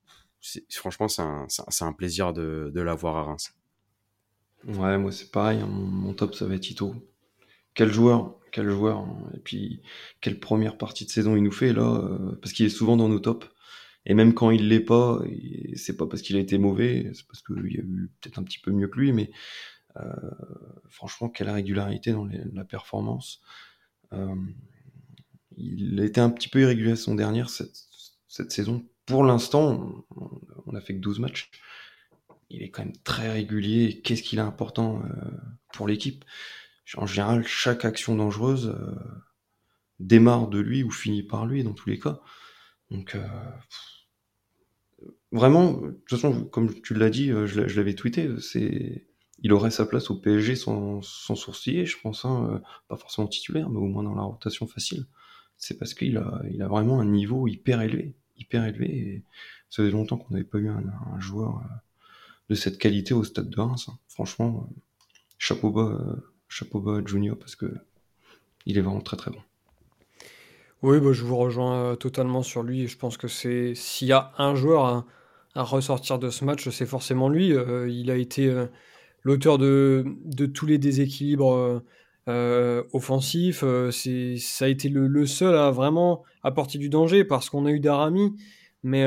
franchement, 0.70 1.08
c'est 1.08 1.22
un, 1.22 1.92
plaisir 1.92 2.32
de, 2.32 2.80
l'avoir 2.80 3.16
à 3.16 3.22
Reims. 3.24 3.52
Ouais, 4.64 4.98
moi 4.98 5.12
c'est 5.12 5.30
pareil, 5.30 5.60
hein, 5.60 5.68
mon, 5.68 6.12
top 6.12 6.34
ça 6.34 6.46
va 6.46 6.54
être 6.54 6.68
Ito. 6.68 6.94
Quel 7.74 7.92
joueur, 7.92 8.34
quel 8.50 8.68
joueur. 8.68 8.98
Hein. 8.98 9.30
Et 9.34 9.38
puis, 9.38 9.82
quelle 10.20 10.40
première 10.40 10.78
partie 10.78 11.04
de 11.04 11.10
saison 11.10 11.36
il 11.36 11.42
nous 11.42 11.52
fait 11.52 11.72
là, 11.72 12.00
euh, 12.02 12.34
parce 12.40 12.52
qu'il 12.52 12.66
est 12.66 12.70
souvent 12.70 12.96
dans 12.96 13.08
nos 13.08 13.20
tops. 13.20 13.46
Et 14.06 14.14
même 14.14 14.34
quand 14.34 14.50
il 14.50 14.68
l'est 14.68 14.80
pas, 14.80 15.20
c'est 15.74 15.96
pas 15.96 16.06
parce 16.06 16.22
qu'il 16.22 16.36
a 16.36 16.38
été 16.38 16.58
mauvais, 16.58 17.10
c'est 17.12 17.26
parce 17.26 17.42
qu'il 17.42 17.72
y 17.72 17.78
a 17.78 17.82
eu 17.82 18.10
peut-être 18.20 18.38
un 18.38 18.44
petit 18.44 18.60
peu 18.60 18.70
mieux 18.70 18.86
que 18.86 18.98
lui, 18.98 19.12
mais 19.12 19.30
franchement, 20.88 21.28
quelle 21.28 21.50
régularité 21.50 22.12
dans 22.12 22.26
la 22.26 22.64
performance. 22.64 23.42
Euh, 24.12 24.34
il 25.56 26.00
été 26.00 26.20
un 26.20 26.30
petit 26.30 26.48
peu 26.48 26.60
irrégulier 26.60 26.96
son 26.96 27.14
dernière 27.14 27.48
cette, 27.48 28.52
saison. 28.52 28.86
Pour 29.06 29.24
l'instant, 29.24 30.04
on, 30.66 30.72
n'a 30.72 30.80
fait 30.80 30.94
que 30.94 31.00
12 31.00 31.20
matchs. 31.20 31.50
Il 32.50 32.62
est 32.62 32.70
quand 32.70 32.84
même 32.84 32.96
très 32.98 33.30
régulier. 33.30 34.00
Qu'est-ce 34.02 34.22
qu'il 34.22 34.38
est 34.38 34.42
important 34.42 35.02
euh, 35.04 35.30
pour 35.72 35.88
l'équipe? 35.88 36.24
En 36.96 37.06
général, 37.06 37.46
chaque 37.46 37.84
action 37.84 38.14
dangereuse 38.14 38.68
euh, 38.68 38.94
démarre 39.98 40.48
de 40.48 40.58
lui 40.58 40.82
ou 40.82 40.90
finit 40.90 41.22
par 41.22 41.46
lui 41.46 41.64
dans 41.64 41.72
tous 41.72 41.88
les 41.88 41.98
cas. 41.98 42.20
Donc, 42.90 43.16
vraiment, 45.32 45.72
de 45.72 45.90
toute 45.90 46.10
façon, 46.10 46.44
comme 46.44 46.80
tu 46.82 46.94
l'as 46.94 47.10
dit, 47.10 47.28
je 47.28 47.62
l'avais 47.62 47.94
tweeté, 47.94 48.30
c'est 48.40 49.08
il 49.42 49.52
aurait 49.52 49.70
sa 49.70 49.86
place 49.86 50.10
au 50.10 50.16
PSG 50.16 50.56
sans, 50.56 51.02
sans 51.02 51.34
sourciller, 51.34 51.86
je 51.86 51.98
pense, 52.00 52.24
hein, 52.24 52.48
euh, 52.50 52.58
pas 52.88 52.96
forcément 52.96 53.28
titulaire, 53.28 53.68
mais 53.68 53.78
au 53.78 53.86
moins 53.86 54.02
dans 54.02 54.14
la 54.14 54.22
rotation 54.22 54.66
facile. 54.66 55.06
C'est 55.58 55.78
parce 55.78 55.94
qu'il 55.94 56.16
a, 56.18 56.68
vraiment 56.68 57.00
un 57.00 57.04
niveau 57.06 57.46
hyper 57.48 57.80
élevé, 57.80 58.14
hyper 58.36 58.64
élevé. 58.64 59.24
Ça 59.70 59.82
faisait 59.82 59.90
longtemps 59.90 60.18
qu'on 60.18 60.34
n'avait 60.34 60.44
pas 60.44 60.58
eu 60.58 60.68
un, 60.68 60.82
joueur 61.18 61.58
euh, 61.58 61.74
de 62.50 62.54
cette 62.54 62.78
qualité 62.78 63.14
au 63.14 63.24
stade 63.24 63.48
de 63.48 63.60
Reims. 63.60 63.88
Hein. 63.88 63.98
Franchement, 64.08 64.68
euh, 64.68 64.74
chapeau 65.38 65.70
bas, 65.70 65.98
chapeau 66.48 66.80
bas 66.80 67.00
Junior 67.04 67.38
parce 67.38 67.56
que 67.56 67.74
il 68.66 68.78
est 68.78 68.82
vraiment 68.82 69.00
très 69.00 69.16
très 69.16 69.30
bon. 69.30 69.40
Oui, 70.82 71.00
bah, 71.00 71.12
je 71.12 71.24
vous 71.24 71.36
rejoins 71.36 71.96
totalement 71.96 72.42
sur 72.42 72.62
lui. 72.62 72.86
Je 72.86 72.98
pense 72.98 73.16
que 73.16 73.28
c'est 73.28 73.74
s'il 73.74 74.08
y 74.08 74.12
a 74.12 74.32
un 74.38 74.54
joueur 74.54 74.84
à, 74.84 75.62
ressortir 75.62 76.18
de 76.18 76.28
ce 76.28 76.44
match, 76.44 76.68
c'est 76.68 76.84
forcément 76.84 77.30
lui. 77.30 77.54
il 77.88 78.10
a 78.10 78.16
été 78.16 78.66
l'auteur 79.26 79.58
de, 79.58 80.04
tous 80.54 80.66
les 80.66 80.78
déséquilibres 80.78 81.52
euh, 81.52 81.80
euh, 82.28 82.84
offensifs. 82.92 83.64
Euh, 83.64 83.90
c'est, 83.90 84.36
ça 84.38 84.66
a 84.66 84.68
été 84.68 84.88
le, 84.88 85.26
seul 85.26 85.56
à 85.56 85.72
vraiment 85.72 86.22
apporter 86.44 86.78
du 86.78 86.88
danger 86.88 87.24
parce 87.24 87.50
qu'on 87.50 87.66
a 87.66 87.72
eu 87.72 87.80
Darami, 87.80 88.36
mais 88.84 89.04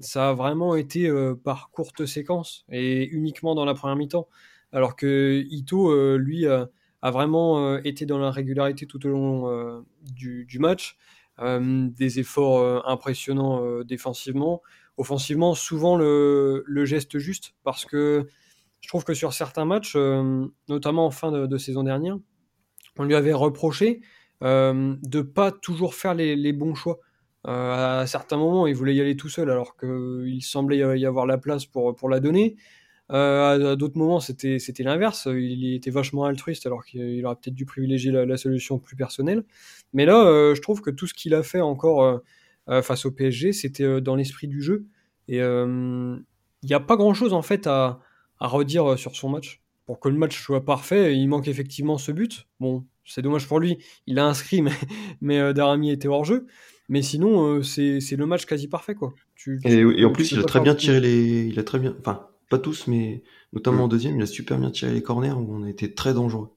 ça 0.00 0.28
a 0.28 0.32
vraiment 0.34 0.76
été 0.76 1.10
par 1.42 1.70
courte 1.70 2.04
séquence 2.04 2.66
et 2.70 3.08
uniquement 3.08 3.54
dans 3.54 3.64
la 3.64 3.72
première 3.72 3.96
mi-temps. 3.96 4.28
Alors 4.70 4.96
que 4.96 5.42
Ito, 5.48 6.18
lui, 6.18 6.46
a 6.46 6.68
vraiment 7.10 7.78
été 7.78 8.04
dans 8.04 8.18
la 8.18 8.30
régularité 8.30 8.84
tout 8.84 9.06
au 9.06 9.08
long 9.08 9.82
du, 10.02 10.58
match. 10.60 10.98
des 11.40 12.20
efforts 12.20 12.86
impressionnants 12.86 13.82
défensivement. 13.82 14.60
Offensivement, 14.98 15.54
souvent 15.54 15.96
le, 15.96 16.84
geste 16.84 17.18
juste 17.18 17.54
parce 17.64 17.86
que 17.86 18.26
je 18.80 18.88
trouve 18.88 19.04
que 19.04 19.14
sur 19.14 19.32
certains 19.32 19.64
matchs, 19.64 19.94
euh, 19.96 20.46
notamment 20.68 21.06
en 21.06 21.10
fin 21.10 21.32
de, 21.32 21.58
saison 21.58 21.82
dernière, 21.82 22.18
on 22.98 23.04
lui 23.04 23.14
avait 23.14 23.32
reproché 23.32 24.00
euh, 24.42 24.94
de 25.02 25.20
pas 25.20 25.52
toujours 25.52 25.94
faire 25.94 26.14
les, 26.14 26.52
bons 26.52 26.74
choix. 26.74 26.98
Euh, 27.46 28.00
à 28.00 28.06
certains 28.06 28.36
moments, 28.36 28.66
il 28.66 28.74
voulait 28.74 28.94
y 28.94 29.00
aller 29.00 29.16
tout 29.16 29.28
seul 29.28 29.50
alors 29.50 29.76
qu'il 29.76 30.42
semblait 30.42 30.78
y 30.78 31.06
avoir 31.06 31.26
la 31.26 31.38
place 31.38 31.66
pour, 31.66 31.94
pour 31.94 32.08
la 32.08 32.20
donner. 32.20 32.56
à 33.08 33.76
d'autres 33.76 33.98
moments, 33.98 34.20
c'était 34.20 34.58
l'inverse. 34.80 35.28
Il 35.30 35.74
était 35.74 35.90
vachement 35.90 36.24
altruiste 36.24 36.66
alors 36.66 36.84
qu'il 36.84 37.24
aurait 37.26 37.36
peut-être 37.36 37.54
dû 37.54 37.66
privilégier 37.66 38.12
la, 38.12 38.36
solution 38.36 38.78
plus 38.78 38.96
personnelle. 38.96 39.44
Mais 39.92 40.04
là, 40.04 40.52
je 40.54 40.60
trouve 40.60 40.82
que 40.82 40.90
tout 40.90 41.06
ce 41.06 41.14
qu'il 41.14 41.34
a 41.34 41.42
fait 41.42 41.60
encore 41.60 42.20
face 42.82 43.06
au 43.06 43.10
PSG, 43.10 43.52
c'était 43.52 44.00
dans 44.00 44.14
l'esprit 44.14 44.46
du 44.46 44.62
jeu. 44.62 44.86
Et 45.28 45.38
il 45.38 46.24
n'y 46.64 46.74
a 46.74 46.80
pas 46.80 46.96
grand-chose 46.96 47.32
en 47.32 47.42
fait 47.42 47.66
à, 47.66 48.00
à 48.40 48.46
redire 48.46 48.92
euh, 48.92 48.96
sur 48.96 49.16
son 49.16 49.28
match. 49.28 49.60
Pour 49.86 50.00
que 50.00 50.08
le 50.08 50.16
match 50.16 50.38
soit 50.38 50.64
parfait, 50.64 51.16
il 51.16 51.28
manque 51.28 51.48
effectivement 51.48 51.96
ce 51.96 52.12
but. 52.12 52.46
Bon, 52.60 52.84
c'est 53.04 53.22
dommage 53.22 53.46
pour 53.46 53.58
lui, 53.58 53.78
il 54.06 54.18
a 54.18 54.26
inscrit, 54.26 54.60
mais, 54.62 54.72
mais 55.20 55.54
Darami 55.54 55.90
était 55.90 56.08
hors 56.08 56.24
jeu. 56.24 56.46
Mais 56.90 57.02
sinon, 57.02 57.62
c'est 57.62 58.16
le 58.16 58.26
match 58.26 58.46
quasi 58.46 58.66
parfait, 58.66 58.94
quoi. 58.94 59.12
et, 59.64 60.04
en 60.04 60.12
plus, 60.12 60.32
il 60.32 60.38
a 60.38 60.44
très 60.44 60.60
bien 60.60 60.74
tiré 60.74 61.00
les, 61.00 61.44
il 61.46 61.58
a 61.58 61.62
très 61.62 61.78
bien, 61.78 61.94
enfin, 62.00 62.28
pas 62.48 62.58
tous, 62.58 62.86
mais 62.86 63.22
notamment 63.52 63.84
en 63.84 63.86
mm. 63.86 63.90
deuxième, 63.90 64.16
il 64.16 64.22
a 64.22 64.26
super 64.26 64.58
bien 64.58 64.70
tiré 64.70 64.92
les 64.92 65.02
corners 65.02 65.32
où 65.32 65.54
on 65.54 65.62
a 65.64 65.68
été 65.68 65.94
très 65.94 66.14
dangereux. 66.14 66.50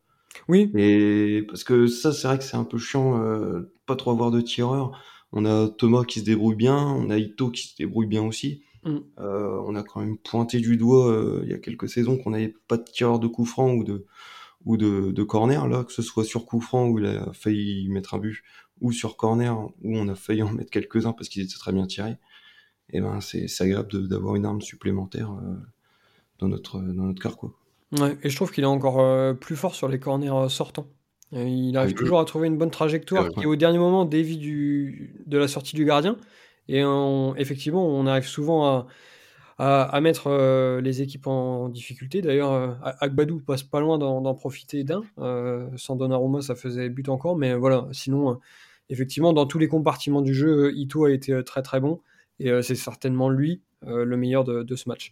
Oui. 0.47 0.71
Et 0.75 1.43
parce 1.47 1.63
que 1.63 1.87
ça, 1.87 2.13
c'est 2.13 2.27
vrai 2.27 2.37
que 2.37 2.43
c'est 2.43 2.57
un 2.57 2.63
peu 2.63 2.77
chiant, 2.77 3.21
euh, 3.21 3.73
pas 3.85 3.95
trop 3.95 4.11
avoir 4.11 4.31
de 4.31 4.41
tireurs. 4.41 4.91
On 5.33 5.45
a 5.45 5.69
Thomas 5.69 6.03
qui 6.03 6.19
se 6.19 6.25
débrouille 6.25 6.55
bien, 6.55 6.77
on 6.77 7.09
a 7.09 7.17
Ito 7.17 7.51
qui 7.51 7.67
se 7.67 7.75
débrouille 7.75 8.07
bien 8.07 8.23
aussi. 8.23 8.63
Mm. 8.83 8.97
Euh, 9.19 9.61
on 9.65 9.75
a 9.75 9.83
quand 9.83 9.99
même 9.99 10.17
pointé 10.17 10.59
du 10.59 10.77
doigt 10.77 11.11
euh, 11.11 11.41
il 11.43 11.49
y 11.49 11.53
a 11.53 11.59
quelques 11.59 11.89
saisons 11.89 12.17
qu'on 12.17 12.31
n'avait 12.31 12.53
pas 12.67 12.77
de 12.77 12.83
tireur 12.83 13.19
de 13.19 13.27
coup 13.27 13.45
franc 13.45 13.71
ou 13.73 13.83
de 13.83 14.05
ou 14.65 14.77
de, 14.77 15.11
de 15.11 15.23
corner 15.23 15.67
là, 15.67 15.83
que 15.83 15.91
ce 15.91 16.01
soit 16.03 16.23
sur 16.23 16.45
coup 16.45 16.61
franc 16.61 16.87
où 16.87 16.99
il 16.99 17.05
a 17.05 17.33
failli 17.33 17.89
mettre 17.89 18.13
un 18.13 18.19
but, 18.19 18.43
ou 18.79 18.91
sur 18.91 19.17
corner 19.17 19.59
où 19.81 19.97
on 19.97 20.07
a 20.07 20.15
failli 20.15 20.43
en 20.43 20.51
mettre 20.51 20.71
quelques-uns 20.71 21.13
parce 21.13 21.29
qu'ils 21.29 21.43
étaient 21.43 21.57
très 21.57 21.73
bien 21.73 21.87
tirés. 21.87 22.17
Et 22.93 22.99
ben 22.99 23.21
c'est 23.21 23.47
agréable 23.61 24.07
d'avoir 24.07 24.35
une 24.35 24.45
arme 24.45 24.61
supplémentaire 24.61 25.33
dans 26.39 26.49
notre 26.49 26.79
dans 26.81 27.05
notre 27.05 27.21
car 27.21 27.37
quoi. 27.37 27.55
Ouais, 27.99 28.17
et 28.23 28.29
je 28.29 28.35
trouve 28.35 28.51
qu'il 28.51 28.63
est 28.63 28.67
encore 28.67 29.01
euh, 29.01 29.33
plus 29.33 29.55
fort 29.55 29.75
sur 29.75 29.87
les 29.87 29.99
corners 29.99 30.29
euh, 30.29 30.49
sortants. 30.49 30.87
Euh, 31.33 31.47
il 31.47 31.75
arrive 31.77 31.93
toujours 31.93 32.19
à 32.19 32.25
trouver 32.25 32.47
une 32.47 32.57
bonne 32.57 32.71
trajectoire 32.71 33.29
qui, 33.29 33.45
au 33.45 33.55
dernier 33.55 33.77
moment, 33.77 34.05
dévie 34.05 34.37
du, 34.37 35.15
de 35.25 35.37
la 35.37 35.47
sortie 35.47 35.75
du 35.75 35.85
gardien. 35.85 36.17
Et 36.67 36.83
effectivement, 37.37 37.85
on 37.85 38.05
arrive 38.07 38.27
souvent 38.27 38.87
à, 39.57 39.83
à, 39.83 40.01
mettre 40.01 40.79
les 40.81 41.01
équipes 41.01 41.27
en, 41.27 41.69
difficulté. 41.69 42.21
D'ailleurs, 42.21 42.77
Agbadou 43.01 43.39
passe 43.39 43.63
pas 43.63 43.79
loin 43.79 43.97
d'en 43.97 44.35
profiter 44.35 44.83
d'un. 44.83 45.03
sans 45.75 45.95
Donnarumma, 45.95 46.41
ça 46.41 46.55
faisait 46.55 46.89
but 46.89 47.09
encore. 47.09 47.35
Mais 47.37 47.53
voilà, 47.55 47.87
sinon, 47.91 48.39
effectivement, 48.89 49.33
dans 49.33 49.45
tous 49.45 49.59
les 49.59 49.67
compartiments 49.67 50.21
du 50.21 50.33
jeu, 50.33 50.71
Ito 50.75 51.05
a 51.05 51.11
été 51.11 51.43
très 51.43 51.61
très 51.61 51.79
bon. 51.79 51.99
Et 52.39 52.49
c'est 52.61 52.75
certainement 52.75 53.29
lui 53.29 53.61
le 53.85 54.15
meilleur 54.15 54.43
de, 54.45 54.75
ce 54.75 54.87
match. 54.87 55.11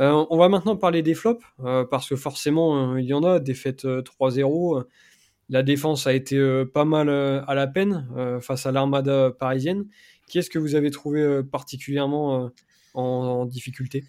Euh, 0.00 0.24
on 0.28 0.36
va 0.36 0.48
maintenant 0.48 0.76
parler 0.76 1.02
des 1.02 1.14
flops, 1.14 1.44
euh, 1.64 1.84
parce 1.84 2.08
que 2.08 2.16
forcément, 2.16 2.94
euh, 2.94 3.00
il 3.00 3.06
y 3.06 3.14
en 3.14 3.22
a, 3.22 3.38
défaite 3.38 3.84
3-0. 3.84 4.84
La 5.50 5.62
défense 5.62 6.06
a 6.06 6.14
été 6.14 6.64
pas 6.72 6.86
mal 6.86 7.10
à 7.10 7.54
la 7.54 7.66
peine 7.66 8.08
face 8.40 8.64
à 8.64 8.72
l'armada 8.72 9.30
parisienne. 9.30 9.84
Qui 10.34 10.40
est-ce 10.40 10.50
que 10.50 10.58
vous 10.58 10.74
avez 10.74 10.90
trouvé 10.90 11.44
particulièrement 11.44 12.50
en, 12.94 13.46
difficulté? 13.46 14.02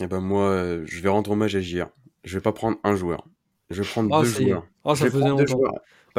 Eh 0.00 0.06
ben 0.06 0.20
moi, 0.20 0.78
je 0.84 1.00
vais 1.00 1.08
rendre 1.08 1.32
hommage 1.32 1.56
à 1.56 1.60
JR. 1.60 1.88
Je 2.22 2.38
vais 2.38 2.40
pas 2.40 2.52
prendre 2.52 2.78
un 2.84 2.94
joueur. 2.94 3.26
Je 3.68 3.82
vais 3.82 3.88
prendre 3.88 4.14
ah, 4.14 4.22
deux 4.22 4.28
joueurs. 4.28 4.64
Ah, 4.84 4.94
ça 4.94 5.10
faisait 5.10 5.28
longtemps. 5.28 5.58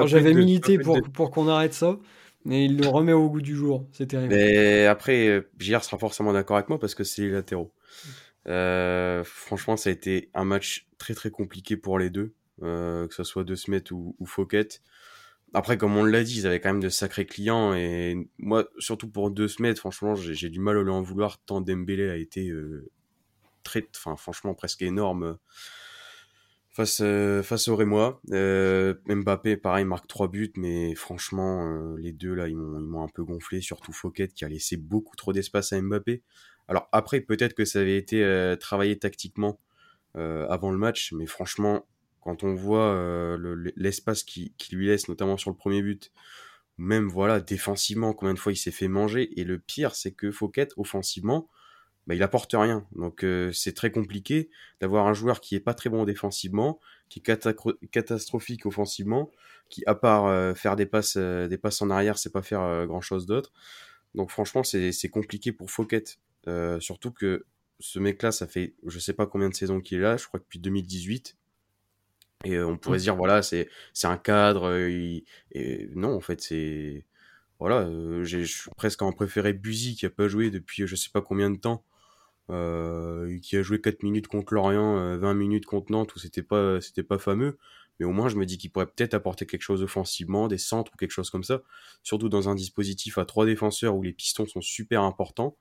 J'avais 0.05 0.33
milité 0.33 0.77
pour, 0.77 0.99
pour 1.13 1.31
qu'on 1.31 1.47
arrête 1.47 1.73
ça. 1.73 1.97
Mais 2.43 2.65
il 2.65 2.75
le 2.75 2.89
remet 2.89 3.13
au 3.13 3.29
goût 3.29 3.39
du 3.39 3.55
jour, 3.55 3.87
c'est 3.93 4.07
terrible. 4.07 4.35
Mais 4.35 4.85
après, 4.85 5.47
JR 5.57 5.81
sera 5.81 5.97
forcément 5.97 6.33
d'accord 6.33 6.57
avec 6.57 6.67
moi 6.67 6.77
parce 6.77 6.93
que 6.93 7.05
c'est 7.05 7.21
les 7.21 7.31
latéraux. 7.31 7.71
Euh, 8.47 9.23
franchement, 9.23 9.77
ça 9.77 9.91
a 9.91 9.93
été 9.93 10.29
un 10.33 10.43
match 10.43 10.89
très 10.97 11.13
très 11.13 11.31
compliqué 11.31 11.77
pour 11.77 11.99
les 11.99 12.09
deux, 12.09 12.33
euh, 12.63 13.07
que 13.07 13.15
ce 13.15 13.23
soit 13.23 13.45
De 13.45 13.55
Smet 13.55 13.93
ou, 13.93 14.17
ou 14.19 14.25
Fouquet. 14.25 14.67
Après, 15.53 15.77
comme 15.77 15.97
on 15.97 16.03
l'a 16.03 16.23
dit, 16.23 16.39
ils 16.39 16.47
avaient 16.47 16.59
quand 16.59 16.69
même 16.69 16.81
de 16.81 16.89
sacrés 16.89 17.25
clients 17.25 17.73
et 17.73 18.29
moi, 18.37 18.67
surtout 18.77 19.09
pour 19.09 19.31
De 19.31 19.47
Smet, 19.47 19.75
franchement, 19.75 20.15
j'ai 20.15 20.49
du 20.49 20.59
mal 20.59 20.77
à 20.77 20.83
lui 20.83 20.91
en 20.91 21.01
vouloir 21.01 21.41
tant 21.43 21.61
Dembélé 21.61 22.09
a 22.09 22.15
été 22.15 22.49
euh, 22.49 22.89
enfin, 23.95 24.15
franchement, 24.15 24.53
presque 24.53 24.81
énorme 24.81 25.37
face 26.71 27.01
face 27.43 27.67
au 27.67 27.75
Rémois. 27.75 28.21
Mbappé, 28.27 29.57
pareil, 29.57 29.85
marque 29.85 30.07
trois 30.07 30.27
buts, 30.27 30.53
mais 30.55 30.93
franchement, 30.95 31.95
les 31.97 32.13
deux 32.13 32.33
là, 32.35 32.47
ils 32.47 32.55
m'ont 32.55 33.03
un 33.03 33.09
peu 33.09 33.23
gonflé, 33.23 33.61
surtout 33.61 33.91
Fouquet 33.91 34.27
qui 34.27 34.45
a 34.45 34.49
laissé 34.49 34.77
beaucoup 34.77 35.15
trop 35.15 35.33
d'espace 35.33 35.73
à 35.73 35.81
Mbappé. 35.81 36.21
Alors 36.69 36.87
après, 36.91 37.19
peut-être 37.19 37.55
que 37.55 37.65
ça 37.65 37.79
avait 37.79 37.97
été 37.97 38.23
euh, 38.23 38.55
travaillé 38.55 38.99
tactiquement 38.99 39.59
euh, 40.15 40.47
avant 40.49 40.71
le 40.71 40.77
match, 40.77 41.11
mais 41.13 41.25
franchement, 41.25 41.87
quand 42.21 42.43
on 42.43 42.53
voit 42.53 42.93
euh, 42.93 43.71
l'espace 43.75 44.23
qu'il 44.23 44.53
qui 44.55 44.75
lui 44.75 44.87
laisse, 44.87 45.07
notamment 45.09 45.37
sur 45.37 45.49
le 45.49 45.55
premier 45.55 45.81
but, 45.81 46.11
même 46.77 47.07
voilà 47.07 47.39
défensivement, 47.39 48.13
combien 48.13 48.33
de 48.33 48.39
fois 48.39 48.51
il 48.51 48.57
s'est 48.57 48.71
fait 48.71 48.87
manger. 48.87 49.39
Et 49.39 49.43
le 49.43 49.59
pire, 49.59 49.95
c'est 49.95 50.11
que 50.11 50.31
Fouquet, 50.31 50.69
offensivement, 50.77 51.49
bah, 52.07 52.15
il 52.15 52.23
apporte 52.23 52.53
rien. 52.53 52.85
Donc 52.93 53.25
c'est 53.53 53.75
très 53.75 53.91
compliqué 53.91 54.49
d'avoir 54.81 55.07
un 55.07 55.13
joueur 55.13 55.41
qui 55.41 55.55
est 55.55 55.59
pas 55.59 55.73
très 55.73 55.89
bon 55.89 56.05
défensivement, 56.05 56.79
qui 57.09 57.19
est 57.19 57.89
catastrophique 57.91 58.65
offensivement, 58.65 59.31
qui 59.69 59.83
à 59.85 59.95
part 59.95 60.57
faire 60.57 60.75
des 60.75 60.85
passes, 60.85 61.17
des 61.17 61.57
passes 61.57 61.81
en 61.81 61.89
arrière, 61.89 62.17
c'est 62.17 62.31
pas 62.31 62.41
faire 62.41 62.87
grand 62.87 63.01
chose 63.01 63.25
d'autre. 63.25 63.51
Donc 64.15 64.31
franchement, 64.31 64.63
c'est 64.63 65.09
compliqué 65.09 65.51
pour 65.51 65.69
Fouquet. 65.69 66.03
Euh, 66.47 66.79
surtout 66.79 67.11
que 67.11 67.45
ce 67.79 67.99
mec-là, 67.99 68.31
ça 68.31 68.47
fait 68.47 68.75
je 68.85 68.99
sais 68.99 69.13
pas 69.13 69.25
combien 69.25 69.49
de 69.49 69.55
saisons 69.55 69.81
qu'il 69.81 69.99
est 69.99 70.01
là, 70.01 70.17
je 70.17 70.27
crois 70.27 70.39
que 70.39 70.45
depuis 70.45 70.59
2018. 70.59 71.37
Et 72.45 72.55
euh, 72.55 72.67
on 72.67 72.77
pourrait 72.77 72.97
mmh. 72.97 72.99
se 72.99 73.03
dire, 73.03 73.15
voilà, 73.15 73.41
c'est 73.41 73.67
un 74.03 74.17
cadre. 74.17 74.69
Euh, 74.69 75.21
et 75.51 75.89
non, 75.95 76.15
en 76.15 76.21
fait, 76.21 76.41
c'est. 76.41 77.05
Voilà, 77.59 77.89
j'ai 78.23 78.45
je 78.45 78.57
suis 78.61 78.71
presque 78.77 79.01
en 79.01 79.11
préféré 79.11 79.51
Buzy 79.51 79.95
qui 79.97 80.05
a 80.05 80.09
pas 80.09 80.29
joué 80.29 80.49
depuis 80.49 80.87
je 80.87 80.95
sais 80.95 81.09
pas 81.11 81.21
combien 81.21 81.49
de 81.49 81.57
temps. 81.57 81.83
qui 82.47 83.57
a 83.57 83.61
joué 83.61 83.81
4 83.81 84.03
minutes 84.03 84.27
contre 84.27 84.53
Lorient, 84.53 85.17
20 85.17 85.33
minutes 85.33 85.65
contre 85.65 85.91
Nantes 85.91 86.15
où 86.15 86.19
c'était 86.19 86.41
pas, 86.43 86.79
c'était 86.79 87.03
pas 87.03 87.17
fameux. 87.19 87.57
Mais 87.99 88.05
au 88.05 88.11
moins, 88.11 88.29
je 88.29 88.37
me 88.37 88.45
dis 88.45 88.57
qu'il 88.57 88.71
pourrait 88.71 88.87
peut-être 88.87 89.13
apporter 89.13 89.45
quelque 89.45 89.61
chose 89.61 89.83
offensivement, 89.83 90.47
des 90.47 90.57
centres 90.57 90.91
ou 90.93 90.97
quelque 90.97 91.11
chose 91.11 91.29
comme 91.29 91.43
ça. 91.43 91.61
Surtout 92.01 92.29
dans 92.29 92.47
un 92.47 92.55
dispositif 92.55 93.17
à 93.17 93.25
trois 93.25 93.45
défenseurs 93.45 93.95
où 93.95 94.01
les 94.01 94.13
pistons 94.13 94.47
sont 94.47 94.61
super 94.61 95.03
importants. 95.03 95.57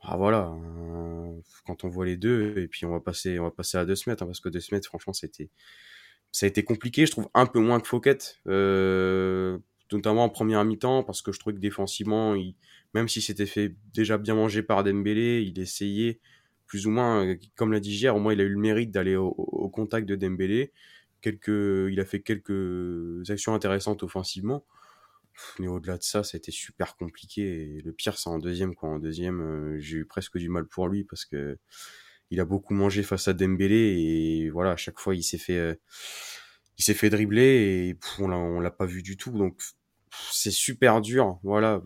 Ah 0.00 0.16
voilà, 0.16 0.54
euh, 0.54 1.40
quand 1.66 1.84
on 1.84 1.88
voit 1.88 2.06
les 2.06 2.16
deux, 2.16 2.58
et 2.58 2.68
puis 2.68 2.86
on 2.86 2.90
va 2.90 3.00
passer, 3.00 3.38
on 3.38 3.44
va 3.44 3.50
passer 3.50 3.78
à 3.78 3.84
deux 3.84 3.96
semaines, 3.96 4.16
hein, 4.20 4.26
parce 4.26 4.40
que 4.40 4.48
deux 4.48 4.60
semaines, 4.60 4.82
franchement, 4.82 5.12
c'était, 5.12 5.50
ça 6.32 6.46
a 6.46 6.48
été 6.48 6.64
compliqué. 6.64 7.06
Je 7.06 7.12
trouve 7.12 7.28
un 7.34 7.46
peu 7.46 7.60
moins 7.60 7.80
que 7.80 7.88
Fouquet, 7.88 8.18
euh, 8.46 9.58
notamment 9.92 10.24
en 10.24 10.28
première 10.28 10.64
mi-temps, 10.64 11.02
parce 11.02 11.22
que 11.22 11.32
je 11.32 11.40
trouvais 11.40 11.56
que 11.56 11.60
défensivement, 11.60 12.34
il, 12.34 12.54
même 12.94 13.08
si 13.08 13.20
c'était 13.22 13.46
fait 13.46 13.74
déjà 13.94 14.18
bien 14.18 14.34
manger 14.34 14.62
par 14.62 14.84
Dembélé, 14.84 15.42
il 15.42 15.58
essayait 15.58 16.20
plus 16.66 16.86
ou 16.86 16.90
moins, 16.90 17.26
euh, 17.26 17.36
comme 17.56 17.72
l'a 17.72 17.80
dit 17.80 17.92
hier, 17.92 18.14
au 18.16 18.20
moins 18.20 18.32
il 18.32 18.40
a 18.40 18.44
eu 18.44 18.48
le 18.50 18.58
mérite 18.58 18.90
d'aller 18.90 19.16
au, 19.16 19.28
au, 19.28 19.68
contact 19.70 20.08
de 20.08 20.16
Dembélé. 20.16 20.72
Quelques, 21.22 21.48
il 21.48 21.98
a 22.00 22.04
fait 22.04 22.20
quelques 22.20 23.28
actions 23.30 23.54
intéressantes 23.54 24.02
offensivement. 24.02 24.64
Mais 25.58 25.68
au-delà 25.68 25.98
de 25.98 26.02
ça, 26.02 26.22
ça 26.22 26.36
a 26.36 26.38
été 26.38 26.50
super 26.52 26.96
compliqué. 26.96 27.42
Et 27.76 27.80
le 27.80 27.92
pire, 27.92 28.18
c'est 28.18 28.28
en 28.28 28.38
deuxième. 28.38 28.74
Quoi. 28.74 28.90
En 28.90 28.98
deuxième, 28.98 29.40
euh, 29.40 29.78
j'ai 29.78 29.98
eu 29.98 30.04
presque 30.04 30.38
du 30.38 30.48
mal 30.48 30.66
pour 30.66 30.88
lui 30.88 31.04
parce 31.04 31.24
que 31.24 31.58
il 32.30 32.40
a 32.40 32.44
beaucoup 32.44 32.74
mangé 32.74 33.02
face 33.02 33.28
à 33.28 33.34
Dembélé 33.34 33.76
et 33.76 34.50
voilà, 34.50 34.72
à 34.72 34.76
chaque 34.76 34.98
fois, 34.98 35.14
il 35.14 35.22
s'est 35.22 35.38
fait, 35.38 35.58
euh, 35.58 35.74
il 36.78 36.84
s'est 36.84 36.94
fait 36.94 37.10
dribbler 37.10 37.88
et 37.88 37.98
on 38.18 38.28
l'a, 38.28 38.60
l'a 38.60 38.70
pas 38.70 38.86
vu 38.86 39.02
du 39.02 39.16
tout. 39.16 39.30
Donc, 39.30 39.60
c'est 40.32 40.50
super 40.50 41.00
dur, 41.00 41.38
voilà, 41.44 41.82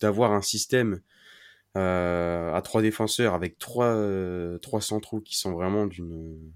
d'avoir 0.00 0.32
un 0.32 0.42
système 0.42 1.00
euh, 1.76 2.52
à 2.52 2.62
trois 2.62 2.82
défenseurs 2.82 3.34
avec 3.34 3.58
trois, 3.58 3.96
trois 4.62 4.80
centraux 4.80 5.20
qui 5.20 5.36
sont 5.36 5.52
vraiment 5.52 5.86
d'une, 5.86 6.52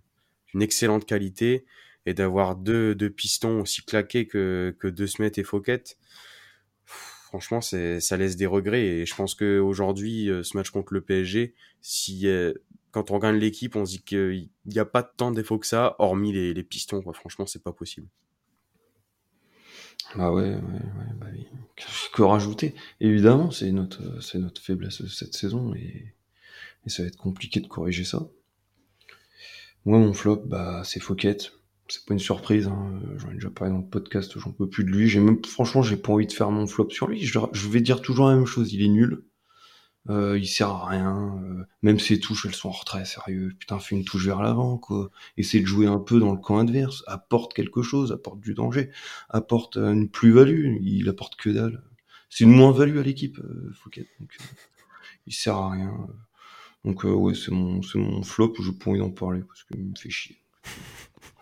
excellente 0.60 1.04
qualité 1.04 1.64
et 2.06 2.14
d'avoir 2.14 2.56
deux, 2.56 2.94
deux 2.94 3.10
pistons 3.10 3.60
aussi 3.60 3.82
claqués 3.84 4.26
que, 4.26 4.74
que 4.80 4.88
De 4.88 5.06
et 5.38 5.44
Fouquet 5.44 5.84
franchement, 7.28 7.60
c'est, 7.60 8.00
ça 8.00 8.16
laisse 8.16 8.36
des 8.36 8.46
regrets. 8.46 8.84
Et 8.84 9.06
je 9.06 9.14
pense 9.14 9.34
qu'aujourd'hui, 9.34 10.30
euh, 10.30 10.42
ce 10.42 10.56
match 10.56 10.70
contre 10.70 10.94
le 10.94 11.02
PSG, 11.02 11.54
si, 11.82 12.26
euh, 12.26 12.54
quand 12.90 13.10
on 13.10 13.14
regarde 13.14 13.36
l'équipe, 13.36 13.76
on 13.76 13.84
se 13.84 13.92
dit 13.92 14.02
qu'il 14.02 14.48
n'y 14.66 14.78
a 14.78 14.86
pas 14.86 15.02
tant 15.02 15.30
de 15.30 15.36
défauts 15.36 15.58
que 15.58 15.66
ça, 15.66 15.94
hormis 15.98 16.32
les, 16.32 16.54
les 16.54 16.62
pistons. 16.62 17.02
Quoi. 17.02 17.12
Franchement, 17.12 17.46
c'est 17.46 17.62
pas 17.62 17.72
possible. 17.72 18.08
Bah 20.16 20.32
ouais, 20.32 20.42
ouais, 20.42 20.54
ouais 20.54 21.14
bah 21.20 21.26
oui. 21.32 21.46
Que 22.14 22.22
rajouter? 22.22 22.74
Évidemment, 23.00 23.50
c'est 23.50 23.70
notre, 23.72 24.22
c'est 24.22 24.38
notre 24.38 24.62
faiblesse 24.62 25.06
cette 25.08 25.34
saison 25.34 25.74
et, 25.74 26.14
et 26.86 26.88
ça 26.88 27.02
va 27.02 27.08
être 27.08 27.16
compliqué 27.18 27.60
de 27.60 27.66
corriger 27.66 28.04
ça. 28.04 28.26
Moi, 29.84 29.98
mon 29.98 30.14
flop, 30.14 30.44
bah, 30.46 30.82
c'est 30.84 31.00
Fouquet 31.00 31.36
c'est 31.88 32.04
pas 32.04 32.14
une 32.14 32.20
surprise. 32.20 32.68
Hein. 32.68 33.00
J'en 33.16 33.30
ai 33.30 33.34
déjà 33.34 33.50
parlé 33.50 33.72
dans 33.72 33.80
le 33.80 33.88
podcast, 33.88 34.38
j'en 34.38 34.52
peux 34.52 34.68
plus 34.68 34.84
de 34.84 34.90
lui. 34.90 35.08
J'ai 35.08 35.20
même, 35.20 35.44
franchement, 35.44 35.82
j'ai 35.82 35.96
pas 35.96 36.12
envie 36.12 36.26
de 36.26 36.32
faire 36.32 36.50
mon 36.50 36.66
flop 36.66 36.90
sur 36.90 37.08
lui. 37.08 37.24
Je, 37.24 37.68
vais 37.68 37.80
dire 37.80 38.02
toujours 38.02 38.28
la 38.28 38.36
même 38.36 38.46
chose. 38.46 38.72
Il 38.72 38.82
est 38.82 38.88
nul. 38.88 39.24
Euh, 40.10 40.38
il 40.38 40.46
sert 40.46 40.68
à 40.68 40.86
rien. 40.86 41.40
Euh, 41.42 41.64
même 41.82 41.98
ses 41.98 42.20
touches, 42.20 42.46
elles 42.46 42.54
sont 42.54 42.68
en 42.68 42.72
retrait, 42.72 43.04
sérieux. 43.04 43.54
Putain, 43.58 43.78
fais 43.78 43.96
une 43.96 44.04
touche 44.04 44.26
vers 44.26 44.42
l'avant, 44.42 44.78
quoi. 44.78 45.10
Essaie 45.36 45.60
de 45.60 45.66
jouer 45.66 45.86
un 45.86 45.98
peu 45.98 46.20
dans 46.20 46.32
le 46.32 46.38
camp 46.38 46.58
adverse. 46.58 47.04
Apporte 47.06 47.54
quelque 47.54 47.82
chose, 47.82 48.12
apporte 48.12 48.40
du 48.40 48.54
danger, 48.54 48.90
apporte 49.28 49.76
une 49.76 50.08
plus-value. 50.08 50.76
Il 50.82 51.08
apporte 51.08 51.36
que 51.36 51.50
dalle. 51.50 51.82
C'est 52.30 52.44
une 52.44 52.52
moins-value 52.52 52.98
à 52.98 53.02
l'équipe, 53.02 53.38
euh, 53.38 53.72
Fouquet. 53.74 54.06
Donc, 54.20 54.36
euh, 54.40 54.44
il 55.26 55.32
sert 55.32 55.56
à 55.56 55.70
rien. 55.70 55.92
Donc, 56.84 57.04
ouais, 57.04 57.34
c'est 57.34 57.50
mon, 57.50 57.82
c'est 57.82 57.98
mon 57.98 58.22
flop. 58.22 58.54
Je 58.60 58.70
pas 58.70 58.90
envie 58.90 59.00
d'en 59.00 59.10
parler 59.10 59.42
parce 59.42 59.64
qu'il 59.64 59.84
me 59.84 59.94
fait 59.96 60.10
chier. 60.10 60.38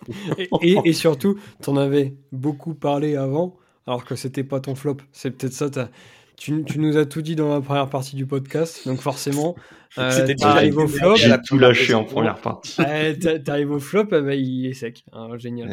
et, 0.62 0.76
et, 0.84 0.92
surtout, 0.92 1.38
tu 1.62 1.70
en 1.70 1.76
avais 1.76 2.14
beaucoup 2.32 2.74
parlé 2.74 3.16
avant, 3.16 3.56
alors 3.86 4.04
que 4.04 4.16
c'était 4.16 4.44
pas 4.44 4.60
ton 4.60 4.74
flop. 4.74 4.98
C'est 5.12 5.30
peut-être 5.30 5.52
ça. 5.52 5.70
Tu, 6.36 6.64
tu, 6.64 6.78
nous 6.78 6.98
as 6.98 7.06
tout 7.06 7.22
dit 7.22 7.34
dans 7.34 7.54
la 7.54 7.60
première 7.62 7.88
partie 7.88 8.14
du 8.14 8.26
podcast, 8.26 8.86
donc 8.86 9.00
forcément, 9.00 9.56
euh, 9.98 10.34
t'arrives 10.38 10.76
au 10.76 10.86
flop. 10.86 11.16
J'ai 11.16 11.34
tout 11.46 11.58
lâché 11.58 11.94
en 11.94 12.04
première 12.04 12.38
partie. 12.40 12.76
t'arrives 13.44 13.70
au 13.70 13.80
flop, 13.80 14.08
eh 14.12 14.20
ben, 14.20 14.32
il 14.32 14.66
est 14.66 14.74
sec. 14.74 15.04
Ah, 15.12 15.28
génial. 15.36 15.70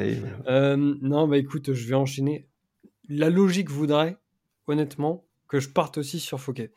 Euh, 0.48 0.96
non, 1.02 1.28
bah 1.28 1.38
écoute, 1.38 1.74
je 1.74 1.88
vais 1.88 1.96
enchaîner. 1.96 2.48
La 3.10 3.30
logique 3.30 3.70
voudrait, 3.70 4.18
honnêtement, 4.68 5.26
que 5.50 5.60
je 5.60 5.70
parte 5.70 5.98
aussi 5.98 6.20
sur 6.20 6.40
Fouquet. 6.40 6.72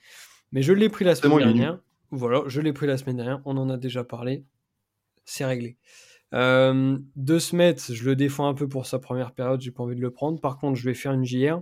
Mais 0.52 0.62
je 0.62 0.72
l'ai 0.72 0.88
pris 0.88 1.04
la 1.04 1.14
semaine 1.14 1.38
dernière. 1.38 1.78
Voilà, 2.10 2.42
je 2.46 2.60
l'ai 2.60 2.72
pris 2.72 2.86
la 2.86 2.98
semaine 2.98 3.16
dernière. 3.16 3.40
On 3.44 3.56
en 3.56 3.68
a 3.70 3.76
déjà 3.76 4.04
parlé. 4.04 4.44
C'est 5.24 5.44
réglé. 5.44 5.76
Euh, 6.34 6.98
de 7.14 7.38
Smet, 7.38 7.76
je 7.90 8.04
le 8.04 8.16
défends 8.16 8.48
un 8.48 8.54
peu 8.54 8.68
pour 8.68 8.86
sa 8.86 8.98
première 8.98 9.32
période, 9.32 9.60
j'ai 9.60 9.70
pas 9.70 9.82
envie 9.82 9.96
de 9.96 10.00
le 10.00 10.10
prendre. 10.10 10.40
Par 10.40 10.58
contre, 10.58 10.76
je 10.76 10.84
vais 10.84 10.94
faire 10.94 11.12
une 11.12 11.24
JR 11.24 11.60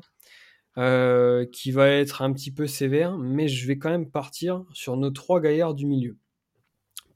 euh, 0.79 1.47
qui 1.47 1.71
va 1.71 1.89
être 1.89 2.23
un 2.23 2.33
petit 2.33 2.51
peu 2.51 2.67
sévère, 2.67 3.17
mais 3.19 3.49
je 3.49 3.67
vais 3.67 3.79
quand 3.79 3.91
même 3.91 4.11
partir 4.11 4.65
sur 4.73 4.97
nos 4.97 5.11
trois 5.11 5.41
gaillards 5.41 5.75
du 5.75 5.87
milieu. 5.87 6.17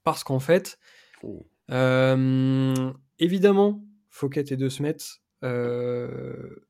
Parce 0.05 0.25
qu'en 0.25 0.41
fait, 0.41 0.79
oh. 1.23 1.47
euh, 1.71 2.93
évidemment, 3.19 3.85
Fouquet 4.11 4.45
et 4.51 4.57
De 4.57 4.69
Smet 4.69 4.97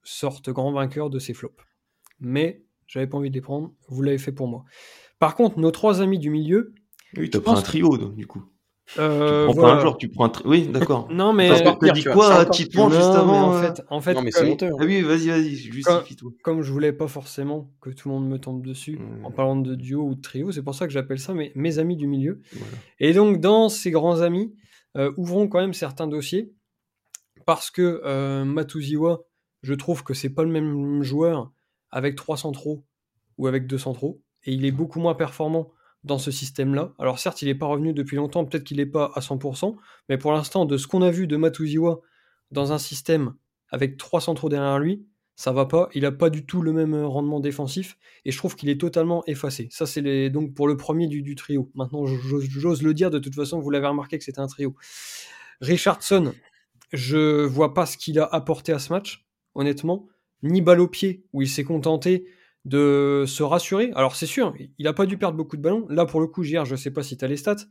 sortent 0.03 0.51
grands 0.51 0.73
vainqueurs 0.73 1.11
de 1.11 1.19
ces 1.19 1.35
flops. 1.35 1.63
Mais 2.21 2.65
j'avais 2.87 3.07
pas 3.07 3.19
envie 3.19 3.31
de 3.31 3.35
les 3.35 3.41
prendre, 3.41 3.75
vous 3.89 4.03
l'avez 4.03 4.19
fait 4.19 4.33
pour 4.33 4.49
moi. 4.49 4.65
Par 5.19 5.35
contre, 5.35 5.59
nos 5.59 5.71
trois 5.71 6.01
amis 6.01 6.19
du 6.19 6.31
milieu. 6.31 6.75
Oui, 7.17 7.31
tu 7.31 7.37
as 7.37 7.41
pris 7.41 7.53
un 7.53 7.63
trio, 7.63 7.97
du 7.97 8.27
coup. 8.27 8.45
Euh, 8.99 9.47
tu 9.49 9.55
prends 9.55 9.63
pas 9.63 9.73
un 9.75 9.81
joueur, 9.81 9.99
tu 9.99 10.09
prends 10.09 10.27
un. 10.27 10.33
Oui, 10.45 10.69
d'accord. 10.69 11.09
non, 11.13 11.33
mais. 11.33 11.51
Tu 11.81 11.93
dit 11.93 12.05
quoi, 12.05 12.47
Titouan, 12.47 12.89
juste 12.91 13.03
avant 13.03 13.51
En 13.51 13.61
fait, 13.61 13.83
en 13.91 14.01
fait 14.01 14.15
non, 14.15 14.23
mais 14.23 14.31
c'est 14.31 14.63
Ah 14.63 14.67
oui, 14.81 15.03
vas-y, 15.03 15.29
vas-y, 15.29 15.55
justifie-toi. 15.57 16.31
Comme, 16.43 16.57
comme, 16.57 16.63
je 16.63 16.73
voulais 16.73 16.93
pas 16.93 17.09
forcément 17.09 17.71
que 17.81 17.91
tout 17.91 18.09
le 18.09 18.15
monde 18.15 18.29
me 18.29 18.39
tombe 18.39 18.65
dessus 18.65 18.99
mmh. 18.99 19.27
en 19.27 19.31
parlant 19.31 19.57
de 19.57 19.75
duo 19.75 20.05
ou 20.05 20.15
de 20.15 20.21
trio, 20.21 20.53
c'est 20.53 20.63
pour 20.63 20.75
ça 20.75 20.87
que 20.87 20.93
j'appelle 20.93 21.19
ça 21.19 21.35
mes, 21.35 21.53
mes, 21.55 21.79
amis 21.79 21.97
du 21.97 22.07
milieu. 22.07 22.41
Voilà. 22.53 22.77
Et 22.99 23.13
donc, 23.13 23.41
dans 23.41 23.69
ces 23.69 23.91
grands 23.91 24.23
amis, 24.23 24.55
euh, 24.97 25.13
ouvrons 25.17 25.49
quand 25.49 25.61
même 25.61 25.75
certains 25.75 26.07
dossiers. 26.07 26.53
Parce 27.47 27.71
que 27.71 28.03
euh, 28.05 28.45
Matuziwa, 28.45 29.21
je 29.63 29.75
trouve 29.75 30.05
que 30.05 30.13
c'est 30.13 30.31
pas 30.31 30.45
le 30.45 30.51
même 30.51 31.03
joueur 31.03 31.51
avec 31.91 32.15
3 32.15 32.37
centraux 32.37 32.85
ou 33.39 33.47
avec 33.47 33.67
2 33.67 33.79
centraux. 33.79 34.21
Et 34.45 34.53
il 34.53 34.65
est 34.65 34.73
beaucoup 34.73 35.01
moins 35.01 35.15
performant 35.15 35.71
dans 36.05 36.19
ce 36.19 36.31
système-là. 36.31 36.95
Alors 36.99 37.19
certes, 37.19 37.43
il 37.43 37.47
n'est 37.47 37.55
pas 37.55 37.67
revenu 37.67 37.93
depuis 37.93 38.17
longtemps, 38.17 38.45
peut-être 38.45 38.65
qu'il 38.65 38.79
n'est 38.79 38.87
pas 38.87 39.11
à 39.15 39.21
100%, 39.21 39.77
mais 40.09 40.19
pour 40.19 40.33
l'instant, 40.33 40.65
de 40.65 40.77
ce 40.77 40.87
qu'on 40.87 41.03
a 41.03 41.11
vu 41.11 41.27
de 41.27 41.37
Matuziwa 41.37 42.01
dans 42.51 42.73
un 42.73 42.79
système 42.79 43.35
avec 43.71 43.97
trois 43.97 44.21
centraux 44.21 44.49
derrière 44.49 44.79
lui, 44.79 45.07
ça 45.39 45.53
va 45.53 45.67
pas. 45.67 45.89
Il 45.95 46.03
n'a 46.03 46.11
pas 46.11 46.31
du 46.31 46.45
tout 46.45 46.63
le 46.63 46.73
même 46.73 46.97
rendement 47.05 47.39
défensif 47.39 47.97
et 48.25 48.33
je 48.33 48.39
trouve 48.39 48.57
qu'il 48.57 48.69
est 48.69 48.81
totalement 48.81 49.23
effacé. 49.27 49.69
Ça, 49.71 49.87
c'est 49.87 50.31
donc 50.31 50.55
pour 50.55 50.67
le 50.67 50.77
premier 50.77 51.07
du, 51.07 51.23
du 51.23 51.37
trio. 51.37 51.71
Maintenant, 51.75 52.07
j'ose 52.07 52.83
le 52.83 52.93
dire, 52.93 53.11
de 53.11 53.21
toute 53.21 53.37
façon, 53.37 53.61
vous 53.61 53.71
l'avez 53.71 53.87
remarqué 53.87 54.19
que 54.19 54.25
c'était 54.25 54.41
un 54.41 54.49
trio. 54.49 54.75
Richardson, 55.61 56.33
je 56.93 57.45
vois 57.45 57.75
pas 57.75 57.87
ce 57.87 57.97
qu'il 57.97 58.19
a 58.19 58.25
apporté 58.25 58.73
à 58.73 58.81
ce 58.81 58.93
match, 58.93 59.27
honnêtement. 59.55 60.09
Ni 60.43 60.61
balle 60.61 60.81
au 60.81 60.89
pied, 60.89 61.25
où 61.33 61.43
il 61.43 61.49
s'est 61.49 61.65
contenté 61.65 62.27
de 62.65 63.25
se 63.27 63.43
rassurer. 63.43 63.93
Alors 63.95 64.17
c'est 64.17 64.27
sûr, 64.27 64.55
il 64.79 64.85
n'a 64.85 64.93
pas 64.93 65.07
dû 65.07 65.19
perdre 65.19 65.37
beaucoup 65.37 65.57
de 65.57 65.63
ballons. 65.63 65.87
Là 65.89 66.07
pour 66.07 66.21
le 66.21 66.27
coup, 66.27 66.43
JR, 66.43 66.65
je 66.65 66.73
ne 66.73 66.77
sais 66.77 66.91
pas 66.91 67.03
si 67.03 67.17
tu 67.17 67.25
as 67.25 67.29
les 67.29 67.37
stats, 67.37 67.67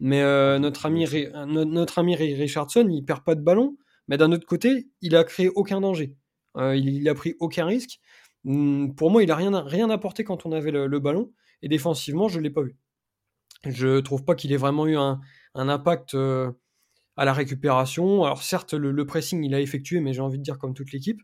mais 0.00 0.22
euh, 0.22 0.58
notre, 0.58 0.86
ami, 0.86 1.06
notre, 1.46 1.98
ami 1.98 2.14
Richardson, 2.14 2.88
il 2.90 3.04
perd 3.04 3.24
pas 3.24 3.34
de 3.34 3.40
ballon, 3.40 3.76
mais 4.06 4.16
d'un 4.16 4.32
autre 4.32 4.46
côté, 4.46 4.88
il 5.00 5.16
a 5.16 5.24
créé 5.24 5.48
aucun 5.48 5.80
danger. 5.80 6.14
Euh, 6.56 6.76
il, 6.76 7.08
a 7.08 7.14
pris 7.14 7.34
aucun 7.40 7.66
risque. 7.66 8.00
Hmm, 8.44 8.94
pour 8.94 9.10
moi, 9.10 9.22
il 9.22 9.30
a 9.30 9.36
rien, 9.36 9.60
rien 9.60 9.90
apporté 9.90 10.24
quand 10.24 10.46
on 10.46 10.52
avait 10.52 10.70
le, 10.70 10.98
ballon, 11.00 11.32
et 11.62 11.68
défensivement, 11.68 12.28
je 12.28 12.38
ne 12.38 12.44
l'ai 12.44 12.50
pas 12.50 12.62
vu. 12.62 12.76
Je 13.64 14.00
trouve 14.00 14.24
pas 14.24 14.34
qu'il 14.36 14.52
ait 14.52 14.56
vraiment 14.56 14.86
eu 14.86 14.96
un, 14.96 15.20
impact 15.54 16.14
euh, 16.14 16.52
à 17.16 17.24
la 17.24 17.32
récupération. 17.32 18.22
Alors 18.24 18.42
certes, 18.42 18.74
le, 18.74 19.04
pressing, 19.04 19.42
il 19.42 19.54
a 19.54 19.60
effectué, 19.60 20.00
mais 20.00 20.12
j'ai 20.12 20.20
envie 20.20 20.38
de 20.38 20.44
dire 20.44 20.58
comme 20.58 20.74
toute 20.74 20.92
l'équipe. 20.92 21.20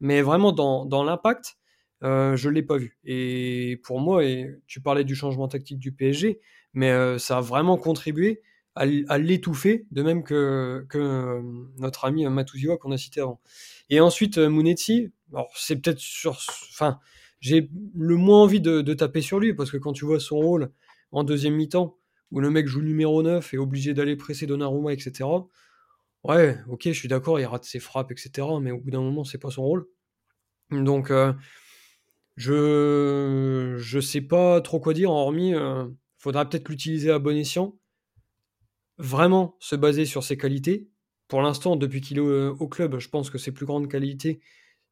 Mais 0.00 0.20
vraiment 0.20 0.52
dans, 0.52 0.84
dans 0.84 1.02
l'impact, 1.02 1.56
euh, 2.04 2.36
je 2.36 2.48
ne 2.48 2.54
l'ai 2.54 2.62
pas 2.62 2.76
vu. 2.76 2.96
Et 3.04 3.80
pour 3.82 4.00
moi, 4.00 4.24
et 4.24 4.54
tu 4.66 4.80
parlais 4.80 5.04
du 5.04 5.14
changement 5.14 5.48
tactique 5.48 5.78
du 5.78 5.92
PSG, 5.92 6.40
mais 6.74 6.90
euh, 6.90 7.18
ça 7.18 7.38
a 7.38 7.40
vraiment 7.40 7.76
contribué 7.76 8.42
à, 8.74 8.86
l'étouffer, 9.18 9.86
de 9.90 10.02
même 10.04 10.22
que, 10.22 10.86
que 10.88 10.98
euh, 10.98 11.42
notre 11.78 12.04
ami 12.04 12.24
Matuziwa 12.26 12.76
qu'on 12.76 12.92
a 12.92 12.96
cité 12.96 13.20
avant. 13.20 13.40
Et 13.90 13.98
ensuite, 13.98 14.38
Munetsi, 14.38 15.10
alors 15.32 15.50
c'est 15.56 15.76
peut-être 15.76 15.98
sur. 15.98 16.38
Enfin, 16.70 17.00
j'ai 17.40 17.70
le 17.96 18.14
moins 18.14 18.42
envie 18.42 18.60
de, 18.60 18.94
taper 18.94 19.20
sur 19.20 19.40
lui, 19.40 19.52
parce 19.52 19.72
que 19.72 19.78
quand 19.78 19.92
tu 19.92 20.04
vois 20.04 20.20
son 20.20 20.36
rôle 20.36 20.70
en 21.10 21.24
deuxième 21.24 21.54
mi-temps, 21.54 21.96
où 22.30 22.38
le 22.38 22.50
mec 22.50 22.68
joue 22.68 22.82
numéro 22.82 23.20
9 23.22 23.52
et 23.52 23.56
est 23.56 23.58
obligé 23.58 23.94
d'aller 23.94 24.14
presser 24.14 24.46
Donnarumma, 24.46 24.92
etc. 24.92 25.28
Ouais, 26.22 26.58
ok, 26.68 26.82
je 26.84 26.92
suis 26.92 27.08
d'accord, 27.08 27.40
il 27.40 27.46
rate 27.46 27.64
ses 27.64 27.80
frappes, 27.80 28.12
etc. 28.12 28.46
Mais 28.60 28.70
au 28.70 28.78
bout 28.78 28.90
d'un 28.90 29.00
moment, 29.00 29.24
c'est 29.24 29.38
pas 29.38 29.50
son 29.50 29.62
rôle. 29.62 29.86
Donc, 30.70 31.10
je 32.38 33.74
je 33.78 33.98
sais 33.98 34.20
pas 34.20 34.60
trop 34.60 34.78
quoi 34.78 34.94
dire, 34.94 35.10
hormis, 35.10 35.54
euh, 35.54 35.84
faudra 36.18 36.48
peut-être 36.48 36.68
l'utiliser 36.68 37.10
à 37.10 37.18
bon 37.18 37.36
escient. 37.36 37.76
Vraiment 38.98 39.56
se 39.58 39.74
baser 39.74 40.06
sur 40.06 40.22
ses 40.22 40.38
qualités. 40.38 40.88
Pour 41.26 41.42
l'instant, 41.42 41.74
depuis 41.74 42.00
qu'il 42.00 42.18
est 42.18 42.20
au, 42.20 42.68
club, 42.68 42.98
je 43.00 43.08
pense 43.08 43.28
que 43.30 43.38
ses 43.38 43.52
plus 43.52 43.66
grandes 43.66 43.88
qualités, 43.88 44.40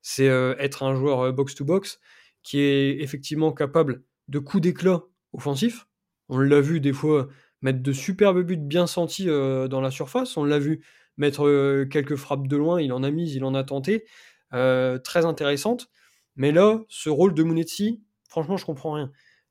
c'est 0.02 0.28
euh, 0.28 0.56
être 0.58 0.82
un 0.82 0.96
joueur 0.96 1.32
box-to-box 1.32 1.94
euh, 1.94 1.98
qui 2.42 2.58
est 2.60 3.00
effectivement 3.00 3.52
capable 3.52 4.02
de 4.28 4.40
coups 4.40 4.62
d'éclat 4.64 5.04
offensifs. 5.32 5.86
On 6.28 6.38
l'a 6.38 6.60
vu 6.60 6.80
des 6.80 6.92
fois 6.92 7.28
mettre 7.62 7.80
de 7.80 7.92
superbes 7.92 8.42
buts 8.42 8.56
bien 8.56 8.88
sentis 8.88 9.26
dans 9.26 9.80
la 9.80 9.90
surface. 9.92 10.36
On 10.36 10.44
l'a 10.44 10.58
vu 10.58 10.84
mettre 11.16 11.84
quelques 11.90 12.16
frappes 12.16 12.48
de 12.48 12.56
loin. 12.56 12.80
Il 12.80 12.92
en 12.92 13.02
a 13.04 13.10
mis, 13.10 13.32
il 13.32 13.44
en 13.44 13.54
a 13.54 13.64
tenté. 13.64 14.04
très 14.50 15.24
intéressante. 15.24 15.88
Mais 16.36 16.52
là, 16.52 16.84
ce 16.88 17.08
rôle 17.08 17.34
de 17.34 17.42
Munetsi, 17.42 18.02
franchement, 18.28 18.56
je 18.56 18.66
comprends 18.66 18.92
rien. 18.92 19.10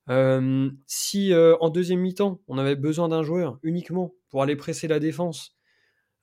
Euh, 0.10 0.70
si 0.86 1.34
euh, 1.34 1.56
en 1.60 1.70
deuxième 1.70 2.00
mi-temps, 2.00 2.42
on 2.48 2.58
avait 2.58 2.76
besoin 2.76 3.10
d'un 3.10 3.24
joueur 3.24 3.60
uniquement 3.64 4.14
pour 4.30 4.44
aller 4.44 4.56
presser 4.56 4.88
la 4.88 5.00
défense, 5.00 5.56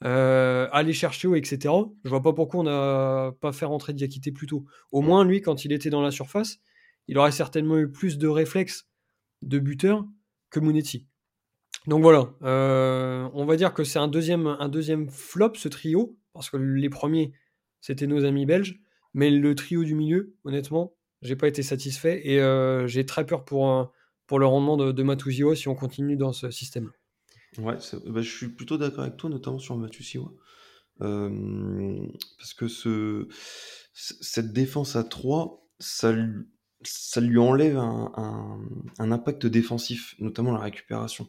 euh, 0.04 0.68
aller 0.72 0.92
chercher 0.92 1.28
haut, 1.28 1.34
etc., 1.34 1.74
je 2.04 2.08
vois 2.08 2.22
pas 2.22 2.32
pourquoi 2.32 2.60
on 2.60 2.64
n'a 2.64 3.32
pas 3.40 3.52
fait 3.52 3.64
rentrer 3.64 3.92
Diakité 3.92 4.30
plus 4.30 4.46
tôt. 4.46 4.64
Au 4.92 5.00
moins, 5.00 5.24
lui, 5.24 5.40
quand 5.40 5.64
il 5.64 5.72
était 5.72 5.90
dans 5.90 6.02
la 6.02 6.10
surface, 6.10 6.58
il 7.08 7.18
aurait 7.18 7.32
certainement 7.32 7.78
eu 7.78 7.90
plus 7.90 8.18
de 8.18 8.28
réflexes 8.28 8.88
de 9.42 9.58
buteur 9.58 10.06
que 10.50 10.60
Munetsi. 10.60 11.08
Donc 11.88 12.02
voilà, 12.02 12.32
on 13.34 13.44
va 13.44 13.56
dire 13.56 13.74
que 13.74 13.82
c'est 13.82 13.98
un 13.98 14.06
deuxième, 14.06 14.46
un 14.46 14.68
deuxième 14.68 15.10
flop, 15.10 15.54
ce 15.54 15.66
trio, 15.66 16.16
parce 16.32 16.48
que 16.48 16.56
les 16.56 16.88
premiers, 16.88 17.32
c'était 17.80 18.06
nos 18.06 18.24
amis 18.24 18.46
belges. 18.46 18.80
Mais 19.14 19.30
le 19.30 19.54
trio 19.54 19.84
du 19.84 19.94
milieu, 19.94 20.34
honnêtement, 20.44 20.94
j'ai 21.22 21.36
pas 21.36 21.48
été 21.48 21.62
satisfait 21.62 22.20
et 22.24 22.40
euh, 22.40 22.86
j'ai 22.86 23.06
très 23.06 23.24
peur 23.24 23.44
pour, 23.44 23.92
pour 24.26 24.38
le 24.38 24.46
rendement 24.46 24.76
de, 24.76 24.92
de 24.92 25.54
si 25.54 25.68
on 25.68 25.74
continue 25.74 26.16
dans 26.16 26.32
ce 26.32 26.50
système. 26.50 26.90
Ouais, 27.58 27.76
bah, 28.06 28.22
je 28.22 28.30
suis 28.30 28.48
plutôt 28.48 28.78
d'accord 28.78 29.04
avec 29.04 29.16
toi, 29.16 29.28
notamment 29.28 29.58
sur 29.58 29.76
Matuzio. 29.76 30.36
Euh, 31.00 32.06
parce 32.38 32.54
que 32.54 32.68
ce, 32.68 33.28
cette 33.92 34.52
défense 34.52 34.96
à 34.96 35.04
3, 35.04 35.68
ça, 35.78 36.14
ça 36.82 37.20
lui 37.20 37.38
enlève 37.38 37.76
un, 37.76 38.60
un, 38.98 39.12
impact 39.12 39.46
défensif, 39.46 40.14
notamment 40.18 40.52
la 40.52 40.60
récupération. 40.60 41.28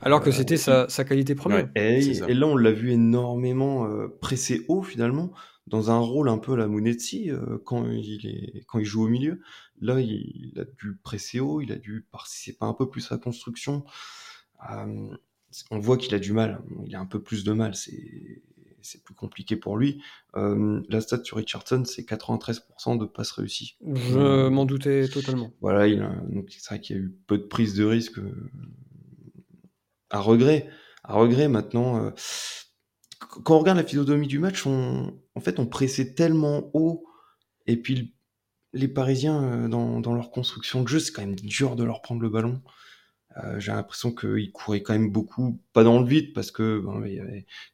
Alors 0.00 0.20
que 0.20 0.30
c'était 0.30 0.56
sa, 0.56 0.88
sa, 0.88 1.04
qualité 1.04 1.34
première. 1.34 1.70
et, 1.76 2.00
et, 2.00 2.34
là, 2.34 2.46
on 2.46 2.56
l'a 2.56 2.72
vu 2.72 2.90
énormément 2.90 3.86
euh, 3.86 4.08
pressé 4.20 4.64
haut 4.68 4.82
finalement 4.82 5.32
dans 5.66 5.90
un 5.90 5.98
rôle 5.98 6.28
un 6.28 6.38
peu 6.38 6.52
à 6.52 6.56
la 6.56 6.68
Munetsi 6.68 7.30
euh, 7.30 7.58
quand, 7.64 7.86
il 7.90 8.26
est, 8.26 8.64
quand 8.66 8.78
il 8.78 8.84
joue 8.84 9.04
au 9.04 9.08
milieu. 9.08 9.40
Là, 9.80 10.00
il, 10.00 10.52
a 10.58 10.64
dû 10.64 10.96
presser 11.02 11.40
haut, 11.40 11.60
il 11.60 11.72
a 11.72 11.76
dû 11.76 12.06
participer 12.10 12.64
un 12.64 12.74
peu 12.74 12.88
plus 12.88 13.10
à 13.10 13.16
la 13.16 13.20
construction. 13.20 13.84
Euh, 14.70 15.08
on 15.70 15.78
voit 15.78 15.96
qu'il 15.96 16.14
a 16.14 16.18
du 16.18 16.32
mal, 16.32 16.62
il 16.86 16.94
a 16.94 17.00
un 17.00 17.06
peu 17.06 17.22
plus 17.22 17.44
de 17.44 17.52
mal, 17.52 17.74
c'est 17.74 18.42
c'est 18.84 19.04
plus 19.04 19.14
compliqué 19.14 19.54
pour 19.54 19.76
lui. 19.76 20.02
Euh, 20.34 20.82
la 20.88 21.00
stat 21.00 21.22
sur 21.22 21.36
Richardson, 21.36 21.84
c'est 21.84 22.02
93% 22.02 22.98
de 22.98 23.04
passes 23.04 23.30
réussies. 23.30 23.76
Je 23.86 24.48
m'en 24.48 24.64
doutais 24.64 25.06
totalement. 25.06 25.52
Voilà, 25.60 25.86
il 25.86 26.04
c'est 26.48 26.66
vrai 26.66 26.80
qu'il 26.80 26.96
y 26.96 26.98
a 26.98 27.02
eu 27.02 27.14
peu 27.28 27.38
de 27.38 27.44
prise 27.44 27.74
de 27.74 27.84
risque 27.84 28.18
à 30.10 30.18
regret. 30.18 30.68
À 31.04 31.14
regret 31.14 31.46
maintenant 31.46 32.12
quand 33.44 33.56
on 33.56 33.58
regarde 33.58 33.78
la 33.78 33.84
physionomie 33.84 34.26
du 34.26 34.38
match, 34.38 34.66
on, 34.66 35.14
en 35.34 35.40
fait, 35.40 35.58
on 35.58 35.66
pressait 35.66 36.14
tellement 36.14 36.70
haut. 36.74 37.04
Et 37.66 37.76
puis, 37.76 38.14
les 38.72 38.88
Parisiens, 38.88 39.42
euh, 39.42 39.68
dans, 39.68 40.14
leur 40.14 40.30
construction 40.30 40.82
de 40.82 40.88
jeu, 40.88 41.00
c'est 41.00 41.12
quand 41.12 41.22
même 41.22 41.36
dur 41.36 41.76
de 41.76 41.84
leur 41.84 42.02
prendre 42.02 42.22
le 42.22 42.28
ballon. 42.28 42.62
Euh, 43.42 43.58
j'ai 43.58 43.72
l'impression 43.72 44.14
qu'il 44.14 44.52
courait 44.52 44.82
quand 44.82 44.92
même 44.92 45.10
beaucoup, 45.10 45.58
pas 45.72 45.84
dans 45.84 46.00
le 46.00 46.06
vide, 46.06 46.34
parce 46.34 46.50
que 46.50 46.84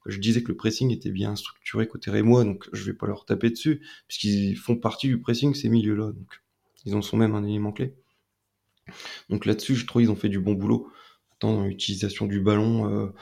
je 0.06 0.18
disais 0.18 0.42
que 0.42 0.48
le 0.48 0.56
pressing 0.56 0.92
était 0.92 1.10
bien 1.10 1.34
structuré 1.34 1.88
côté 1.88 2.12
Rémois, 2.12 2.44
donc 2.44 2.68
je 2.72 2.84
vais 2.84 2.92
pas 2.92 3.08
leur 3.08 3.24
taper 3.24 3.50
dessus, 3.50 3.80
puisqu'ils 4.06 4.56
font 4.56 4.76
partie 4.76 5.08
du 5.08 5.20
pressing, 5.20 5.54
ces 5.54 5.68
milieux-là. 5.68 6.12
Donc 6.12 6.40
ils 6.84 6.94
en 6.94 7.02
sont 7.02 7.16
même 7.16 7.34
un 7.34 7.44
élément 7.44 7.72
clé. 7.72 7.94
Donc 9.28 9.46
là-dessus, 9.46 9.74
je 9.74 9.86
trouve 9.86 10.02
qu'ils 10.02 10.10
ont 10.10 10.16
fait 10.16 10.28
du 10.28 10.38
bon 10.38 10.54
boulot. 10.54 10.90
dans 11.40 11.64
l'utilisation 11.64 12.26
du 12.26 12.40
ballon, 12.40 12.88
euh, 12.88 13.12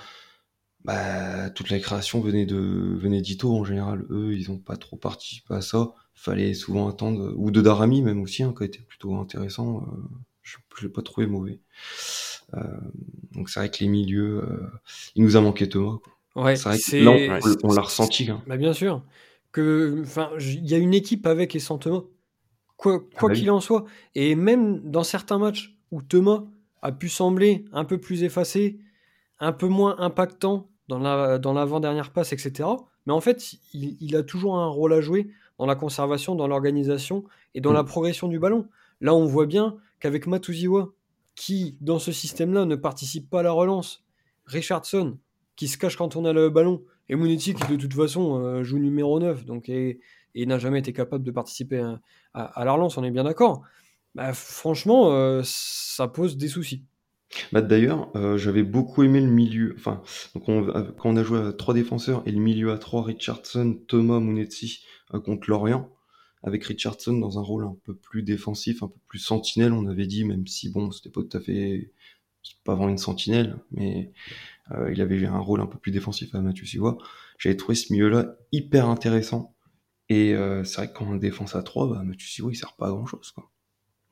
bah, 0.87 1.51
toute 1.51 1.71
la 1.71 1.81
création 1.81 2.21
venait 2.21 2.47
de 2.47 2.57
venait 2.57 3.21
d'Ito 3.21 3.53
en 3.53 3.65
général. 3.65 4.07
Eux, 4.09 4.35
ils 4.35 4.53
ont 4.53 4.59
pas 4.59 4.77
trop 4.77 4.97
participé 4.97 5.55
à 5.55 5.61
ça. 5.61 5.93
Fallait 6.15 6.55
souvent 6.55 6.89
attendre, 6.89 7.35
ou 7.37 7.51
de 7.51 7.61
Darami 7.61 8.03
même 8.03 8.23
aussi, 8.23 8.45
hein, 8.45 8.55
qui 8.57 8.63
a 8.63 8.67
été 8.67 8.79
plutôt 8.79 9.17
intéressant. 9.17 9.79
Euh, 9.79 9.97
je, 10.43 10.59
je 10.79 10.87
l'ai 10.87 10.93
pas 10.93 11.03
trouvé 11.03 11.27
mauvais. 11.27 11.61
Euh, 12.55 12.63
donc 13.33 13.51
c'est 13.51 13.59
vrai 13.59 13.69
que 13.69 13.79
les 13.81 13.89
milieux, 13.89 14.45
euh, 14.45 14.71
il 15.17 15.25
nous 15.25 15.37
a 15.37 15.41
manqué 15.41 15.69
Thomas. 15.69 15.99
Quoi. 16.05 16.45
Ouais, 16.45 16.55
c'est 16.55 16.69
vrai 16.69 16.79
que 16.79 16.97
là, 16.97 17.57
on, 17.65 17.75
l'a 17.75 17.83
ressenti. 17.83 18.31
Hein. 18.31 18.45
Bah 18.47 18.57
bien 18.57 18.73
sûr. 18.73 19.03
Que, 19.51 20.03
enfin, 20.03 20.31
il 20.39 20.71
y 20.71 20.75
a 20.75 20.79
une 20.79 20.95
équipe 20.95 21.27
avec 21.27 21.57
et 21.57 21.59
sans 21.59 21.79
Thomas. 21.79 22.05
Quoi 22.77 23.01
ah 23.17 23.27
bah 23.27 23.35
qu'il 23.35 23.51
en 23.51 23.61
soit. 23.61 23.87
Et 24.15 24.37
même 24.37 24.89
dans 24.89 25.03
certains 25.03 25.39
matchs 25.39 25.77
où 25.91 26.01
Thomas 26.01 26.45
a 26.81 26.93
pu 26.93 27.09
sembler 27.09 27.65
un 27.73 27.85
peu 27.85 27.99
plus 27.99 28.23
effacé, 28.23 28.79
un 29.41 29.53
peu 29.53 29.67
moins 29.67 29.99
impactant 29.99 30.69
dans 30.89 30.99
la 30.99 31.39
dans 31.39 31.53
l'avant-dernière 31.53 32.13
passe, 32.13 32.33
etc. 32.33 32.69
Mais 33.07 33.13
en 33.13 33.21
fait, 33.21 33.55
il, 33.73 34.17
a 34.17 34.23
toujours 34.23 34.57
un 34.57 34.69
rôle 34.69 34.93
à 34.93 35.01
jouer 35.01 35.29
dans 35.59 35.67
la 35.67 35.77
conservation, 35.77 36.35
dans 36.35 36.49
l'organisation 36.49 37.25
et 37.55 37.61
dans 37.61 37.71
mm. 37.71 37.75
la 37.75 37.85
progression 37.85 38.29
du 38.29 38.39
ballon. 38.39 38.69
Là, 39.01 39.15
on 39.15 39.27
voit 39.27 39.47
bien 39.47 39.77
qu'avec 40.01 40.27
Matuziwa, 40.27 40.93
qui, 41.35 41.77
dans 41.81 41.99
ce 41.99 42.13
système-là, 42.13 42.65
ne 42.65 42.77
participe 42.77 43.31
pas 43.31 43.41
à 43.41 43.43
la 43.43 43.53
relance. 43.53 44.05
Richardson, 44.47 45.19
qui 45.55 45.69
se 45.69 45.79
cache 45.79 45.97
quand 45.97 46.17
on 46.17 46.25
a 46.25 46.33
le 46.33 46.51
ballon. 46.51 46.83
Et 47.09 47.15
Monetti, 47.15 47.55
qui 47.55 47.67
de 47.69 47.77
toute 47.77 47.95
façon 47.95 48.41
euh, 48.41 48.65
joue 48.65 48.79
numéro 48.79 49.21
9, 49.21 49.45
donc, 49.45 49.69
et, 49.69 50.01
n'a 50.35 50.59
jamais 50.59 50.81
été 50.81 50.93
capable 50.93 51.25
de 51.25 51.31
participer 51.31 51.81
à, 52.35 52.65
la 52.65 52.73
relance, 52.73 52.99
on 52.99 53.05
est 53.05 53.11
bien 53.11 53.25
d'accord. 53.25 53.63
Bah, 54.15 54.33
franchement, 54.33 55.13
euh, 55.13 55.43
ça 55.45 56.09
pose 56.09 56.37
des 56.37 56.49
soucis. 56.49 56.85
Bah, 57.53 57.61
D'ailleurs, 57.61 58.11
euh, 58.17 58.39
j'avais 58.39 58.63
beaucoup 58.63 59.03
aimé 59.03 59.21
le 59.21 59.27
milieu. 59.27 59.75
Enfin, 59.77 60.03
donc 60.35 60.45
quand 60.97 61.11
on 61.11 61.17
a 61.17 61.23
joué 61.23 61.41
à 61.41 61.53
trois 61.53 61.75
défenseurs 61.75 62.23
et 62.27 62.33
le 62.33 62.41
milieu 62.41 62.73
à 62.73 62.79
trois, 62.79 63.03
Richardson, 63.03 63.79
Thomas, 63.89 64.21
Monetti 64.21 64.85
contre 65.25 65.51
Lorient, 65.51 65.91
avec 66.43 66.65
Richardson 66.65 67.15
dans 67.19 67.39
un 67.39 67.43
rôle 67.43 67.65
un 67.65 67.77
peu 67.85 67.95
plus 67.95 68.23
défensif, 68.23 68.83
un 68.83 68.89
peu 68.89 69.01
plus 69.09 69.19
sentinelle, 69.19 69.73
on 69.73 69.87
avait 69.87 70.07
dit, 70.07 70.25
même 70.25 70.47
si 70.47 70.71
bon, 70.71 70.91
c'était 70.91 71.11
pas 71.11 71.23
tout 71.23 71.37
à 71.37 71.41
fait, 71.41 71.93
pas 72.65 72.75
vraiment 72.75 72.91
une 72.91 72.99
sentinelle, 72.99 73.59
mais 73.73 74.13
euh, 74.73 74.93
il 74.93 75.01
avait 75.01 75.25
un 75.27 75.39
rôle 75.39 75.61
un 75.61 75.67
peu 75.67 75.79
plus 75.79 75.93
défensif 75.93 76.35
à 76.35 76.41
Mathieu 76.41 76.67
Siwa. 76.67 76.99
J'avais 77.39 77.57
trouvé 77.57 77.75
ce 77.75 77.93
milieu-là 77.93 78.37
hyper 78.53 78.89
intéressant. 78.89 79.55
Et 80.09 80.35
euh, 80.35 80.63
c'est 80.65 80.77
vrai 80.77 80.89
que 80.89 80.97
quand 80.97 81.07
on 81.07 81.17
défense 81.17 81.57
à 81.57 81.63
3, 81.63 81.89
bah, 81.89 82.03
Mathieu 82.05 82.29
Siwa, 82.29 82.51
il 82.53 82.57
sert 82.57 82.75
pas 82.77 82.87
à 82.87 82.91
grand 82.91 83.07
chose. 83.07 83.35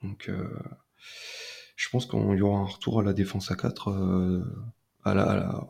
Donc, 0.03 0.29
euh, 0.29 0.49
je 1.77 1.89
pense 1.89 2.07
qu'il 2.07 2.19
y 2.21 2.43
aura 2.43 2.61
un 2.61 2.67
retour 2.67 3.01
à 3.01 3.03
la 3.03 3.13
défense 3.13 3.51
à 3.51 3.57
4 3.57 4.45
à 5.05 5.15
la, 5.15 5.67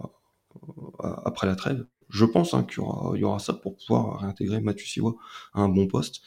après 1.25 1.47
la 1.47 1.57
trêve. 1.57 1.87
Je 2.11 2.25
pense 2.25 2.55
hein, 2.55 2.65
qu'il 2.65 2.83
y 3.21 3.25
aura, 3.25 3.39
ça 3.39 3.55
pour 3.55 3.77
pouvoir 3.77 4.21
réintégrer 4.21 4.61
Mathieu 4.61 4.87
Siwa 4.87 5.15
à 5.53 5.63
un 5.63 5.69
bon 5.69 5.87
poste 5.87 6.23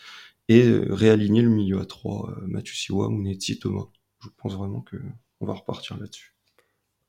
et 0.49 0.65
euh, 0.65 0.87
réaligner 0.89 1.41
le 1.41 1.49
milieu 1.49 1.79
à 1.79 1.85
3, 1.85 2.29
euh, 2.29 2.47
Mathieu 2.47 2.73
Siwa, 2.73 3.09
Mounetzi, 3.09 3.59
Thomas. 3.59 3.87
Je 4.21 4.29
pense 4.37 4.55
vraiment 4.55 4.81
que 4.81 4.97
on 5.39 5.45
va 5.45 5.53
repartir 5.53 5.97
là-dessus. 5.97 6.33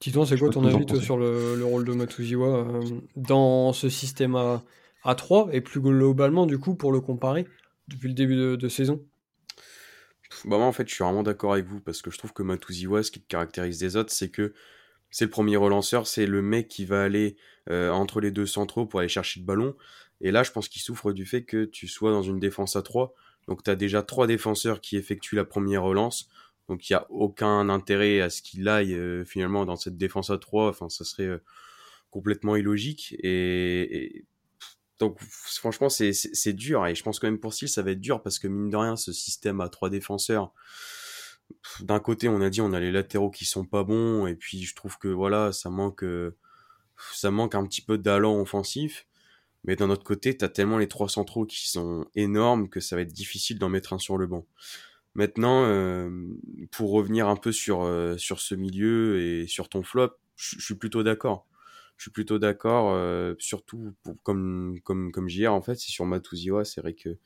Titon, 0.01 0.25
c'est 0.25 0.39
quoi 0.39 0.51
ton 0.51 0.65
avis 0.65 1.01
sur 1.01 1.17
le, 1.17 1.65
rôle 1.65 1.85
de 1.85 1.93
Matuziwa 1.93 2.47
euh, 2.47 2.83
dans 3.17 3.73
ce 3.73 3.89
système 3.89 4.37
à, 4.37 4.63
à 5.03 5.15
3 5.15 5.49
et 5.53 5.61
plus 5.61 5.81
globalement 5.81 6.47
du 6.47 6.59
coup 6.59 6.75
pour 6.75 6.93
le 6.93 7.01
comparer 7.01 7.47
depuis 7.89 8.09
le 8.09 8.15
début 8.15 8.37
de, 8.37 8.69
saison? 8.69 9.01
Bah 10.45 10.59
moi 10.59 10.67
en 10.67 10.73
fait 10.73 10.89
je 10.89 10.95
suis 10.95 11.05
vraiment 11.05 11.23
d'accord 11.23 11.55
avec 11.55 11.67
vous 11.67 11.81
parce 11.81 12.03
que 12.03 12.11
je 12.11 12.19
trouve 12.19 12.33
que 12.33 12.43
Matuziwa 12.43 13.03
ce 13.03 13.11
qui 13.11 13.21
caractérise 13.21 13.79
des 13.79 13.97
autres 13.97 14.13
c'est 14.13 14.31
que 14.31 14.53
c'est 15.11 15.25
le 15.25 15.31
premier 15.31 15.57
relanceur, 15.57 16.07
c'est 16.07 16.27
le 16.27 16.43
mec 16.43 16.69
qui 16.69 16.85
va 16.85 17.03
aller 17.03 17.37
euh, 17.71 17.91
entre 17.91 18.21
les 18.21 18.31
deux 18.31 18.47
centraux 18.47 18.87
pour 18.87 19.01
aller 19.01 19.09
chercher 19.09 19.41
le 19.41 19.47
ballon. 19.47 19.75
Et 20.21 20.31
là, 20.31 20.43
je 20.43 20.51
pense 20.51 20.69
qu'il 20.69 20.83
souffre 20.83 21.13
du 21.13 21.25
fait 21.27 21.45
que 21.45 21.65
tu 21.65 21.89
sois 21.89 22.11
dans 22.11 22.23
une 22.23 22.39
défense 22.39 22.77
à 22.77 22.83
3. 22.83 23.15
Donc, 23.47 23.63
tu 23.63 23.71
as 23.71 23.77
déjà 23.77 24.03
trois 24.03 24.27
défenseurs 24.27 24.81
qui 24.81 24.97
effectuent 24.97 25.37
la 25.37 25.45
première 25.45 25.83
relance. 25.83 26.29
Donc, 26.69 26.89
il 26.89 26.93
n'y 26.93 26.97
a 26.97 27.07
aucun 27.11 27.69
intérêt 27.71 28.21
à 28.21 28.29
ce 28.29 28.43
qu'il 28.43 28.69
aille 28.69 28.95
euh, 28.95 29.25
finalement 29.25 29.65
dans 29.65 29.77
cette 29.77 29.97
défense 29.97 30.31
à 30.31 30.39
3. 30.39 30.69
Enfin, 30.69 30.89
ça 30.91 31.05
serait 31.05 31.27
euh, 31.27 31.43
complètement 32.11 32.57
illogique. 32.57 33.15
Et, 33.23 34.25
donc, 34.99 35.19
franchement, 35.21 35.89
c'est 35.89 36.53
dur. 36.53 36.87
Et 36.87 36.95
je 36.95 37.03
pense 37.03 37.21
quand 37.21 37.29
même 37.29 37.39
pour 37.39 37.55
Steele, 37.55 37.69
ça 37.69 37.83
va 37.83 37.93
être 37.93 38.01
dur 38.01 38.23
parce 38.23 38.39
que 38.39 38.49
mine 38.49 38.71
de 38.71 38.77
rien, 38.77 38.97
ce 38.97 39.13
système 39.13 39.61
à 39.61 39.69
trois 39.69 39.91
défenseurs, 39.91 40.53
d'un 41.81 42.01
côté, 42.01 42.29
on 42.29 42.41
a 42.41 42.51
dit 42.51 42.61
on 42.61 42.73
a 42.73 42.81
les 42.81 42.93
latéraux 42.93 43.31
qui 43.31 43.45
sont 43.45 43.65
pas 43.65 43.85
bons, 43.85 44.27
et 44.27 44.35
puis 44.35 44.65
je 44.65 44.75
trouve 44.75 44.99
que 44.99 45.09
voilà, 45.09 45.53
ça 45.53 45.71
manque, 45.71 46.05
euh, 46.05 46.37
ça 47.15 47.31
manque 47.31 47.55
un 47.55 47.65
petit 47.65 47.81
peu 47.83 47.99
d'allant 47.99 48.41
offensif. 48.41 49.07
Mais 49.65 49.77
d'un 49.77 49.91
autre 49.91 50.05
côté, 50.05 50.37
t'as 50.37 50.49
tellement 50.49 50.79
les 50.79 50.89
trois 50.89 51.09
centraux 51.09 51.45
qui 51.47 51.69
sont 51.69 52.07
énormes 52.15 52.69
que 52.69 52.81
ça 52.81 52.97
va 52.97 53.03
être 53.03 53.13
difficile 53.13 53.59
d'en 53.59 53.69
mettre 53.69 53.93
un 53.93 53.99
sur 53.99 54.17
le 54.17 54.27
banc. 54.27 54.47
Maintenant, 55.15 55.65
euh, 55.65 56.11
pour 56.71 56.93
revenir 56.93 57.29
un 57.29 57.37
peu 57.37 57.53
sur 57.53 57.83
euh, 57.83 58.17
sur 58.19 58.41
ce 58.41 58.55
milieu 58.55 59.21
et 59.21 59.47
sur 59.49 59.69
ton 59.69 59.83
flop, 59.83 60.13
je 60.37 60.61
suis 60.61 60.75
plutôt 60.77 61.03
d'accord. 61.03 61.47
Je 61.99 62.05
suis 62.05 62.11
plutôt 62.11 62.39
d'accord, 62.39 62.97
surtout 63.39 63.95
pour, 64.03 64.17
comme 64.23 64.79
comme 64.85 65.13
comme 65.13 65.29
JR 65.29 65.53
en 65.53 65.61
fait, 65.61 65.75
c'est 65.75 65.91
sur 65.91 66.07
Matuziwa, 66.07 66.65
c'est 66.65 66.81
vrai 66.81 66.95
que 66.95 67.19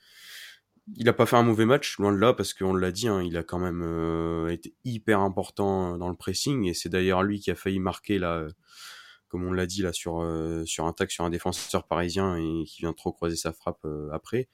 il 0.97 1.09
a 1.09 1.12
pas 1.12 1.27
fait 1.27 1.37
un 1.37 1.43
mauvais 1.43 1.64
match, 1.66 1.99
loin 1.99 2.12
de 2.12 2.18
là, 2.18 2.33
parce 2.33 2.55
qu'on 2.55 2.75
l'a 2.75 2.91
dit, 2.93 3.09
hein, 3.09 3.23
il 3.23 3.37
a 3.37 3.43
quand 3.43 3.59
même 3.59 3.83
euh, 3.83 4.49
été 4.49 4.75
hyper 4.85 5.20
important 5.20 5.97
dans 5.97 6.09
le 6.09 6.16
pressing, 6.16 6.64
et 6.66 6.75
c'est 6.75 6.89
d'ailleurs 6.89 7.23
lui 7.23 7.41
qui 7.41 7.51
a 7.51 7.55
failli 7.55 7.79
marquer 7.79 8.18
là, 8.18 8.47
comme 9.29 9.45
on 9.45 9.53
l'a 9.53 9.66
dit 9.66 9.83
là 9.83 9.93
sur 9.93 10.20
euh, 10.20 10.64
sur 10.66 10.87
un 10.87 10.93
tac 10.93 11.11
sur 11.11 11.25
un 11.25 11.31
défenseur 11.31 11.87
parisien 11.87 12.37
et 12.37 12.64
qui 12.66 12.83
vient 12.83 12.93
trop 12.93 13.12
croiser 13.12 13.37
sa 13.37 13.53
frappe 13.53 13.85
euh, 13.85 14.11
après. 14.12 14.49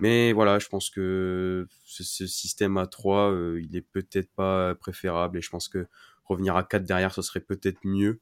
Mais 0.00 0.32
voilà, 0.32 0.58
je 0.58 0.68
pense 0.68 0.90
que 0.90 1.66
ce, 1.84 2.26
système 2.26 2.76
à 2.78 2.86
3, 2.86 3.34
il 3.60 3.76
est 3.76 3.82
peut-être 3.82 4.32
pas 4.34 4.74
préférable, 4.74 5.38
et 5.38 5.42
je 5.42 5.50
pense 5.50 5.68
que 5.68 5.86
revenir 6.24 6.56
à 6.56 6.64
4 6.64 6.84
derrière, 6.84 7.12
ce 7.14 7.22
serait 7.22 7.40
peut-être 7.40 7.78
mieux. 7.84 8.20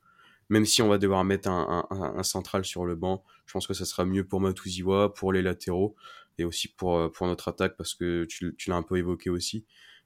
Même 0.51 0.67
si 0.67 0.83
on 0.83 0.89
va 0.89 0.99
devoir 0.99 1.25
mettre 1.25 1.49
un, 1.49 2.23
central 2.23 2.65
sur 2.65 2.85
le 2.85 2.95
banc, 2.95 3.25
je 3.47 3.53
pense 3.53 3.67
que 3.67 3.75
ça 3.75 3.85
sera 3.85 4.05
mieux 4.05 4.25
pour 4.25 4.41
Matuziwa, 4.41 5.15
pour 5.15 5.33
les 5.33 5.43
latéraux 5.43 5.97
et 6.39 6.45
aussi 6.45 6.69
pour, 6.69 6.99
euh, 6.99 7.11
notre 7.23 7.49
attaque 7.49 7.77
parce 7.77 7.95
que 7.95 8.25
tu, 8.25 8.55
tu 8.57 8.69
l'as 8.71 8.77
un 8.77 8.83
peu 8.83 8.99
évoqué 8.99 9.31
aussi. 9.31 9.65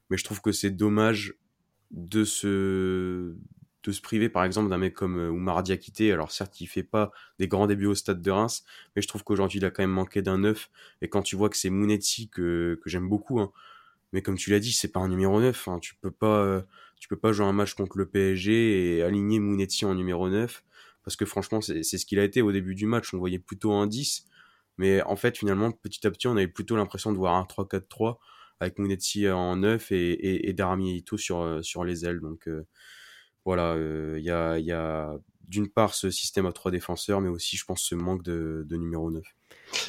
Mais 0.09 0.17
je 0.17 0.23
trouve 0.23 0.41
que 0.41 0.51
c'est 0.51 0.71
dommage 0.71 1.35
de 1.91 2.23
se, 2.23 3.35
de 3.83 3.91
se 3.91 4.01
priver 4.01 4.29
par 4.29 4.43
exemple 4.43 4.69
d'un 4.69 4.77
mec 4.77 4.93
comme 4.93 5.17
euh, 5.17 5.29
Oumar 5.29 5.63
Diakité. 5.63 6.11
Alors 6.11 6.31
certes, 6.31 6.61
il 6.61 6.67
fait 6.67 6.83
pas 6.83 7.11
des 7.39 7.47
grands 7.47 7.67
débuts 7.67 7.87
au 7.87 7.95
stade 7.95 8.21
de 8.21 8.31
Reims, 8.31 8.63
mais 8.95 9.01
je 9.01 9.07
trouve 9.07 9.23
qu'aujourd'hui 9.23 9.59
il 9.59 9.65
a 9.65 9.71
quand 9.71 9.83
même 9.83 9.91
manqué 9.91 10.21
d'un 10.21 10.37
neuf. 10.37 10.69
Et 11.01 11.09
quand 11.09 11.21
tu 11.21 11.35
vois 11.35 11.49
que 11.49 11.57
c'est 11.57 11.69
Mounetti 11.69 12.29
que, 12.29 12.79
que 12.83 12.89
j'aime 12.89 13.09
beaucoup, 13.09 13.39
hein, 13.39 13.51
mais 14.15 14.21
comme 14.21 14.37
tu 14.37 14.49
l'as 14.49 14.59
dit, 14.59 14.71
c'est 14.71 14.91
pas 14.91 15.01
un 15.01 15.09
numéro 15.09 15.41
9. 15.41 15.67
Hein, 15.67 15.79
tu 15.79 15.95
peux 15.95 16.11
pas, 16.11 16.39
euh, 16.39 16.61
tu 16.99 17.07
peux 17.07 17.17
pas 17.17 17.31
jouer 17.31 17.45
un 17.45 17.53
match 17.53 17.73
contre 17.73 17.97
le 17.97 18.05
PSG 18.07 18.97
et 18.97 19.03
aligner 19.03 19.39
Mounetti 19.39 19.85
en 19.85 19.95
numéro 19.95 20.29
9 20.29 20.63
parce 21.03 21.15
que 21.15 21.25
franchement 21.25 21.61
c'est 21.61 21.83
ce 21.83 22.05
qu'il 22.05 22.17
a 22.19 22.23
été 22.23 22.41
au 22.41 22.51
début 22.51 22.75
du 22.75 22.85
match. 22.87 23.13
On 23.13 23.17
voyait 23.17 23.39
plutôt 23.39 23.73
un 23.73 23.87
10 23.87 24.27
mais 24.77 25.01
en 25.03 25.15
fait, 25.15 25.37
finalement, 25.37 25.71
petit 25.71 26.05
à 26.05 26.11
petit, 26.11 26.27
on 26.27 26.35
avait 26.35 26.47
plutôt 26.47 26.75
l'impression 26.75 27.11
de 27.11 27.17
voir 27.17 27.35
un 27.35 27.43
3-4-3 27.43 28.17
avec 28.59 28.79
Mounetzi 28.79 29.29
en 29.29 29.57
9 29.57 29.91
et, 29.91 30.11
et, 30.11 30.49
et 30.49 30.53
Darami 30.53 30.97
Ito 30.97 31.17
sur, 31.17 31.41
euh, 31.41 31.61
sur 31.61 31.83
les 31.83 32.05
ailes. 32.05 32.19
Donc 32.19 32.47
euh, 32.47 32.65
voilà, 33.45 33.73
euh, 33.73 34.15
il 34.17 34.25
y, 34.25 34.31
a, 34.31 34.59
y 34.59 34.71
a 34.71 35.17
d'une 35.47 35.69
part 35.69 35.93
ce 35.93 36.09
système 36.09 36.45
à 36.45 36.51
trois 36.51 36.71
défenseurs, 36.71 37.21
mais 37.21 37.29
aussi, 37.29 37.57
je 37.57 37.65
pense, 37.65 37.81
ce 37.83 37.95
manque 37.95 38.23
de, 38.23 38.65
de 38.67 38.77
numéro 38.77 39.11
9. 39.11 39.23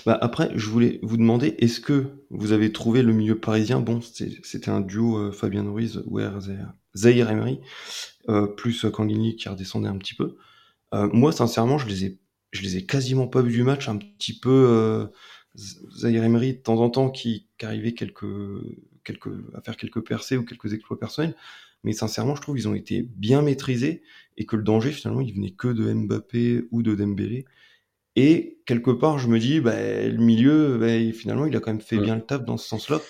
Bah 0.05 0.19
après, 0.21 0.51
je 0.55 0.69
voulais 0.69 0.99
vous 1.03 1.17
demander, 1.17 1.55
est-ce 1.59 1.81
que 1.81 2.07
vous 2.31 2.53
avez 2.53 2.73
trouvé 2.73 3.03
le 3.03 3.13
milieu 3.13 3.39
parisien? 3.39 3.81
Bon, 3.81 4.01
c'était 4.01 4.71
un 4.71 4.81
duo 4.81 5.33
Fabien 5.33 5.69
Ruiz 5.71 6.03
Zahir 6.95 7.31
Emery, 7.31 7.61
plus 8.57 8.87
Kangini 8.93 9.37
qui 9.37 9.49
redescendait 9.49 9.89
un 9.89 9.99
petit 9.99 10.15
peu. 10.15 10.37
moi, 10.93 11.33
sincèrement, 11.33 11.79
je 11.79 11.89
les 11.89 12.05
ai 12.05 12.19
je 12.57 12.63
les 12.63 12.77
ai 12.77 12.87
quasiment 12.87 13.29
pas 13.29 13.43
vus 13.43 13.53
du 13.53 13.63
match, 13.63 13.89
un 13.89 13.99
petit 13.99 14.39
peu 14.39 14.51
euh, 14.51 15.07
Zahir 15.57 16.25
Emery 16.25 16.55
de 16.55 16.59
temps 16.59 16.81
en 16.81 16.91
temps 16.91 17.11
qui, 17.11 17.49
arrivait 17.63 17.93
quelques, 17.93 18.27
quelques, 19.05 19.33
à 19.55 19.61
faire 19.61 19.77
quelques 19.77 20.01
percées 20.01 20.37
ou 20.37 20.45
quelques 20.45 20.73
exploits 20.73 20.99
personnels. 20.99 21.37
Mais 21.85 21.93
sincèrement, 21.93 22.35
je 22.35 22.41
trouve 22.41 22.57
qu'ils 22.57 22.69
ont 22.69 22.75
été 22.75 23.03
bien 23.03 23.43
maîtrisés 23.43 24.03
et 24.37 24.47
que 24.47 24.57
le 24.57 24.63
danger, 24.63 24.91
finalement, 24.91 25.21
il 25.21 25.35
venait 25.35 25.53
que 25.53 25.69
de 25.69 25.93
Mbappé 25.93 26.65
ou 26.71 26.83
de 26.83 26.95
Dembélé. 26.95 27.45
Et 28.17 28.59
quelque 28.65 28.91
part, 28.91 29.19
je 29.19 29.29
me 29.29 29.39
dis, 29.39 29.61
bah, 29.61 29.77
le 29.77 30.17
milieu, 30.17 30.79
bah, 30.79 31.13
finalement, 31.13 31.45
il 31.45 31.55
a 31.55 31.61
quand 31.61 31.71
même 31.71 31.83
fait 31.83 31.99
bien 31.99 32.17
le 32.17 32.23
taf 32.23 32.45
dans 32.45 32.57
ce 32.57 32.67
sens-là, 32.67 33.01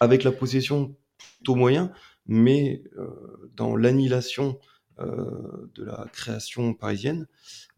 avec 0.00 0.24
la 0.24 0.32
possession 0.32 0.96
plutôt 1.16 1.54
moyen, 1.54 1.92
mais 2.26 2.82
euh, 2.98 3.08
dans 3.54 3.76
l'annihilation 3.76 4.58
de 4.98 5.84
la 5.84 6.06
création 6.10 6.72
parisienne, 6.72 7.26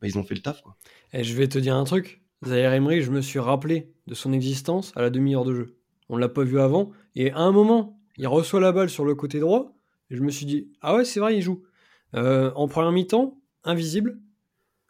bah, 0.01 0.07
ils 0.07 0.17
ont 0.19 0.23
fait 0.23 0.37
le 0.37 0.41
taf. 0.41 0.63
Quoi. 0.63 0.77
Et 1.13 1.25
je 1.25 1.35
vais 1.35 1.49
te 1.49 1.59
dire 1.59 1.75
un 1.75 1.83
truc. 1.83 2.23
Zaire 2.47 2.73
Emery, 2.73 3.03
je 3.03 3.11
me 3.11 3.21
suis 3.21 3.41
rappelé 3.41 3.93
de 4.07 4.15
son 4.15 4.33
existence 4.33 4.93
à 4.95 5.03
la 5.03 5.11
demi-heure 5.11 5.45
de 5.45 5.53
jeu. 5.53 5.77
On 6.09 6.17
l'a 6.17 6.29
pas 6.29 6.45
vu 6.45 6.61
avant. 6.61 6.93
Et 7.17 7.33
à 7.33 7.41
un 7.41 7.51
moment, 7.51 7.99
il 8.19 8.29
reçoit 8.29 8.61
la 8.61 8.71
balle 8.71 8.89
sur 8.89 9.05
le 9.05 9.17
côté 9.17 9.41
droit. 9.41 9.75
Et 10.11 10.17
je 10.17 10.23
me 10.23 10.31
suis 10.31 10.47
dit, 10.47 10.71
ah 10.81 10.95
ouais, 10.95 11.05
c'est 11.05 11.19
vrai, 11.19 11.37
il 11.37 11.43
joue. 11.43 11.65
en 12.15 12.69
première 12.69 12.93
mi-temps, 12.93 13.37
invisible. 13.65 14.21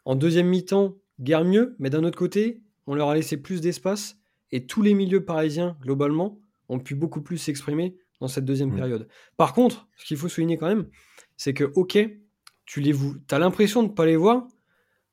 En 0.05 0.15
deuxième 0.15 0.47
mi-temps, 0.47 0.95
guère 1.19 1.45
mieux. 1.45 1.75
Mais 1.79 1.89
d'un 1.89 2.03
autre 2.03 2.17
côté, 2.17 2.61
on 2.87 2.95
leur 2.95 3.09
a 3.09 3.15
laissé 3.15 3.37
plus 3.37 3.61
d'espace. 3.61 4.17
Et 4.51 4.65
tous 4.65 4.81
les 4.81 4.93
milieux 4.93 5.23
parisiens, 5.25 5.77
globalement, 5.81 6.39
ont 6.69 6.79
pu 6.79 6.95
beaucoup 6.95 7.21
plus 7.21 7.37
s'exprimer 7.37 7.95
dans 8.19 8.27
cette 8.27 8.45
deuxième 8.45 8.71
mmh. 8.71 8.75
période. 8.75 9.07
Par 9.37 9.53
contre, 9.53 9.87
ce 9.97 10.05
qu'il 10.05 10.17
faut 10.17 10.29
souligner 10.29 10.57
quand 10.57 10.67
même, 10.67 10.87
c'est 11.37 11.53
que, 11.53 11.71
ok, 11.75 11.97
tu 12.65 12.81
les 12.81 12.93
as 13.31 13.39
l'impression 13.39 13.83
de 13.83 13.89
ne 13.89 13.93
pas 13.93 14.05
les 14.05 14.15
voir 14.15 14.47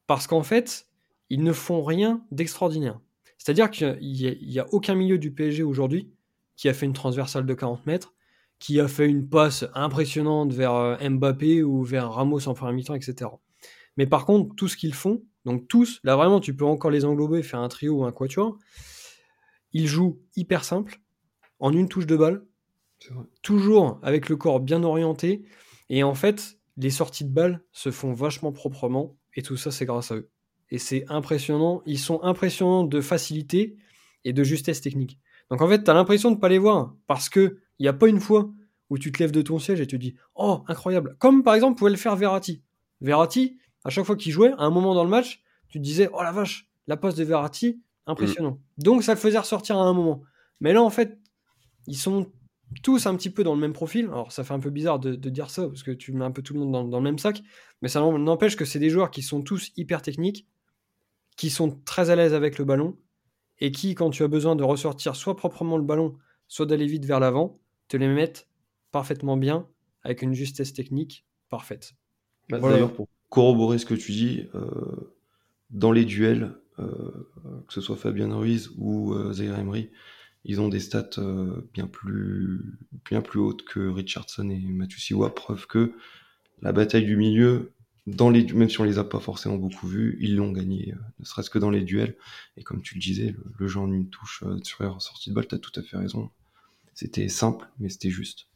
parce 0.06 0.26
qu'en 0.26 0.42
fait, 0.42 0.88
ils 1.30 1.42
ne 1.42 1.52
font 1.52 1.82
rien 1.82 2.24
d'extraordinaire. 2.30 3.00
C'est-à-dire 3.38 3.70
qu'il 3.70 3.98
n'y 4.00 4.58
a, 4.58 4.66
aucun 4.72 4.94
milieu 4.94 5.18
du 5.18 5.32
PSG 5.32 5.62
aujourd'hui 5.62 6.12
qui 6.56 6.68
a 6.68 6.74
fait 6.74 6.86
une 6.86 6.92
transversale 6.92 7.46
de 7.46 7.54
40 7.54 7.86
mètres, 7.86 8.14
qui 8.58 8.80
a 8.80 8.88
fait 8.88 9.06
une 9.06 9.28
passe 9.28 9.64
impressionnante 9.74 10.52
vers 10.52 10.74
euh, 10.74 11.08
Mbappé 11.08 11.62
ou 11.62 11.82
vers 11.84 12.10
Ramos 12.10 12.48
en 12.48 12.54
première 12.54 12.74
mi-temps, 12.74 12.94
etc. 12.94 13.30
Mais 13.96 14.06
par 14.06 14.24
contre, 14.24 14.54
tout 14.56 14.68
ce 14.68 14.76
qu'ils 14.76 14.94
font, 14.94 15.22
donc 15.46 15.68
tous, 15.68 16.00
là 16.02 16.16
vraiment, 16.16 16.40
tu 16.40 16.54
peux 16.54 16.64
encore 16.64 16.90
les 16.90 17.04
englober, 17.04 17.42
faire 17.42 17.60
un 17.60 17.68
trio 17.68 18.00
ou 18.00 18.04
un 18.04 18.10
quatuor, 18.10 18.58
ils 19.72 19.86
jouent 19.86 20.20
hyper 20.34 20.64
simple, 20.64 21.00
en 21.60 21.72
une 21.72 21.88
touche 21.88 22.06
de 22.06 22.16
balle, 22.16 22.44
toujours 23.42 24.00
avec 24.02 24.28
le 24.28 24.36
corps 24.36 24.58
bien 24.58 24.82
orienté, 24.82 25.44
et 25.88 26.02
en 26.02 26.14
fait, 26.14 26.58
les 26.76 26.90
sorties 26.90 27.24
de 27.24 27.32
balles 27.32 27.64
se 27.70 27.92
font 27.92 28.12
vachement 28.12 28.50
proprement, 28.50 29.16
et 29.34 29.42
tout 29.42 29.56
ça, 29.56 29.70
c'est 29.70 29.86
grâce 29.86 30.10
à 30.10 30.16
eux. 30.16 30.30
Et 30.70 30.78
c'est 30.78 31.04
impressionnant, 31.08 31.80
ils 31.86 32.00
sont 32.00 32.20
impressionnants 32.24 32.82
de 32.82 33.00
facilité 33.00 33.76
et 34.24 34.32
de 34.32 34.42
justesse 34.42 34.80
technique. 34.80 35.20
Donc 35.50 35.62
en 35.62 35.68
fait, 35.68 35.84
tu 35.84 35.90
as 35.90 35.94
l'impression 35.94 36.30
de 36.30 36.36
ne 36.36 36.40
pas 36.40 36.48
les 36.48 36.58
voir, 36.58 36.96
parce 37.06 37.28
que 37.28 37.60
il 37.78 37.82
n'y 37.84 37.88
a 37.88 37.92
pas 37.92 38.08
une 38.08 38.20
fois 38.20 38.50
où 38.90 38.98
tu 38.98 39.12
te 39.12 39.20
lèves 39.20 39.30
de 39.30 39.42
ton 39.42 39.60
siège 39.60 39.80
et 39.80 39.86
tu 39.86 39.96
te 39.96 40.02
dis 40.02 40.16
Oh, 40.34 40.64
incroyable! 40.66 41.14
Comme 41.20 41.44
par 41.44 41.54
exemple 41.54 41.78
pouvait 41.78 41.90
le 41.90 41.96
faire 41.96 42.16
Verratti. 42.16 42.64
Verratti, 43.00 43.58
à 43.86 43.90
chaque 43.90 44.04
fois 44.04 44.16
qu'il 44.16 44.32
jouait, 44.32 44.50
à 44.58 44.64
un 44.64 44.70
moment 44.70 44.94
dans 44.94 45.04
le 45.04 45.10
match, 45.10 45.42
tu 45.68 45.78
te 45.78 45.82
disais 45.84 46.10
Oh 46.12 46.20
la 46.20 46.32
vache, 46.32 46.68
la 46.88 46.96
passe 46.96 47.14
de 47.14 47.22
Verratti, 47.22 47.80
impressionnant. 48.06 48.58
Mm. 48.78 48.82
Donc 48.82 49.02
ça 49.04 49.14
le 49.14 49.18
faisait 49.18 49.38
ressortir 49.38 49.78
à 49.78 49.84
un 49.84 49.92
moment. 49.92 50.22
Mais 50.60 50.72
là, 50.72 50.82
en 50.82 50.90
fait, 50.90 51.20
ils 51.86 51.96
sont 51.96 52.32
tous 52.82 53.06
un 53.06 53.14
petit 53.14 53.30
peu 53.30 53.44
dans 53.44 53.54
le 53.54 53.60
même 53.60 53.72
profil. 53.72 54.06
Alors 54.06 54.32
ça 54.32 54.42
fait 54.42 54.54
un 54.54 54.58
peu 54.58 54.70
bizarre 54.70 54.98
de, 54.98 55.14
dire 55.14 55.50
ça, 55.50 55.68
parce 55.68 55.84
que 55.84 55.92
tu 55.92 56.12
mets 56.12 56.24
un 56.24 56.32
peu 56.32 56.42
tout 56.42 56.52
le 56.52 56.60
monde 56.60 56.90
dans, 56.90 56.98
le 56.98 57.04
même 57.04 57.18
sac, 57.18 57.44
mais 57.80 57.88
ça 57.88 58.00
n'empêche 58.00 58.56
que 58.56 58.64
c'est 58.64 58.80
des 58.80 58.90
joueurs 58.90 59.12
qui 59.12 59.22
sont 59.22 59.42
tous 59.42 59.70
hyper 59.76 60.02
techniques, 60.02 60.48
qui 61.36 61.48
sont 61.48 61.70
très 61.84 62.10
à 62.10 62.16
l'aise 62.16 62.34
avec 62.34 62.58
le 62.58 62.64
ballon, 62.64 62.98
et 63.60 63.70
qui, 63.70 63.94
quand 63.94 64.10
tu 64.10 64.24
as 64.24 64.28
besoin 64.28 64.56
de 64.56 64.64
ressortir 64.64 65.14
soit 65.14 65.36
proprement 65.36 65.76
le 65.76 65.84
ballon, 65.84 66.18
soit 66.48 66.66
d'aller 66.66 66.86
vite 66.86 67.04
vers 67.04 67.20
l'avant, 67.20 67.60
te 67.86 67.96
les 67.96 68.08
mettent 68.08 68.48
parfaitement 68.90 69.36
bien, 69.36 69.68
avec 70.02 70.22
une 70.22 70.34
justesse 70.34 70.72
technique 70.72 71.24
parfaite. 71.50 71.94
Bah, 72.48 72.58
d'ailleurs, 72.58 72.92
pour 72.92 73.06
corroborer 73.36 73.76
ce 73.76 73.84
que 73.84 73.92
tu 73.92 74.12
dis, 74.12 74.44
euh, 74.54 75.12
dans 75.68 75.92
les 75.92 76.06
duels, 76.06 76.54
euh, 76.78 77.28
que 77.68 77.74
ce 77.74 77.82
soit 77.82 77.98
Fabien 77.98 78.34
Ruiz 78.34 78.70
ou 78.78 79.12
euh, 79.12 79.34
Zaire 79.34 79.58
Emery, 79.58 79.90
ils 80.46 80.58
ont 80.58 80.68
des 80.68 80.80
stats 80.80 81.20
bien 81.74 81.86
plus 81.86 82.64
bien 83.04 83.22
hautes 83.34 83.62
que 83.66 83.90
Richardson 83.90 84.48
et 84.48 84.58
Mathieu 84.58 84.98
Siwa, 84.98 85.34
preuve 85.34 85.66
que 85.66 85.92
la 86.62 86.72
bataille 86.72 87.04
du 87.04 87.18
milieu, 87.18 87.72
dans 88.06 88.30
les 88.30 88.42
même 88.54 88.70
si 88.70 88.80
on 88.80 88.84
les 88.84 88.96
a 88.96 89.04
pas 89.04 89.20
forcément 89.20 89.56
beaucoup 89.56 89.86
vus, 89.86 90.16
ils 90.22 90.36
l'ont 90.36 90.52
gagné, 90.52 90.94
ne 91.18 91.24
serait-ce 91.26 91.50
que 91.50 91.58
dans 91.58 91.68
les 91.70 91.82
duels. 91.82 92.16
Et 92.56 92.62
comme 92.62 92.80
tu 92.80 92.94
le 92.94 93.00
disais, 93.00 93.36
le, 93.58 93.68
jeu 93.68 93.80
en 93.80 93.92
une 93.92 94.08
touche 94.08 94.44
sur 94.62 94.82
la 94.82 94.98
sortie 94.98 95.28
de 95.28 95.34
balle, 95.34 95.46
tu 95.46 95.56
as 95.56 95.58
tout 95.58 95.78
à 95.78 95.82
fait 95.82 95.98
raison. 95.98 96.30
C'était 96.94 97.28
simple, 97.28 97.68
mais 97.80 97.90
c'était 97.90 98.08
juste. 98.08 98.46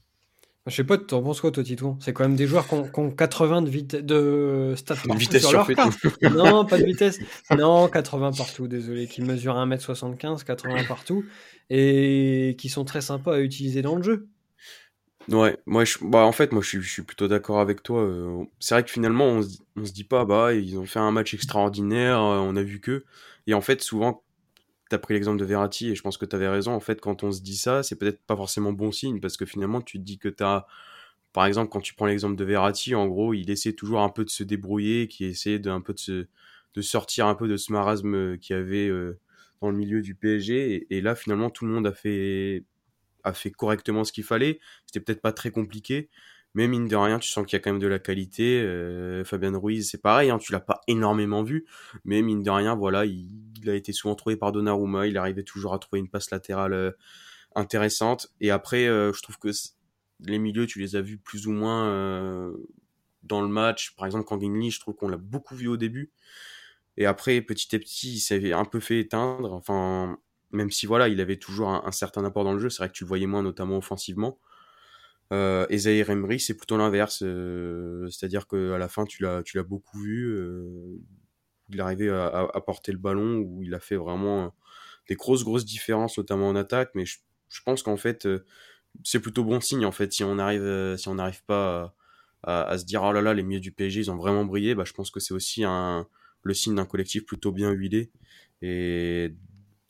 Je 0.66 0.74
sais 0.74 0.84
pas, 0.84 0.98
tu 0.98 1.14
en 1.14 1.22
penses 1.22 1.40
quoi, 1.40 1.50
toi, 1.50 1.64
Titouan 1.64 1.96
C'est 2.00 2.12
quand 2.12 2.24
même 2.24 2.36
des 2.36 2.46
joueurs 2.46 2.68
qui 2.68 2.74
ont, 2.74 3.10
80 3.10 3.62
de, 3.62 3.70
vitesse 3.70 4.02
de 4.02 4.74
stats 4.76 4.96
partout 4.96 5.18
vitesse 5.18 5.42
sur 5.42 5.52
leur 5.52 5.66
carte. 5.66 5.98
non, 6.22 6.66
pas 6.66 6.78
de 6.78 6.84
vitesse. 6.84 7.18
Non, 7.56 7.88
80 7.88 8.32
partout, 8.32 8.68
désolé. 8.68 9.06
Qui 9.06 9.22
mesurent 9.22 9.56
1m75, 9.56 10.44
80 10.44 10.84
partout. 10.86 11.24
Et 11.70 12.56
qui 12.58 12.68
sont 12.68 12.84
très 12.84 13.00
sympas 13.00 13.36
à 13.36 13.40
utiliser 13.40 13.80
dans 13.80 13.96
le 13.96 14.02
jeu. 14.02 14.28
Ouais, 15.28 15.58
moi, 15.64 15.84
je, 15.84 15.98
bah, 16.02 16.24
en 16.24 16.32
fait, 16.32 16.52
moi, 16.52 16.62
je 16.62 16.80
suis, 16.80 17.02
plutôt 17.02 17.28
d'accord 17.28 17.60
avec 17.60 17.82
toi. 17.82 18.02
Euh, 18.02 18.44
c'est 18.58 18.74
vrai 18.74 18.84
que 18.84 18.90
finalement, 18.90 19.26
on 19.26 19.42
se, 19.42 19.58
se 19.84 19.92
dit 19.92 20.04
pas, 20.04 20.24
bah, 20.24 20.52
ils 20.54 20.76
ont 20.78 20.86
fait 20.86 20.98
un 20.98 21.10
match 21.10 21.34
extraordinaire, 21.34 22.20
euh, 22.20 22.38
on 22.38 22.56
a 22.56 22.62
vu 22.62 22.80
que. 22.80 23.04
Et 23.46 23.54
en 23.54 23.60
fait, 23.60 23.80
souvent, 23.82 24.22
tu 24.90 24.96
as 24.96 24.98
pris 24.98 25.14
l'exemple 25.14 25.38
de 25.38 25.44
Verratti 25.44 25.88
et 25.90 25.94
je 25.94 26.02
pense 26.02 26.18
que 26.18 26.26
tu 26.26 26.36
avais 26.36 26.48
raison. 26.48 26.72
En 26.72 26.80
fait, 26.80 27.00
quand 27.00 27.22
on 27.24 27.32
se 27.32 27.40
dit 27.40 27.56
ça, 27.56 27.82
c'est 27.82 27.96
peut-être 27.96 28.22
pas 28.24 28.36
forcément 28.36 28.72
bon 28.72 28.92
signe 28.92 29.20
parce 29.20 29.36
que 29.36 29.46
finalement, 29.46 29.80
tu 29.80 29.98
te 29.98 30.04
dis 30.04 30.18
que 30.18 30.28
tu 30.28 30.42
as. 30.44 30.66
Par 31.32 31.46
exemple, 31.46 31.70
quand 31.70 31.80
tu 31.80 31.94
prends 31.94 32.06
l'exemple 32.06 32.36
de 32.36 32.44
Verratti, 32.44 32.94
en 32.96 33.06
gros, 33.06 33.34
il 33.34 33.50
essaie 33.50 33.72
toujours 33.72 34.00
un 34.00 34.08
peu 34.08 34.24
de 34.24 34.30
se 34.30 34.42
débrouiller, 34.42 35.06
qui 35.08 35.26
essaie 35.26 35.60
de, 35.60 35.78
peu 35.78 35.94
de, 35.94 35.98
se, 35.98 36.26
de 36.74 36.82
sortir 36.82 37.26
un 37.26 37.36
peu 37.36 37.46
de 37.46 37.56
ce 37.56 37.72
marasme 37.72 38.36
qu'il 38.38 38.56
y 38.56 38.58
avait 38.58 38.88
euh, 38.88 39.20
dans 39.60 39.70
le 39.70 39.76
milieu 39.76 40.02
du 40.02 40.16
PSG. 40.16 40.88
Et, 40.90 41.00
là, 41.00 41.14
finalement, 41.14 41.48
tout 41.48 41.66
le 41.66 41.72
monde 41.72 41.86
a 41.86 41.92
fait, 41.92 42.64
a 43.22 43.32
fait 43.32 43.52
correctement 43.52 44.02
ce 44.02 44.12
qu'il 44.12 44.24
fallait. 44.24 44.58
C'était 44.86 44.98
peut-être 44.98 45.22
pas 45.22 45.32
très 45.32 45.52
compliqué. 45.52 46.10
Mais 46.54 46.66
mine 46.66 46.88
de 46.88 46.96
rien, 46.96 47.18
tu 47.18 47.30
sens 47.30 47.46
qu'il 47.46 47.56
y 47.56 47.60
a 47.60 47.62
quand 47.62 47.70
même 47.70 47.80
de 47.80 47.86
la 47.86 47.98
qualité. 47.98 48.60
Euh, 48.60 49.24
Fabien 49.24 49.56
Ruiz, 49.56 49.88
c'est 49.90 50.02
pareil, 50.02 50.30
hein, 50.30 50.38
tu 50.38 50.50
l'as 50.52 50.60
pas 50.60 50.80
énormément 50.88 51.42
vu, 51.42 51.64
mais 52.04 52.22
mine 52.22 52.42
de 52.42 52.50
rien, 52.50 52.74
voilà, 52.74 53.04
il, 53.06 53.28
a 53.68 53.74
été 53.74 53.92
souvent 53.92 54.14
trouvé 54.16 54.36
par 54.36 54.50
Donnarumma, 54.50 55.06
il 55.06 55.16
arrivait 55.16 55.44
toujours 55.44 55.74
à 55.74 55.78
trouver 55.78 56.00
une 56.00 56.08
passe 56.08 56.30
latérale 56.30 56.72
euh, 56.72 56.90
intéressante. 57.54 58.28
Et 58.40 58.50
après, 58.50 58.86
euh, 58.86 59.12
je 59.12 59.22
trouve 59.22 59.38
que 59.38 59.50
les 60.20 60.38
milieux, 60.38 60.66
tu 60.66 60.80
les 60.80 60.96
as 60.96 61.02
vus 61.02 61.18
plus 61.18 61.46
ou 61.46 61.52
moins 61.52 61.88
euh, 61.88 62.52
dans 63.22 63.42
le 63.42 63.48
match. 63.48 63.94
Par 63.96 64.06
exemple, 64.06 64.24
Kanginli, 64.24 64.70
je 64.70 64.80
trouve 64.80 64.94
qu'on 64.94 65.08
l'a 65.08 65.16
beaucoup 65.16 65.54
vu 65.54 65.68
au 65.68 65.76
début. 65.76 66.10
Et 66.96 67.06
après, 67.06 67.40
petit 67.40 67.74
à 67.74 67.78
petit, 67.78 68.14
il 68.14 68.20
s'est 68.20 68.52
un 68.52 68.64
peu 68.64 68.80
fait 68.80 69.00
éteindre. 69.00 69.52
Enfin, 69.52 70.18
même 70.50 70.70
si 70.70 70.86
voilà, 70.86 71.08
il 71.08 71.20
avait 71.20 71.38
toujours 71.38 71.70
un 71.70 71.92
certain 71.92 72.24
apport 72.24 72.44
dans 72.44 72.52
le 72.52 72.58
jeu, 72.58 72.68
c'est 72.68 72.78
vrai 72.78 72.88
que 72.88 72.94
tu 72.94 73.04
le 73.04 73.08
voyais 73.08 73.26
moins, 73.26 73.42
notamment 73.42 73.78
offensivement. 73.78 74.38
Euh, 75.32 75.66
et 75.70 75.78
Zaire 75.78 76.10
Emery, 76.10 76.40
c'est 76.40 76.56
plutôt 76.56 76.76
l'inverse. 76.76 77.22
Euh, 77.22 78.08
c'est-à-dire 78.08 78.46
qu'à 78.46 78.78
la 78.78 78.88
fin, 78.88 79.04
tu 79.04 79.22
l'as, 79.22 79.42
tu 79.42 79.56
l'as 79.56 79.62
beaucoup 79.62 79.98
vu. 79.98 80.26
Euh, 80.26 80.98
il 81.70 81.80
arrivait 81.80 82.08
à, 82.10 82.48
à, 82.52 82.60
porter 82.60 82.92
le 82.92 82.98
ballon, 82.98 83.38
où 83.38 83.62
il 83.62 83.74
a 83.74 83.80
fait 83.80 83.96
vraiment 83.96 84.52
des 85.08 85.14
grosses, 85.14 85.44
grosses 85.44 85.64
différences, 85.64 86.18
notamment 86.18 86.48
en 86.48 86.56
attaque. 86.56 86.90
Mais 86.94 87.06
je, 87.06 87.18
je 87.48 87.60
pense 87.62 87.82
qu'en 87.82 87.96
fait, 87.96 88.28
c'est 89.04 89.20
plutôt 89.20 89.44
bon 89.44 89.60
signe. 89.60 89.84
En 89.86 89.92
fait, 89.92 90.12
si 90.12 90.24
on 90.24 90.38
arrive, 90.38 90.96
si 90.96 91.08
on 91.08 91.14
n'arrive 91.14 91.44
pas 91.44 91.94
à, 92.42 92.70
à, 92.70 92.78
se 92.78 92.84
dire 92.84 93.02
oh 93.04 93.12
là 93.12 93.22
là, 93.22 93.34
les 93.34 93.44
milieux 93.44 93.60
du 93.60 93.72
PSG, 93.72 94.00
ils 94.00 94.10
ont 94.10 94.16
vraiment 94.16 94.44
brillé, 94.44 94.74
bah, 94.74 94.84
je 94.84 94.92
pense 94.92 95.12
que 95.12 95.20
c'est 95.20 95.34
aussi 95.34 95.62
un, 95.64 96.08
le 96.42 96.54
signe 96.54 96.74
d'un 96.74 96.86
collectif 96.86 97.24
plutôt 97.24 97.52
bien 97.52 97.70
huilé 97.70 98.10
et 98.62 99.34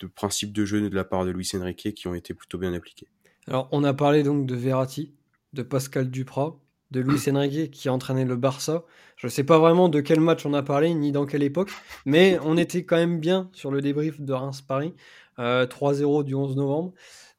de 0.01 0.07
principes 0.07 0.53
de 0.53 0.65
jeu 0.65 0.89
de 0.89 0.95
la 0.95 1.05
part 1.05 1.25
de 1.25 1.31
Luis 1.31 1.51
Enrique 1.55 1.95
qui 1.95 2.09
ont 2.09 2.15
été 2.15 2.35
plutôt 2.35 2.59
bien 2.59 2.73
appliqués. 2.73 3.09
Alors, 3.47 3.69
on 3.73 3.85
a 3.85 3.95
parlé 3.95 4.23
donc 4.23 4.47
de 4.47 4.55
Verratti, 4.55 5.15
de 5.53 5.63
Pascal 5.63 6.11
Duprat, 6.11 6.57
de 6.91 7.01
Luis 7.01 7.29
Enrique 7.31 7.71
qui 7.71 7.89
a 7.89 7.93
le 7.97 8.37
Barça. 8.37 8.85
Je 9.17 9.27
ne 9.27 9.31
sais 9.31 9.45
pas 9.45 9.59
vraiment 9.59 9.89
de 9.89 10.01
quel 10.01 10.21
match 10.21 10.47
on 10.47 10.55
a 10.55 10.63
parlé, 10.63 10.95
ni 10.95 11.13
dans 11.13 11.27
quelle 11.27 11.43
époque, 11.43 11.71
mais 12.05 12.39
on 12.45 12.57
était 12.57 12.85
quand 12.85 12.97
même 12.97 13.21
bien 13.21 13.51
sur 13.53 13.71
le 13.71 13.81
débrief 13.81 14.21
de 14.21 14.33
Reims-Paris, 14.33 14.95
3-0 15.39 16.21
euh, 16.21 16.23
du 16.25 16.35
11 16.35 16.57
novembre. 16.57 16.93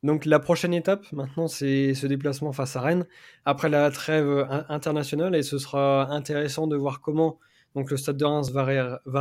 Donc 0.03 0.25
la 0.25 0.39
prochaine 0.39 0.73
étape, 0.73 1.05
maintenant, 1.11 1.47
c'est 1.47 1.93
ce 1.93 2.07
déplacement 2.07 2.53
face 2.53 2.75
à 2.75 2.81
Rennes, 2.81 3.05
après 3.45 3.69
la 3.69 3.89
trêve 3.91 4.27
euh, 4.27 4.45
internationale, 4.69 5.35
et 5.35 5.43
ce 5.43 5.57
sera 5.57 6.11
intéressant 6.11 6.67
de 6.67 6.75
voir 6.75 7.01
comment 7.01 7.39
donc 7.73 7.89
le 7.89 7.95
Stade 7.95 8.17
de 8.17 8.25
Reims 8.25 8.51
va, 8.51 8.65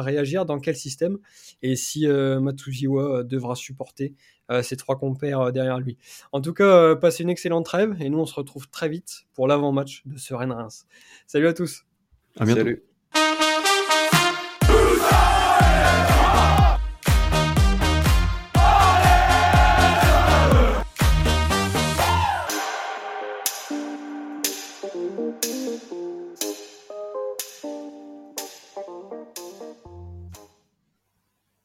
réagir, 0.03 0.45
dans 0.45 0.59
quel 0.59 0.75
système, 0.75 1.19
et 1.63 1.77
si 1.77 2.09
euh, 2.09 2.41
Matuziwa 2.41 3.23
devra 3.23 3.55
supporter 3.55 4.15
euh, 4.51 4.63
ces 4.63 4.77
trois 4.77 4.99
compères 4.99 5.41
euh, 5.41 5.51
derrière 5.53 5.79
lui. 5.79 5.97
En 6.33 6.41
tout 6.41 6.53
cas, 6.53 6.65
euh, 6.65 6.97
passez 6.97 7.23
une 7.23 7.31
excellente 7.31 7.65
trêve 7.65 7.97
et 8.01 8.09
nous 8.11 8.19
on 8.19 8.27
se 8.27 8.35
retrouve 8.35 8.69
très 8.69 8.89
vite 8.89 9.27
pour 9.35 9.47
l'avant-match 9.47 10.03
de 10.07 10.19
ce 10.19 10.35
Rennes-Reims. 10.35 10.87
Salut 11.27 11.47
à 11.47 11.55
tous. 11.55 11.85
À 12.39 12.45
bientôt. 12.45 12.90